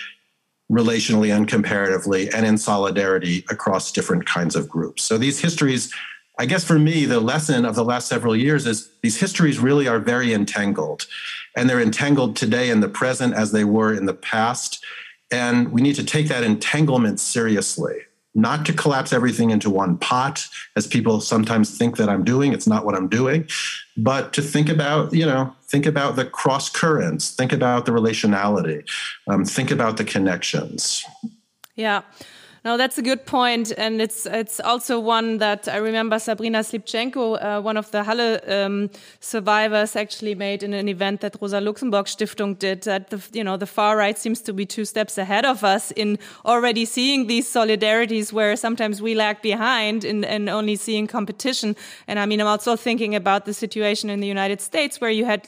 relationally 0.71 1.35
and 1.35 1.47
comparatively 1.47 2.27
and 2.31 2.45
in 2.45 2.57
solidarity 2.57 3.45
across 3.51 3.91
different 3.91 4.25
kinds 4.25 4.55
of 4.55 4.67
groups. 4.67 5.03
So 5.03 5.17
these 5.17 5.39
histories 5.39 5.93
I 6.37 6.45
guess 6.45 6.65
for 6.65 6.77
me, 6.77 7.05
the 7.05 7.19
lesson 7.19 7.65
of 7.65 7.75
the 7.75 7.85
last 7.85 8.07
several 8.07 8.35
years 8.35 8.65
is 8.65 8.89
these 9.01 9.19
histories 9.19 9.59
really 9.59 9.87
are 9.87 9.99
very 9.99 10.33
entangled. 10.33 11.07
And 11.55 11.69
they're 11.69 11.81
entangled 11.81 12.35
today 12.35 12.69
in 12.69 12.81
the 12.81 12.89
present 12.89 13.33
as 13.33 13.51
they 13.51 13.63
were 13.63 13.93
in 13.93 14.05
the 14.05 14.13
past. 14.13 14.83
And 15.31 15.71
we 15.71 15.81
need 15.81 15.95
to 15.95 16.03
take 16.03 16.27
that 16.27 16.43
entanglement 16.43 17.19
seriously, 17.19 17.99
not 18.35 18.65
to 18.65 18.73
collapse 18.73 19.13
everything 19.13 19.49
into 19.49 19.69
one 19.69 19.97
pot, 19.97 20.45
as 20.75 20.85
people 20.85 21.21
sometimes 21.21 21.77
think 21.77 21.97
that 21.97 22.09
I'm 22.09 22.23
doing. 22.23 22.53
It's 22.53 22.67
not 22.67 22.85
what 22.85 22.93
I'm 22.93 23.07
doing, 23.07 23.47
but 23.97 24.33
to 24.33 24.41
think 24.41 24.69
about, 24.69 25.13
you 25.13 25.25
know, 25.25 25.55
think 25.63 25.85
about 25.85 26.17
the 26.17 26.25
cross 26.25 26.69
currents, 26.69 27.33
think 27.33 27.53
about 27.53 27.85
the 27.85 27.93
relationality, 27.93 28.87
um, 29.27 29.45
think 29.45 29.71
about 29.71 29.97
the 29.97 30.03
connections. 30.03 31.03
Yeah. 31.75 32.01
No, 32.65 32.77
that's 32.77 32.97
a 32.97 33.03
good 33.03 33.27
point, 33.27 33.71
and 33.77 34.01
it's 34.01 34.25
it's 34.25 34.59
also 34.59 34.99
one 34.99 35.37
that 35.37 35.67
I 35.67 35.77
remember 35.77 36.17
Sabrina 36.17 36.61
Slipchenko, 36.63 37.37
uh, 37.39 37.61
one 37.61 37.77
of 37.77 37.91
the 37.91 38.03
Halle 38.03 38.39
um, 38.47 38.89
survivors, 39.19 39.95
actually 39.95 40.33
made 40.33 40.63
in 40.63 40.73
an 40.73 40.89
event 40.89 41.21
that 41.21 41.35
Rosa 41.39 41.61
Luxemburg 41.61 42.07
Stiftung 42.07 42.57
did. 42.57 42.81
That 42.81 43.11
the 43.11 43.21
you 43.33 43.43
know 43.43 43.55
the 43.55 43.67
far 43.67 43.95
right 43.97 44.17
seems 44.17 44.41
to 44.41 44.51
be 44.51 44.65
two 44.65 44.83
steps 44.83 45.19
ahead 45.19 45.45
of 45.45 45.63
us 45.63 45.91
in 45.91 46.17
already 46.43 46.85
seeing 46.85 47.27
these 47.27 47.47
solidarities 47.47 48.33
where 48.33 48.55
sometimes 48.55 48.99
we 48.99 49.13
lag 49.13 49.43
behind 49.43 50.03
in, 50.03 50.23
in 50.23 50.49
only 50.49 50.75
seeing 50.75 51.05
competition. 51.05 51.75
And 52.07 52.17
I 52.17 52.25
mean, 52.25 52.41
I'm 52.41 52.47
also 52.47 52.75
thinking 52.75 53.13
about 53.13 53.45
the 53.45 53.53
situation 53.53 54.09
in 54.09 54.21
the 54.21 54.27
United 54.27 54.59
States 54.59 54.99
where 54.99 55.11
you 55.11 55.25
had 55.25 55.43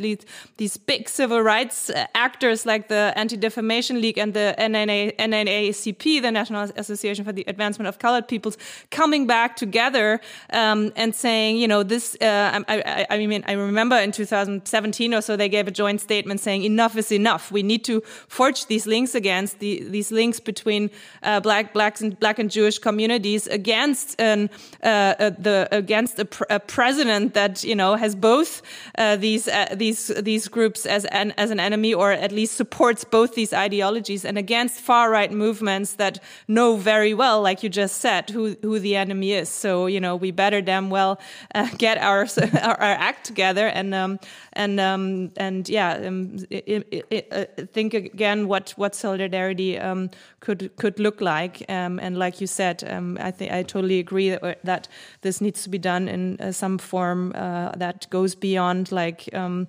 these 0.57 0.77
big 0.77 1.09
civil 1.09 1.41
rights 1.41 1.89
uh, 1.89 2.05
actors 2.13 2.63
like 2.67 2.89
the 2.89 3.11
Anti 3.15 3.37
Defamation 3.37 4.01
League 4.01 4.19
and 4.19 4.35
the 4.35 4.53
NNA, 4.59 5.17
NAACP, 5.17 6.21
the 6.21 6.31
National 6.31 6.69
Association 6.75 7.06
Association 7.07 7.25
for 7.25 7.31
the 7.31 7.43
Advancement 7.47 7.87
of 7.87 7.99
Colored 7.99 8.27
Peoples, 8.27 8.57
coming 8.91 9.27
back 9.27 9.55
together 9.55 10.19
um, 10.51 10.91
and 10.95 11.15
saying, 11.15 11.57
you 11.57 11.67
know, 11.67 11.83
this. 11.83 12.17
Uh, 12.21 12.63
I, 12.67 13.05
I, 13.09 13.15
I, 13.15 13.27
mean, 13.27 13.43
I 13.47 13.53
remember 13.53 13.95
in 13.95 14.11
2017 14.11 15.13
or 15.13 15.21
so 15.21 15.35
they 15.35 15.49
gave 15.49 15.67
a 15.67 15.71
joint 15.71 16.01
statement 16.01 16.39
saying 16.39 16.63
enough 16.63 16.97
is 16.97 17.11
enough. 17.11 17.51
We 17.51 17.63
need 17.63 17.83
to 17.85 18.01
forge 18.27 18.65
these 18.67 18.85
links 18.87 19.15
against 19.15 19.59
the, 19.59 19.83
these 19.83 20.11
links 20.11 20.39
between 20.39 20.89
uh, 21.23 21.39
black, 21.39 21.73
blacks 21.73 22.01
and 22.01 22.19
black 22.19 22.39
and 22.39 22.51
Jewish 22.51 22.79
communities 22.79 23.47
against 23.47 24.19
an, 24.19 24.49
uh, 24.83 24.87
uh 24.87 25.29
the 25.39 25.67
against 25.71 26.19
a, 26.19 26.25
pr 26.25 26.43
a, 26.49 26.59
president 26.59 27.33
that 27.33 27.63
you 27.63 27.75
know 27.75 27.95
has 27.95 28.15
both 28.15 28.61
uh, 28.97 29.15
these 29.15 29.47
uh, 29.47 29.67
these 29.75 30.07
these 30.21 30.47
groups 30.47 30.85
as 30.85 31.05
an 31.05 31.33
as 31.37 31.51
an 31.51 31.59
enemy 31.59 31.93
or 31.93 32.11
at 32.11 32.31
least 32.31 32.55
supports 32.55 33.03
both 33.03 33.35
these 33.35 33.53
ideologies 33.53 34.25
and 34.25 34.37
against 34.37 34.79
far 34.79 35.09
right 35.09 35.31
movements 35.31 35.95
that 35.95 36.19
know 36.47 36.75
very 36.75 36.96
very 36.97 37.13
well, 37.13 37.43
like 37.43 37.61
you 37.63 37.69
just 37.69 37.97
said, 38.01 38.29
who 38.31 38.55
who 38.63 38.79
the 38.79 38.95
enemy 38.95 39.31
is. 39.41 39.49
So 39.49 39.87
you 39.87 39.99
know, 39.99 40.15
we 40.15 40.31
better 40.31 40.61
damn 40.61 40.89
well 40.89 41.19
uh, 41.53 41.69
get 41.77 41.97
our, 41.97 42.27
our, 42.63 42.81
our 42.87 42.95
act 43.09 43.25
together 43.25 43.67
and 43.67 43.93
um, 43.93 44.19
and 44.53 44.79
um, 44.79 45.31
and 45.37 45.69
yeah, 45.69 46.07
um, 46.07 46.37
it, 46.49 47.05
it, 47.11 47.27
uh, 47.31 47.65
think 47.73 47.93
again 47.93 48.47
what 48.47 48.73
what 48.77 48.95
solidarity 48.95 49.77
um, 49.77 50.09
could 50.39 50.75
could 50.77 50.99
look 50.99 51.21
like. 51.21 51.63
Um, 51.69 51.99
and 51.99 52.17
like 52.17 52.41
you 52.41 52.47
said, 52.47 52.83
um, 52.89 53.17
I 53.21 53.31
think 53.31 53.51
I 53.51 53.63
totally 53.63 53.99
agree 53.99 54.29
that, 54.31 54.43
uh, 54.43 54.55
that 54.63 54.87
this 55.21 55.41
needs 55.41 55.63
to 55.63 55.69
be 55.69 55.77
done 55.79 56.09
in 56.09 56.37
uh, 56.39 56.51
some 56.51 56.77
form 56.79 57.31
uh, 57.35 57.71
that 57.77 58.07
goes 58.09 58.35
beyond 58.35 58.91
like 58.91 59.29
um, 59.33 59.67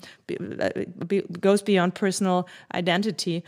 be, 1.08 1.22
goes 1.40 1.62
beyond 1.62 1.94
personal 1.94 2.48
identity. 2.72 3.44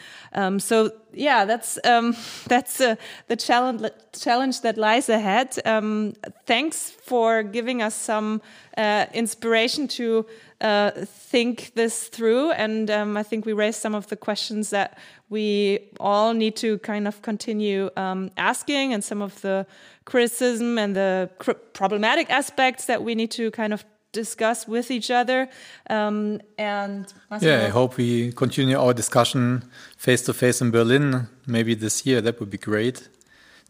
so 0.59 0.90
yeah, 1.12 1.45
that's 1.45 1.78
um, 1.85 2.16
that's 2.47 2.81
uh, 2.81 2.97
the 3.28 3.37
challenge 3.37 3.82
challenge 4.12 4.61
that 4.62 4.77
lies 4.77 5.09
ahead. 5.09 5.59
Um, 5.65 6.15
thanks 6.47 6.91
for 6.91 7.43
giving 7.43 7.82
us 7.82 7.95
some 7.95 8.43
uh, 8.77 9.07
inspiration 9.12 9.89
to 9.89 10.27
uh, 10.61 10.91
think 11.07 11.73
this 11.74 12.09
through, 12.09 12.53
and 12.53 12.91
um, 12.91 13.16
I 13.16 13.23
think 13.23 13.47
we 13.47 13.53
raised 13.53 13.81
some 13.81 13.95
of 13.95 14.07
the 14.09 14.16
questions 14.16 14.70
that 14.70 14.99
we 15.28 15.91
all 15.99 16.35
need 16.35 16.57
to 16.57 16.78
kind 16.78 17.07
of 17.07 17.23
continue 17.23 17.91
um, 17.97 18.31
asking, 18.37 18.93
and 18.93 19.03
some 19.03 19.23
of 19.23 19.41
the 19.41 19.66
criticism 20.05 20.78
and 20.78 20.97
the 20.97 21.31
problematic 21.73 22.31
aspects 22.31 22.87
that 22.87 23.03
we 23.03 23.15
need 23.15 23.31
to 23.31 23.51
kind 23.51 23.73
of 23.73 23.85
discuss 24.12 24.66
with 24.66 24.91
each 24.91 25.11
other. 25.11 25.49
Um, 25.89 26.41
and 26.59 27.12
yeah, 27.41 27.65
I 27.66 27.69
hope 27.69 27.97
we 27.97 28.32
continue 28.32 28.78
our 28.78 28.95
discussion 28.95 29.65
face 29.97 30.23
to 30.23 30.32
face 30.32 30.61
in 30.61 30.70
Berlin 30.70 31.28
maybe 31.47 31.74
this 31.74 32.07
year. 32.07 32.20
That 32.20 32.41
would 32.41 32.51
be 32.51 32.59
great. 32.59 33.09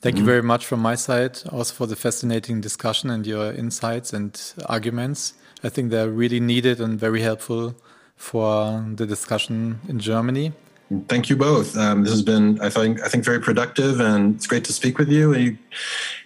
Thank 0.01 0.17
mm 0.17 0.23
-hmm. 0.23 0.27
you 0.27 0.27
very 0.27 0.43
much 0.43 0.67
from 0.67 0.81
my 0.83 0.97
side, 0.97 1.33
also 1.51 1.75
for 1.75 1.87
the 1.87 1.97
fascinating 1.97 2.63
discussion 2.63 3.11
and 3.11 3.27
your 3.27 3.55
insights 3.55 4.15
and 4.15 4.55
arguments. 4.67 5.35
I 5.63 5.71
think 5.71 5.91
they're 5.91 6.13
really 6.17 6.41
needed 6.41 6.81
and 6.81 7.01
very 7.01 7.23
helpful 7.23 7.75
for 8.17 8.83
the 8.97 9.07
discussion 9.07 9.81
in 9.89 9.99
Germany. 9.99 10.53
Thank 11.07 11.29
you 11.31 11.37
both. 11.37 11.77
Um, 11.77 12.03
this 12.03 12.13
has 12.13 12.23
been, 12.23 12.59
I 12.61 12.69
think, 12.69 13.01
I 13.01 13.09
think 13.09 13.25
very 13.25 13.41
productive, 13.41 14.01
and 14.01 14.35
it's 14.35 14.47
great 14.47 14.65
to 14.65 14.73
speak 14.73 14.99
with 14.99 15.09
you. 15.09 15.57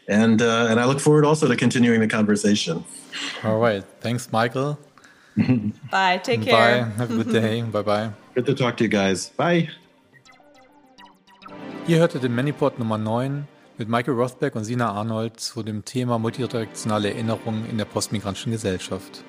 And 0.08 0.40
uh, 0.40 0.70
and 0.70 0.80
I 0.80 0.84
look 0.86 1.00
forward 1.00 1.24
also 1.24 1.46
to 1.46 1.56
continuing 1.56 2.00
the 2.00 2.08
conversation. 2.08 2.84
All 3.42 3.60
right. 3.60 3.84
Thanks, 4.00 4.30
Michael. 4.32 4.78
bye. 5.90 6.18
Take 6.18 6.42
care. 6.42 6.84
Bye. 6.84 6.90
Have 6.96 7.10
a 7.10 7.22
good 7.22 7.32
day. 7.32 7.62
bye 7.72 7.82
bye. 7.82 8.10
Good 8.34 8.46
to 8.46 8.54
talk 8.54 8.76
to 8.78 8.84
you 8.84 8.90
guys. 8.90 9.30
Bye. 9.36 9.68
Ihr 11.86 11.98
hörtet 11.98 12.22
den 12.22 12.34
Manipod 12.34 12.78
Nummer 12.78 12.96
9 12.96 13.46
mit 13.76 13.88
Michael 13.88 14.14
Rothberg 14.14 14.54
und 14.56 14.64
Sina 14.64 14.92
Arnold 14.92 15.38
zu 15.38 15.62
dem 15.62 15.84
Thema 15.84 16.18
multidirektionale 16.18 17.10
Erinnerung 17.10 17.66
in 17.68 17.76
der 17.76 17.84
postmigrantischen 17.84 18.52
Gesellschaft. 18.52 19.24